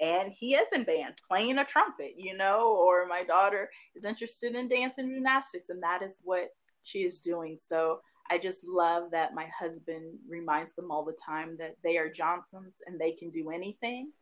and 0.00 0.32
he 0.32 0.54
is 0.54 0.68
in 0.72 0.84
band 0.84 1.14
playing 1.28 1.58
a 1.58 1.64
trumpet, 1.64 2.14
you 2.16 2.36
know, 2.36 2.76
or 2.76 3.06
my 3.06 3.22
daughter 3.22 3.70
is 3.94 4.04
interested 4.04 4.54
in 4.54 4.68
dance 4.68 4.98
and 4.98 5.12
gymnastics, 5.12 5.68
and 5.68 5.82
that 5.82 6.02
is 6.02 6.20
what 6.22 6.48
she 6.82 7.00
is 7.00 7.18
doing. 7.18 7.58
So 7.66 8.00
I 8.30 8.38
just 8.38 8.64
love 8.66 9.10
that 9.12 9.34
my 9.34 9.48
husband 9.58 10.18
reminds 10.28 10.74
them 10.74 10.90
all 10.90 11.04
the 11.04 11.16
time 11.24 11.56
that 11.58 11.76
they 11.84 11.96
are 11.96 12.10
Johnsons 12.10 12.74
and 12.86 13.00
they 13.00 13.12
can 13.12 13.30
do 13.30 13.50
anything. 13.50 14.12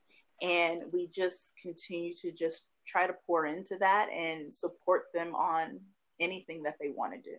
And 0.42 0.82
we 0.92 1.08
just 1.08 1.52
continue 1.60 2.12
to 2.16 2.32
just 2.32 2.66
try 2.86 3.06
to 3.06 3.14
pour 3.26 3.46
into 3.46 3.76
that 3.78 4.08
and 4.10 4.52
support 4.52 5.04
them 5.14 5.34
on 5.34 5.80
anything 6.20 6.62
that 6.64 6.76
they 6.80 6.90
want 6.90 7.12
to 7.14 7.30
do. 7.30 7.36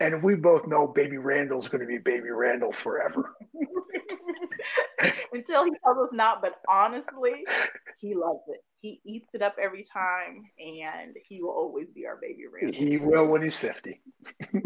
And 0.00 0.22
we 0.22 0.34
both 0.34 0.66
know 0.66 0.86
Baby 0.86 1.18
Randall's 1.18 1.68
going 1.68 1.82
to 1.82 1.86
be 1.86 1.98
Baby 1.98 2.30
Randall 2.30 2.72
forever. 2.72 3.36
until 5.32 5.64
he 5.64 5.70
tells 5.84 5.98
us 5.98 6.12
not. 6.12 6.42
But 6.42 6.56
honestly, 6.68 7.44
he 7.98 8.14
loves 8.14 8.42
it. 8.48 8.60
He 8.80 9.00
eats 9.04 9.34
it 9.34 9.42
up 9.42 9.56
every 9.60 9.84
time, 9.84 10.44
and 10.58 11.14
he 11.28 11.42
will 11.42 11.50
always 11.50 11.90
be 11.90 12.06
our 12.06 12.16
baby 12.16 12.44
Randall. 12.50 12.80
He 12.80 12.96
will 12.96 13.26
when 13.26 13.42
he's 13.42 13.56
50. 13.56 14.00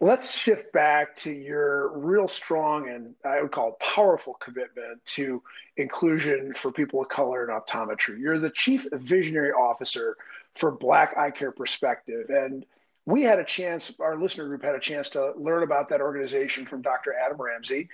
Let's 0.00 0.38
shift 0.38 0.72
back 0.72 1.16
to 1.18 1.32
your 1.32 1.98
real 1.98 2.28
strong 2.28 2.88
and 2.88 3.14
I 3.24 3.42
would 3.42 3.50
call 3.50 3.72
powerful 3.72 4.34
commitment 4.34 5.04
to 5.06 5.42
inclusion 5.76 6.54
for 6.54 6.70
people 6.70 7.02
of 7.02 7.08
color 7.08 7.42
in 7.42 7.50
optometry. 7.50 8.20
You're 8.20 8.38
the 8.38 8.50
chief 8.50 8.86
visionary 8.92 9.50
officer 9.50 10.16
for 10.54 10.70
Black 10.70 11.16
Eye 11.18 11.32
Care 11.32 11.50
Perspective. 11.50 12.30
And 12.30 12.64
we 13.06 13.22
had 13.22 13.38
a 13.38 13.44
chance, 13.44 13.94
our 13.98 14.16
listener 14.16 14.46
group 14.46 14.62
had 14.62 14.76
a 14.76 14.80
chance 14.80 15.10
to 15.10 15.32
learn 15.36 15.62
about 15.62 15.88
that 15.88 16.00
organization 16.00 16.66
from 16.66 16.82
Dr. 16.82 17.14
Adam 17.14 17.40
Ramsey. 17.40 17.88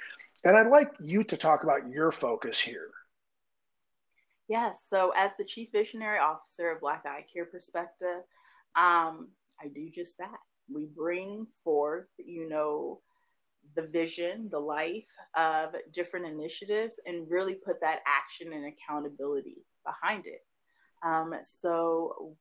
And 0.44 0.58
I'd 0.58 0.68
like 0.68 0.92
you 1.00 1.24
to 1.24 1.36
talk 1.36 1.62
about 1.62 1.88
your 1.88 2.12
focus 2.12 2.58
here. 2.58 2.90
Yes. 4.46 4.84
So, 4.90 5.12
as 5.16 5.32
the 5.38 5.44
Chief 5.44 5.70
Visionary 5.72 6.18
Officer 6.18 6.70
of 6.70 6.80
Black 6.80 7.04
Eye 7.06 7.24
Care 7.32 7.46
Perspective, 7.46 8.22
um, 8.76 9.28
I 9.60 9.68
do 9.74 9.88
just 9.90 10.18
that. 10.18 10.38
We 10.70 10.86
bring 10.86 11.46
forth, 11.62 12.08
you 12.18 12.48
know, 12.48 13.00
the 13.74 13.86
vision, 13.86 14.48
the 14.50 14.58
life 14.58 15.04
of 15.34 15.74
different 15.92 16.26
initiatives, 16.26 17.00
and 17.06 17.30
really 17.30 17.54
put 17.54 17.80
that 17.80 18.00
action 18.06 18.52
and 18.52 18.66
accountability 18.66 19.64
behind 19.84 20.26
it. 20.26 20.44
Um, 21.02 21.34
so, 21.42 22.36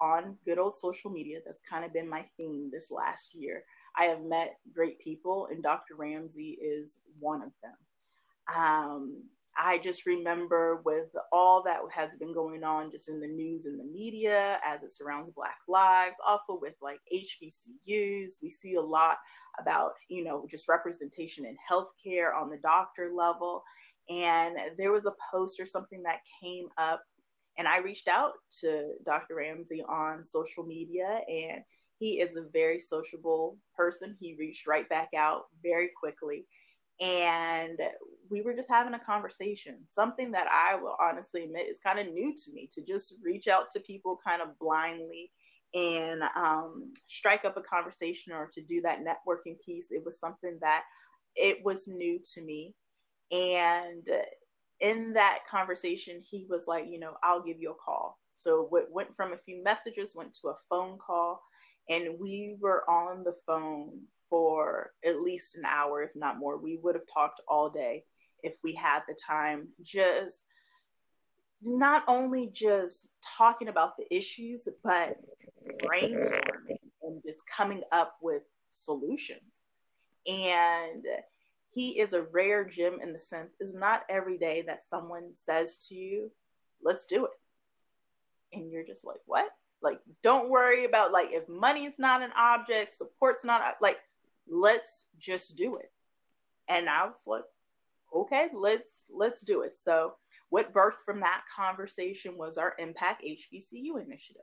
on 0.00 0.36
good 0.46 0.58
old 0.58 0.74
social 0.74 1.10
media, 1.10 1.40
that's 1.44 1.60
kind 1.68 1.84
of 1.84 1.92
been 1.92 2.08
my 2.08 2.24
theme 2.38 2.70
this 2.72 2.90
last 2.90 3.34
year. 3.34 3.62
I 3.96 4.04
have 4.04 4.22
met 4.22 4.58
great 4.74 4.98
people, 4.98 5.48
and 5.50 5.62
Dr. 5.62 5.94
Ramsey 5.96 6.58
is 6.60 6.98
one 7.18 7.42
of 7.42 7.52
them. 7.62 8.54
Um, 8.54 9.22
I 9.58 9.78
just 9.78 10.04
remember 10.04 10.82
with 10.84 11.08
all 11.32 11.62
that 11.62 11.80
has 11.90 12.14
been 12.14 12.34
going 12.34 12.62
on 12.62 12.90
just 12.90 13.08
in 13.08 13.20
the 13.20 13.26
news 13.26 13.64
and 13.64 13.80
the 13.80 13.84
media 13.84 14.60
as 14.62 14.82
it 14.82 14.92
surrounds 14.92 15.32
Black 15.34 15.58
lives, 15.66 16.16
also 16.26 16.58
with 16.60 16.74
like 16.82 17.00
HBCUs, 17.12 18.34
we 18.42 18.50
see 18.50 18.74
a 18.74 18.80
lot 18.80 19.16
about, 19.58 19.92
you 20.08 20.24
know, 20.24 20.46
just 20.50 20.68
representation 20.68 21.46
in 21.46 21.56
healthcare 21.70 22.34
on 22.36 22.50
the 22.50 22.58
doctor 22.58 23.10
level. 23.14 23.64
And 24.10 24.58
there 24.76 24.92
was 24.92 25.06
a 25.06 25.14
post 25.32 25.58
or 25.58 25.66
something 25.66 26.02
that 26.02 26.20
came 26.42 26.68
up, 26.76 27.02
and 27.56 27.66
I 27.66 27.78
reached 27.78 28.08
out 28.08 28.32
to 28.60 28.92
Dr. 29.06 29.36
Ramsey 29.36 29.82
on 29.88 30.22
social 30.22 30.64
media, 30.64 31.20
and 31.28 31.62
he 31.98 32.20
is 32.20 32.36
a 32.36 32.48
very 32.52 32.78
sociable 32.78 33.56
person. 33.76 34.16
He 34.18 34.36
reached 34.38 34.66
right 34.66 34.88
back 34.88 35.10
out 35.16 35.44
very 35.62 35.90
quickly. 35.98 36.46
And 37.00 37.78
we 38.30 38.42
were 38.42 38.54
just 38.54 38.68
having 38.70 38.94
a 38.94 38.98
conversation. 38.98 39.78
Something 39.88 40.30
that 40.32 40.48
i 40.50 40.74
will 40.74 40.96
honestly 41.00 41.44
admit 41.44 41.68
is 41.68 41.78
kind 41.84 41.98
of 41.98 42.12
new 42.12 42.34
to 42.34 42.52
me 42.52 42.68
to 42.74 42.82
just 42.82 43.14
reach 43.22 43.48
out 43.48 43.70
to 43.72 43.80
people 43.80 44.18
kind 44.26 44.42
of 44.42 44.58
blindly 44.58 45.30
and 45.74 46.22
um, 46.36 46.92
strike 47.06 47.44
up 47.44 47.56
a 47.56 47.62
conversation 47.62 48.32
or 48.32 48.48
to 48.52 48.62
do 48.62 48.80
that 48.80 49.00
networking 49.00 49.56
piece. 49.64 49.86
It 49.90 50.02
was 50.04 50.18
something 50.18 50.58
that 50.62 50.84
it 51.34 51.58
was 51.64 51.86
new 51.86 52.18
to 52.34 52.42
me. 52.42 52.74
And 53.30 54.06
in 54.80 55.14
that 55.14 55.38
conversation 55.50 56.20
he 56.22 56.46
was 56.50 56.66
like 56.66 56.84
you 56.86 56.98
know 56.98 57.14
i'll 57.22 57.42
give 57.42 57.58
you 57.58 57.70
a 57.70 57.74
call. 57.74 58.18
So 58.32 58.66
what 58.68 58.92
went 58.92 59.14
from 59.14 59.32
a 59.32 59.38
few 59.38 59.62
messages 59.62 60.12
went 60.14 60.34
to 60.34 60.48
a 60.48 60.56
phone 60.68 60.98
call 60.98 61.40
and 61.88 62.18
we 62.18 62.56
were 62.60 62.88
on 62.88 63.24
the 63.24 63.34
phone 63.46 64.00
for 64.28 64.92
at 65.04 65.20
least 65.20 65.56
an 65.56 65.64
hour, 65.64 66.02
if 66.02 66.10
not 66.14 66.38
more. 66.38 66.56
We 66.56 66.78
would 66.82 66.94
have 66.94 67.04
talked 67.12 67.40
all 67.48 67.70
day 67.70 68.04
if 68.42 68.54
we 68.62 68.74
had 68.74 69.00
the 69.06 69.14
time. 69.14 69.68
Just 69.82 70.40
not 71.62 72.04
only 72.08 72.50
just 72.52 73.08
talking 73.36 73.68
about 73.68 73.96
the 73.96 74.14
issues, 74.14 74.68
but 74.82 75.16
brainstorming 75.82 76.78
and 77.02 77.22
just 77.24 77.38
coming 77.46 77.82
up 77.92 78.16
with 78.20 78.42
solutions. 78.68 79.62
And 80.26 81.04
he 81.72 82.00
is 82.00 82.12
a 82.12 82.22
rare 82.22 82.64
gem 82.64 82.98
in 83.02 83.12
the 83.12 83.18
sense 83.18 83.54
is 83.60 83.74
not 83.74 84.02
every 84.08 84.38
day 84.38 84.64
that 84.66 84.80
someone 84.88 85.30
says 85.34 85.76
to 85.88 85.94
you, 85.94 86.32
let's 86.82 87.04
do 87.04 87.26
it. 87.26 87.32
And 88.52 88.70
you're 88.70 88.86
just 88.86 89.04
like, 89.04 89.20
what? 89.26 89.50
Like, 89.82 90.00
don't 90.22 90.50
worry 90.50 90.84
about 90.84 91.12
like 91.12 91.32
if 91.32 91.48
money's 91.48 91.98
not 91.98 92.22
an 92.22 92.32
object, 92.36 92.92
support's 92.92 93.44
not 93.44 93.76
like 93.80 93.98
let's 94.48 95.04
just 95.18 95.56
do 95.56 95.76
it. 95.76 95.92
And 96.68 96.88
I 96.88 97.04
was 97.04 97.22
like, 97.26 97.44
okay, 98.14 98.48
let's 98.54 99.04
let's 99.14 99.42
do 99.42 99.62
it. 99.62 99.76
So 99.82 100.14
what 100.48 100.72
birthed 100.72 101.04
from 101.04 101.20
that 101.20 101.42
conversation 101.54 102.36
was 102.36 102.58
our 102.58 102.74
Impact 102.78 103.24
HBCU 103.24 104.02
initiative. 104.04 104.42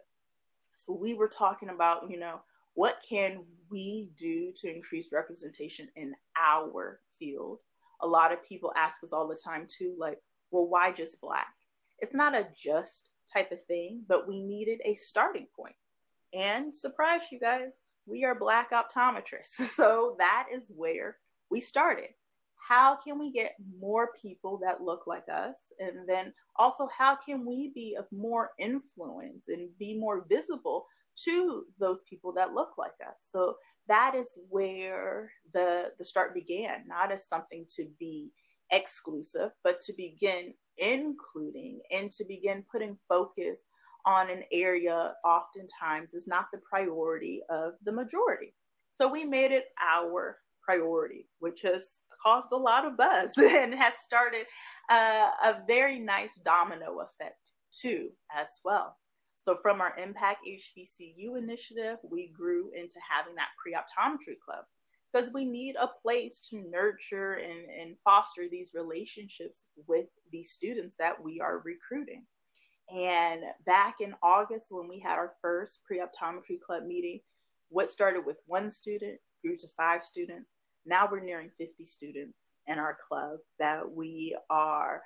So 0.74 0.94
we 0.94 1.14
were 1.14 1.28
talking 1.28 1.70
about, 1.70 2.10
you 2.10 2.20
know, 2.20 2.42
what 2.74 3.04
can 3.08 3.44
we 3.70 4.10
do 4.18 4.52
to 4.56 4.74
increase 4.74 5.12
representation 5.12 5.88
in 5.96 6.14
our 6.38 7.00
field? 7.20 7.60
A 8.02 8.08
lot 8.08 8.34
of 8.34 8.44
people 8.44 8.74
ask 8.76 9.04
us 9.04 9.14
all 9.14 9.28
the 9.28 9.40
time 9.42 9.66
too, 9.68 9.96
like, 9.98 10.20
well, 10.52 10.68
why 10.68 10.92
just 10.92 11.22
black? 11.22 11.54
It's 12.00 12.16
not 12.16 12.36
a 12.36 12.48
just 12.58 13.12
type 13.34 13.52
of 13.52 13.64
thing, 13.66 14.04
but 14.08 14.28
we 14.28 14.42
needed 14.42 14.82
a 14.86 14.94
starting 14.94 15.48
point. 15.56 15.76
And 16.34 16.76
surprise 16.76 17.22
you 17.32 17.40
guys, 17.40 17.72
we 18.06 18.24
are 18.26 18.36
Black 18.36 18.72
optometrists. 18.72 19.60
So 19.76 20.16
that 20.20 20.48
is 20.54 20.72
where 20.76 21.18
we 21.50 21.62
started. 21.62 22.10
How 22.68 22.96
can 22.96 23.20
we 23.20 23.32
get 23.32 23.56
more 23.80 24.12
people 24.22 24.60
that 24.64 24.82
look 24.82 25.06
like 25.06 25.26
us? 25.32 25.56
And 25.80 26.08
then 26.08 26.34
also, 26.56 26.88
how 26.98 27.16
can 27.16 27.46
we 27.46 27.72
be 27.76 27.96
of 28.00 28.06
more 28.12 28.52
influence 28.58 29.46
and 29.50 29.70
be 29.78 29.98
more 29.98 30.26
visible 30.30 30.86
to 31.26 31.66
those 31.80 32.02
people 32.10 32.32
that 32.34 32.54
look 32.54 32.78
like 32.78 32.94
us? 33.06 33.18
So 33.32 33.58
that 33.88 34.16
is 34.16 34.38
where 34.50 35.30
the, 35.54 35.92
the 35.98 36.06
start 36.06 36.34
began, 36.34 36.88
not 36.88 37.12
as 37.12 37.28
something 37.28 37.66
to 37.76 37.86
be 38.00 38.32
exclusive, 38.72 39.52
but 39.64 39.82
to 39.82 39.94
begin 39.98 40.54
including 40.78 41.82
and 41.92 42.12
to 42.12 42.26
begin 42.26 42.64
putting 42.72 42.98
focus 43.08 43.60
on 44.06 44.30
an 44.30 44.44
area 44.52 45.14
oftentimes 45.26 46.14
is 46.14 46.28
not 46.28 46.48
the 46.52 46.60
priority 46.70 47.42
of 47.50 47.74
the 47.86 47.92
majority. 47.92 48.54
So 48.92 49.08
we 49.08 49.24
made 49.24 49.52
it 49.52 49.66
our 49.82 50.38
priority, 50.64 51.28
which 51.40 51.62
has 51.62 52.02
caused 52.24 52.52
a 52.52 52.58
lot 52.58 52.86
of 52.86 52.98
buzz 52.98 53.32
and 53.38 53.74
has 53.74 53.96
started 53.96 54.46
a 54.90 55.58
very 55.68 56.00
nice 56.00 56.40
domino 56.46 57.00
effect 57.00 57.52
too, 57.72 58.10
as 58.36 58.48
well. 58.64 58.98
So 59.40 59.58
from 59.62 59.82
our 59.82 59.94
Impact 59.98 60.40
HBCU 60.48 61.38
initiative, 61.38 61.98
we 62.10 62.32
grew 62.36 62.72
into 62.74 62.96
having 63.10 63.36
that 63.36 63.50
pre-optometry 63.62 64.38
club 64.44 64.64
because 65.12 65.34
we 65.34 65.44
need 65.44 65.76
a 65.76 65.90
place 66.02 66.40
to 66.50 66.64
nurture 66.70 67.34
and, 67.34 67.70
and 67.70 67.96
foster 68.04 68.44
these 68.50 68.72
relationships 68.74 69.66
with 69.88 70.06
these 70.34 70.52
students 70.52 70.96
that 71.00 71.24
we 71.24 71.40
are 71.40 71.64
recruiting. 71.64 72.26
And 72.94 73.44
back 73.66 73.96
in 74.02 74.14
August, 74.22 74.68
when 74.70 74.90
we 74.90 75.00
had 75.00 75.18
our 75.18 75.34
first 75.42 75.80
pre 75.88 76.00
optometry 76.00 76.60
club 76.60 76.84
meeting, 76.86 77.22
what 77.70 77.90
started 77.90 78.26
with 78.26 78.38
one 78.46 78.70
student 78.70 79.20
grew 79.44 79.56
to 79.58 79.68
five 79.78 80.04
students. 80.04 80.52
Now 80.86 81.08
we're 81.10 81.24
nearing 81.24 81.50
50 81.58 81.86
students 81.86 82.38
in 82.68 82.78
our 82.78 82.98
club 83.08 83.40
that 83.60 83.90
we 83.90 84.36
are 84.50 85.02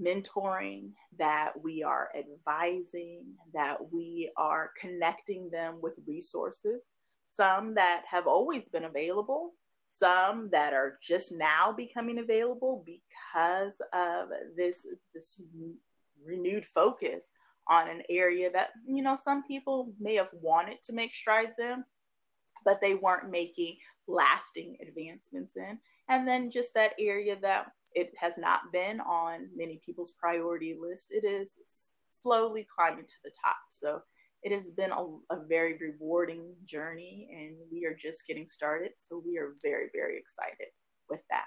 mentoring, 0.00 0.90
that 1.18 1.52
we 1.62 1.82
are 1.82 2.10
advising, 2.16 3.24
that 3.54 3.78
we 3.92 4.30
are 4.36 4.70
connecting 4.80 5.50
them 5.50 5.78
with 5.80 5.94
resources, 6.06 6.84
some 7.24 7.74
that 7.74 8.02
have 8.10 8.26
always 8.26 8.68
been 8.68 8.84
available, 8.84 9.52
some 9.88 10.50
that 10.52 10.72
are 10.72 10.98
just 11.02 11.32
now 11.32 11.72
becoming 11.72 12.18
available 12.18 12.84
because 12.86 13.74
of 13.92 14.28
this, 14.56 14.86
this 15.14 15.42
renewed 16.24 16.64
focus 16.66 17.24
on 17.68 17.88
an 17.88 18.02
area 18.08 18.50
that 18.50 18.70
you 18.86 19.02
know 19.02 19.16
some 19.22 19.42
people 19.44 19.92
may 20.00 20.14
have 20.14 20.30
wanted 20.32 20.78
to 20.82 20.92
make 20.92 21.12
strides 21.14 21.58
in 21.58 21.84
but 22.64 22.80
they 22.80 22.94
weren't 22.94 23.30
making 23.30 23.76
lasting 24.06 24.76
advancements 24.86 25.56
in. 25.56 25.78
And 26.08 26.26
then 26.26 26.50
just 26.50 26.74
that 26.74 26.92
area 26.98 27.36
that 27.40 27.72
it 27.94 28.12
has 28.18 28.36
not 28.36 28.72
been 28.72 29.00
on 29.00 29.48
many 29.56 29.80
people's 29.84 30.12
priority 30.20 30.76
list 30.78 31.10
it 31.10 31.24
is 31.24 31.52
slowly 32.22 32.66
climbing 32.74 33.06
to 33.06 33.14
the 33.24 33.30
top. 33.42 33.56
So 33.70 34.02
it 34.42 34.52
has 34.52 34.70
been 34.70 34.92
a, 34.92 35.04
a 35.34 35.44
very 35.48 35.78
rewarding 35.78 36.54
journey 36.64 37.28
and 37.32 37.56
we 37.72 37.84
are 37.84 37.94
just 37.94 38.26
getting 38.26 38.46
started 38.46 38.90
so 38.98 39.22
we 39.24 39.38
are 39.38 39.54
very 39.62 39.88
very 39.94 40.18
excited 40.18 40.68
with 41.10 41.20
that 41.30 41.44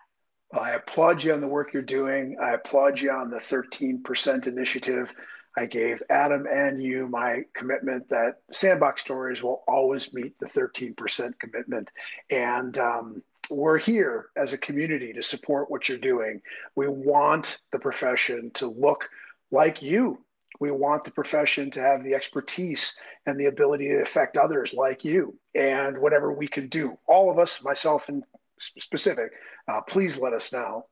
Well, 0.51 0.63
I 0.63 0.71
applaud 0.71 1.23
you 1.23 1.33
on 1.33 1.41
the 1.41 1.47
work 1.47 1.73
you're 1.73 1.81
doing. 1.81 2.37
I 2.41 2.51
applaud 2.53 2.99
you 2.99 3.11
on 3.11 3.29
the 3.29 3.37
13% 3.37 4.47
initiative. 4.47 5.13
I 5.57 5.65
gave 5.65 6.01
Adam 6.09 6.45
and 6.49 6.81
you 6.81 7.07
my 7.07 7.43
commitment 7.53 8.09
that 8.09 8.35
Sandbox 8.51 9.01
Stories 9.01 9.43
will 9.43 9.63
always 9.67 10.13
meet 10.13 10.37
the 10.39 10.47
13% 10.47 11.37
commitment. 11.39 11.91
And 12.29 12.77
um, 12.77 13.23
we're 13.49 13.77
here 13.77 14.29
as 14.37 14.53
a 14.53 14.57
community 14.57 15.11
to 15.13 15.21
support 15.21 15.69
what 15.69 15.89
you're 15.89 15.97
doing. 15.97 16.41
We 16.75 16.87
want 16.87 17.59
the 17.73 17.79
profession 17.79 18.51
to 18.55 18.67
look 18.67 19.09
like 19.51 19.81
you. 19.81 20.23
We 20.59 20.71
want 20.71 21.03
the 21.03 21.11
profession 21.11 21.71
to 21.71 21.81
have 21.81 22.03
the 22.03 22.13
expertise 22.13 22.99
and 23.25 23.39
the 23.39 23.47
ability 23.47 23.87
to 23.89 24.01
affect 24.01 24.37
others 24.37 24.73
like 24.73 25.03
you. 25.03 25.37
And 25.55 25.97
whatever 25.97 26.31
we 26.31 26.47
can 26.47 26.67
do, 26.67 26.97
all 27.07 27.31
of 27.31 27.39
us, 27.39 27.63
myself 27.63 28.09
and 28.09 28.23
specific, 28.59 29.31
uh, 29.67 29.81
please 29.81 30.17
let 30.17 30.33
us 30.33 30.53
know. 30.53 30.85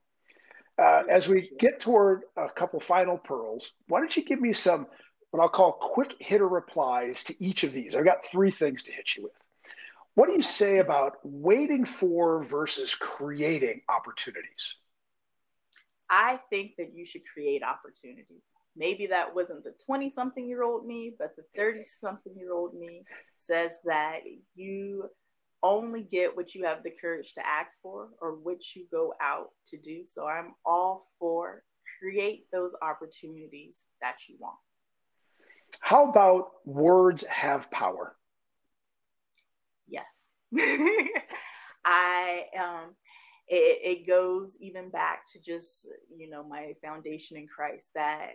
Uh, 0.77 1.03
as 1.09 1.27
we 1.27 1.51
get 1.59 1.79
toward 1.79 2.23
a 2.37 2.49
couple 2.49 2.79
final 2.79 3.17
pearls, 3.17 3.73
why 3.87 3.99
don't 3.99 4.15
you 4.15 4.23
give 4.23 4.39
me 4.39 4.53
some 4.53 4.87
what 5.31 5.41
I'll 5.41 5.49
call 5.49 5.73
quick 5.73 6.15
hitter 6.19 6.47
replies 6.47 7.23
to 7.25 7.43
each 7.43 7.63
of 7.63 7.73
these? 7.73 7.95
I've 7.95 8.05
got 8.05 8.25
three 8.25 8.51
things 8.51 8.83
to 8.83 8.91
hit 8.91 9.15
you 9.15 9.23
with. 9.23 9.33
What 10.15 10.27
do 10.27 10.33
you 10.33 10.41
say 10.41 10.79
about 10.79 11.17
waiting 11.23 11.85
for 11.85 12.43
versus 12.43 12.95
creating 12.95 13.81
opportunities? 13.87 14.75
I 16.09 16.39
think 16.49 16.71
that 16.77 16.93
you 16.95 17.05
should 17.05 17.21
create 17.31 17.61
opportunities. 17.61 18.41
Maybe 18.79 19.07
that 19.07 19.35
wasn't 19.35 19.65
the 19.65 19.73
20 19.85 20.09
something 20.09 20.47
year 20.47 20.63
old 20.63 20.87
me, 20.87 21.11
but 21.19 21.35
the 21.35 21.43
30 21.55 21.83
something 21.99 22.33
year 22.35 22.53
old 22.53 22.73
me 22.73 23.03
says 23.37 23.77
that 23.83 24.21
you 24.55 25.09
only 25.61 26.01
get 26.01 26.35
what 26.35 26.55
you 26.55 26.63
have 26.63 26.81
the 26.83 26.91
courage 27.01 27.33
to 27.33 27.45
ask 27.45 27.77
for 27.83 28.07
or 28.21 28.35
what 28.35 28.75
you 28.75 28.85
go 28.89 29.13
out 29.21 29.49
to 29.67 29.77
do. 29.77 30.03
So 30.07 30.25
I'm 30.25 30.53
all 30.65 31.07
for 31.19 31.63
create 31.99 32.45
those 32.53 32.73
opportunities 32.81 33.83
that 34.01 34.15
you 34.29 34.37
want. 34.39 34.55
How 35.81 36.09
about 36.09 36.51
words 36.65 37.25
have 37.25 37.69
power? 37.71 38.15
Yes. 39.89 40.05
I 41.85 42.45
um 42.57 42.95
it, 43.47 43.99
it 43.99 44.07
goes 44.07 44.55
even 44.59 44.89
back 44.89 45.25
to 45.33 45.41
just 45.41 45.87
you 46.15 46.29
know 46.29 46.43
my 46.43 46.73
foundation 46.83 47.37
in 47.37 47.47
Christ 47.47 47.87
that 47.95 48.33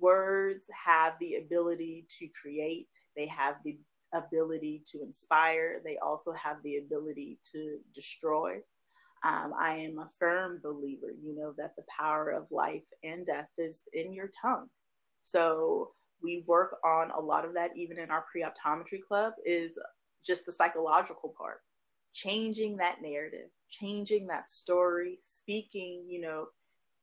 words 0.00 0.66
have 0.86 1.14
the 1.20 1.36
ability 1.36 2.06
to 2.18 2.28
create 2.40 2.88
they 3.16 3.26
have 3.26 3.56
the 3.64 3.78
ability 4.14 4.82
to 4.86 5.02
inspire 5.02 5.80
they 5.84 5.98
also 5.98 6.32
have 6.32 6.56
the 6.62 6.76
ability 6.78 7.38
to 7.52 7.78
destroy. 7.94 8.58
Um, 9.24 9.52
i 9.58 9.74
am 9.74 9.98
a 9.98 10.08
firm 10.18 10.60
believer 10.62 11.12
you 11.20 11.34
know 11.34 11.52
that 11.58 11.74
the 11.76 11.82
power 11.98 12.30
of 12.30 12.46
life 12.50 12.84
and 13.02 13.26
death 13.26 13.48
is 13.58 13.82
in 13.92 14.12
your 14.12 14.30
tongue. 14.40 14.68
So 15.20 15.90
we 16.22 16.44
work 16.46 16.76
on 16.84 17.10
a 17.10 17.20
lot 17.20 17.44
of 17.44 17.54
that 17.54 17.76
even 17.76 17.98
in 17.98 18.10
our 18.10 18.24
pre-optometry 18.30 19.00
club 19.06 19.34
is 19.44 19.72
just 20.24 20.46
the 20.46 20.52
psychological 20.52 21.34
part. 21.36 21.60
Changing 22.14 22.76
that 22.76 23.02
narrative 23.02 23.50
changing 23.70 24.26
that 24.26 24.50
story 24.50 25.18
speaking 25.26 26.04
you 26.08 26.20
know 26.20 26.46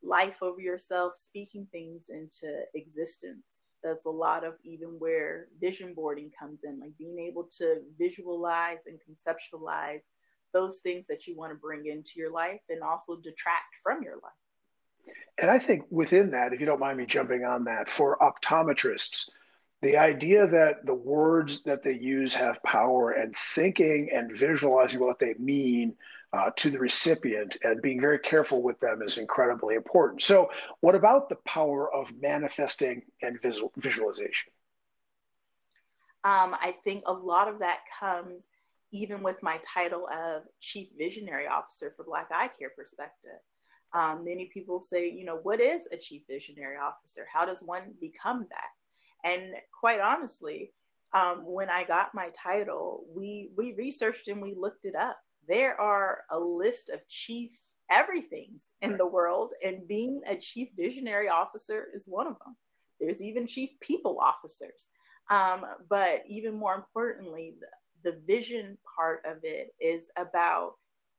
life 0.06 0.36
over 0.42 0.60
yourself 0.60 1.14
speaking 1.16 1.66
things 1.72 2.04
into 2.08 2.62
existence. 2.74 3.60
That's 3.82 4.06
a 4.06 4.10
lot 4.10 4.44
of 4.44 4.54
even 4.64 4.90
where 4.98 5.46
vision 5.60 5.94
boarding 5.94 6.30
comes 6.38 6.60
in 6.64 6.80
like 6.80 6.96
being 6.98 7.18
able 7.18 7.48
to 7.58 7.82
visualize 7.98 8.80
and 8.86 8.98
conceptualize 8.98 10.00
those 10.52 10.78
things 10.78 11.06
that 11.06 11.26
you 11.26 11.36
want 11.36 11.52
to 11.52 11.58
bring 11.58 11.86
into 11.86 12.12
your 12.16 12.32
life 12.32 12.60
and 12.68 12.82
also 12.82 13.16
detract 13.16 13.74
from 13.82 14.02
your 14.02 14.14
life. 14.14 15.12
And 15.38 15.50
i 15.50 15.58
think 15.58 15.84
within 15.90 16.30
that 16.30 16.52
if 16.52 16.60
you 16.60 16.66
don't 16.66 16.80
mind 16.80 16.98
me 16.98 17.06
jumping 17.06 17.44
on 17.44 17.64
that 17.64 17.90
for 17.90 18.18
optometrists 18.18 19.30
the 19.82 19.98
idea 19.98 20.46
that 20.46 20.86
the 20.86 20.94
words 20.94 21.62
that 21.62 21.82
they 21.84 21.92
use 21.92 22.34
have 22.34 22.62
power 22.62 23.10
and 23.10 23.36
thinking 23.36 24.08
and 24.12 24.36
visualizing 24.36 25.00
what 25.00 25.18
they 25.18 25.34
mean 25.38 25.94
uh, 26.36 26.50
to 26.56 26.70
the 26.70 26.78
recipient 26.78 27.56
and 27.62 27.82
being 27.82 28.00
very 28.00 28.18
careful 28.18 28.62
with 28.62 28.78
them 28.80 29.02
is 29.02 29.18
incredibly 29.18 29.74
important. 29.74 30.22
So, 30.22 30.50
what 30.80 30.94
about 30.94 31.28
the 31.28 31.36
power 31.46 31.92
of 31.92 32.12
manifesting 32.20 33.02
and 33.22 33.40
visual, 33.40 33.72
visualization? 33.76 34.52
Um, 36.24 36.56
I 36.60 36.74
think 36.84 37.04
a 37.06 37.12
lot 37.12 37.48
of 37.48 37.60
that 37.60 37.80
comes 38.00 38.46
even 38.92 39.22
with 39.22 39.42
my 39.42 39.60
title 39.74 40.08
of 40.08 40.42
Chief 40.60 40.88
Visionary 40.96 41.46
Officer 41.46 41.92
for 41.96 42.04
Black 42.04 42.28
Eye 42.32 42.50
Care 42.58 42.70
Perspective. 42.76 43.38
Um, 43.92 44.24
many 44.24 44.50
people 44.52 44.80
say, 44.80 45.10
you 45.10 45.24
know, 45.24 45.38
what 45.42 45.60
is 45.60 45.86
a 45.92 45.96
Chief 45.96 46.22
Visionary 46.28 46.76
Officer? 46.76 47.26
How 47.32 47.44
does 47.44 47.62
one 47.62 47.94
become 48.00 48.46
that? 48.50 49.28
And 49.28 49.54
quite 49.78 50.00
honestly, 50.00 50.72
um, 51.12 51.42
when 51.44 51.70
I 51.70 51.84
got 51.84 52.14
my 52.14 52.30
title, 52.30 53.04
we 53.14 53.50
we 53.56 53.72
researched 53.74 54.28
and 54.28 54.42
we 54.42 54.54
looked 54.54 54.84
it 54.84 54.94
up. 54.94 55.18
There 55.48 55.80
are 55.80 56.22
a 56.30 56.38
list 56.38 56.88
of 56.88 57.06
chief 57.08 57.50
everything's 57.90 58.64
in 58.82 58.96
the 58.96 59.06
world, 59.06 59.52
and 59.64 59.86
being 59.86 60.22
a 60.26 60.36
chief 60.36 60.68
visionary 60.76 61.28
officer 61.28 61.86
is 61.94 62.06
one 62.06 62.26
of 62.26 62.36
them. 62.44 62.56
There's 63.00 63.22
even 63.22 63.46
chief 63.46 63.70
people 63.80 64.18
officers. 64.20 64.86
Um, 65.30 65.64
but 65.88 66.22
even 66.28 66.54
more 66.54 66.74
importantly, 66.74 67.54
the, 67.60 68.10
the 68.10 68.18
vision 68.26 68.78
part 68.96 69.22
of 69.26 69.38
it 69.42 69.68
is 69.80 70.04
about 70.16 70.72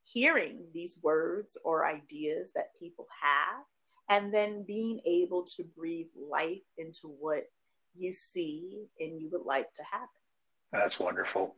hearing 0.04 0.66
these 0.74 0.98
words 1.04 1.58
or 1.64 1.86
ideas 1.86 2.52
that 2.56 2.72
people 2.80 3.08
have 3.22 3.64
and 4.10 4.34
then 4.34 4.64
being 4.66 5.02
able 5.06 5.44
to 5.44 5.64
breathe 5.76 6.08
life 6.16 6.62
into 6.78 7.08
what 7.20 7.44
you 7.94 8.14
see 8.14 8.86
and 9.00 9.20
you 9.20 9.30
would 9.32 9.46
like 9.46 9.72
to 9.74 9.84
happen. 9.84 10.08
That's 10.72 11.00
wonderful. 11.00 11.56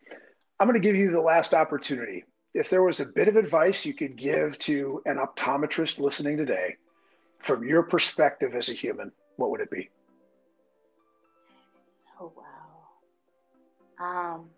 I'm 0.59 0.67
going 0.67 0.81
to 0.81 0.85
give 0.85 0.95
you 0.95 1.11
the 1.11 1.21
last 1.21 1.53
opportunity. 1.53 2.23
If 2.53 2.69
there 2.69 2.81
was 2.81 2.99
a 2.99 3.05
bit 3.05 3.27
of 3.27 3.37
advice 3.37 3.85
you 3.85 3.93
could 3.93 4.15
give 4.15 4.57
to 4.59 5.01
an 5.05 5.17
optometrist 5.17 5.99
listening 5.99 6.37
today, 6.37 6.77
from 7.39 7.63
your 7.63 7.83
perspective 7.83 8.55
as 8.55 8.69
a 8.69 8.73
human, 8.73 9.11
what 9.37 9.51
would 9.51 9.61
it 9.61 9.69
be? 9.69 9.89
Oh, 12.19 12.33
wow. 12.35 14.05
Um, 14.05 14.49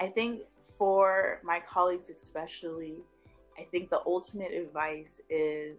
I 0.00 0.08
think 0.08 0.42
for 0.76 1.40
my 1.44 1.60
colleagues, 1.60 2.10
especially, 2.10 2.96
I 3.58 3.62
think 3.70 3.88
the 3.88 4.00
ultimate 4.04 4.52
advice 4.52 5.20
is 5.30 5.78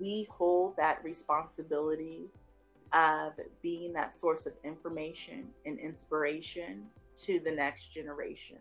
we 0.00 0.26
hold 0.30 0.76
that 0.78 1.04
responsibility 1.04 2.22
of 2.92 3.32
being 3.62 3.92
that 3.92 4.14
source 4.16 4.46
of 4.46 4.54
information 4.64 5.48
and 5.64 5.78
inspiration 5.78 6.86
to 7.16 7.40
the 7.40 7.50
next 7.50 7.92
generation. 7.92 8.58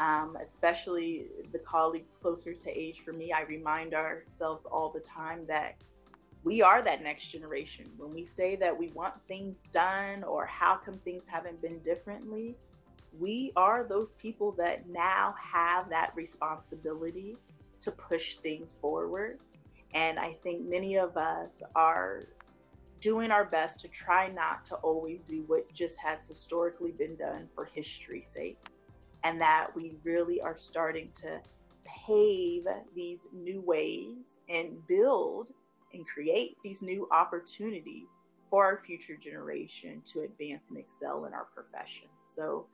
Um, 0.00 0.38
especially 0.42 1.26
the 1.52 1.58
colleague 1.58 2.06
closer 2.22 2.54
to 2.54 2.70
age 2.70 3.00
for 3.00 3.12
me, 3.12 3.32
I 3.32 3.42
remind 3.42 3.92
ourselves 3.92 4.64
all 4.64 4.88
the 4.88 5.00
time 5.00 5.44
that 5.46 5.76
we 6.42 6.62
are 6.62 6.80
that 6.80 7.02
next 7.02 7.26
generation. 7.26 7.90
When 7.98 8.10
we 8.10 8.24
say 8.24 8.56
that 8.56 8.76
we 8.76 8.88
want 8.88 9.12
things 9.28 9.68
done 9.70 10.24
or 10.24 10.46
how 10.46 10.76
come 10.76 10.94
things 11.04 11.24
haven't 11.26 11.60
been 11.60 11.80
differently, 11.80 12.56
we 13.18 13.52
are 13.56 13.84
those 13.84 14.14
people 14.14 14.52
that 14.52 14.88
now 14.88 15.34
have 15.38 15.90
that 15.90 16.12
responsibility 16.16 17.36
to 17.80 17.90
push 17.90 18.36
things 18.36 18.76
forward. 18.80 19.40
And 19.92 20.18
I 20.18 20.32
think 20.42 20.66
many 20.66 20.96
of 20.96 21.18
us 21.18 21.62
are 21.74 22.22
doing 23.00 23.30
our 23.30 23.44
best 23.44 23.80
to 23.80 23.88
try 23.88 24.28
not 24.28 24.64
to 24.66 24.76
always 24.76 25.20
do 25.20 25.44
what 25.46 25.70
just 25.74 25.98
has 25.98 26.26
historically 26.26 26.92
been 26.92 27.16
done 27.16 27.48
for 27.54 27.66
history's 27.66 28.28
sake. 28.28 28.58
And 29.24 29.40
that 29.40 29.68
we 29.74 29.96
really 30.02 30.40
are 30.40 30.56
starting 30.56 31.10
to 31.22 31.40
pave 32.06 32.64
these 32.94 33.26
new 33.32 33.60
ways 33.60 34.38
and 34.48 34.86
build 34.86 35.50
and 35.92 36.06
create 36.06 36.56
these 36.62 36.82
new 36.82 37.08
opportunities 37.12 38.08
for 38.48 38.64
our 38.64 38.78
future 38.78 39.16
generation 39.16 40.02
to 40.04 40.20
advance 40.20 40.62
and 40.68 40.78
excel 40.78 41.24
in 41.26 41.34
our 41.34 41.46
profession. 41.54 42.08
So, 42.34 42.66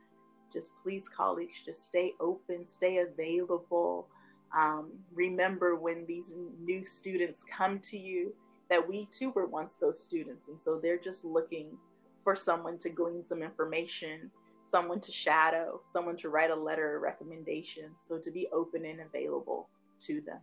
just 0.53 0.71
please, 0.83 1.09
colleagues, 1.09 1.61
just 1.65 1.83
stay 1.83 2.15
open, 2.21 2.67
stay 2.67 2.99
available. 2.99 4.09
Um, 4.57 4.93
remember 5.13 5.77
when 5.77 6.07
these 6.07 6.35
new 6.61 6.85
students 6.85 7.43
come 7.51 7.79
to 7.81 7.99
you, 7.99 8.33
that 8.71 8.87
we 8.87 9.07
too 9.07 9.31
were 9.31 9.47
once 9.47 9.75
those 9.75 10.03
students. 10.03 10.49
And 10.49 10.61
so 10.61 10.79
they're 10.79 10.99
just 10.99 11.25
looking 11.25 11.77
for 12.25 12.35
someone 12.35 12.79
to 12.79 12.91
glean 12.91 13.25
some 13.25 13.43
information, 13.43 14.31
someone 14.67 15.01
to 15.01 15.13
shadow, 15.13 15.81
someone 15.93 16.17
to 16.19 16.29
write 16.29 16.51
a 16.51 16.57
letter 16.57 16.97
of 16.97 17.03
recommendation. 17.03 17.91
So 17.99 18.19
to 18.19 18.31
be 18.31 18.49
open 18.53 18.85
and 18.85 19.01
available 19.01 19.69
to 20.01 20.21
them. 20.21 20.41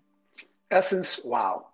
Essence, 0.71 1.23
wow. 1.23 1.67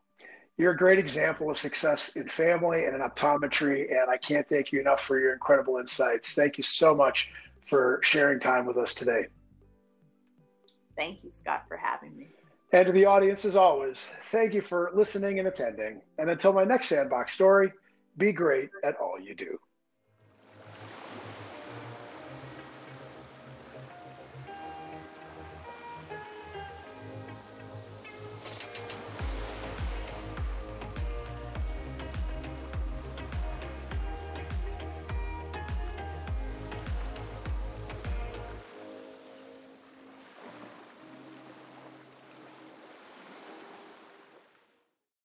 You're 0.58 0.72
a 0.72 0.78
great 0.78 1.00
example 1.00 1.50
of 1.50 1.58
success 1.58 2.18
in 2.18 2.28
family 2.28 2.86
and 2.86 2.96
in 2.96 3.02
optometry. 3.02 3.90
And 3.92 4.10
I 4.10 4.18
can't 4.18 4.48
thank 4.50 4.72
you 4.72 4.82
enough 4.82 5.02
for 5.02 5.20
your 5.20 5.34
incredible 5.34 5.78
insights. 5.78 6.34
Thank 6.34 6.58
you 6.58 6.64
so 6.64 6.94
much 6.94 7.32
for 7.66 8.00
sharing 8.04 8.40
time 8.40 8.66
with 8.66 8.78
us 8.78 8.94
today. 8.94 9.28
Thank 10.98 11.24
you, 11.24 11.32
Scott, 11.32 11.64
for 11.70 11.78
having 11.78 12.18
me. 12.18 12.28
And 12.74 12.86
to 12.86 12.92
the 12.92 13.06
audience, 13.06 13.46
as 13.46 13.56
always, 13.56 14.12
thank 14.26 14.54
you 14.54 14.62
for 14.62 14.92
listening 14.94 15.40
and 15.40 15.48
attending. 15.48 16.02
And 16.18 16.30
until 16.30 16.52
my 16.52 16.66
next 16.66 16.88
Sandbox 16.88 17.34
story, 17.34 17.72
be 18.18 18.34
great 18.34 18.70
at 18.84 18.96
all 18.98 19.18
you 19.20 19.34
do. 19.34 19.58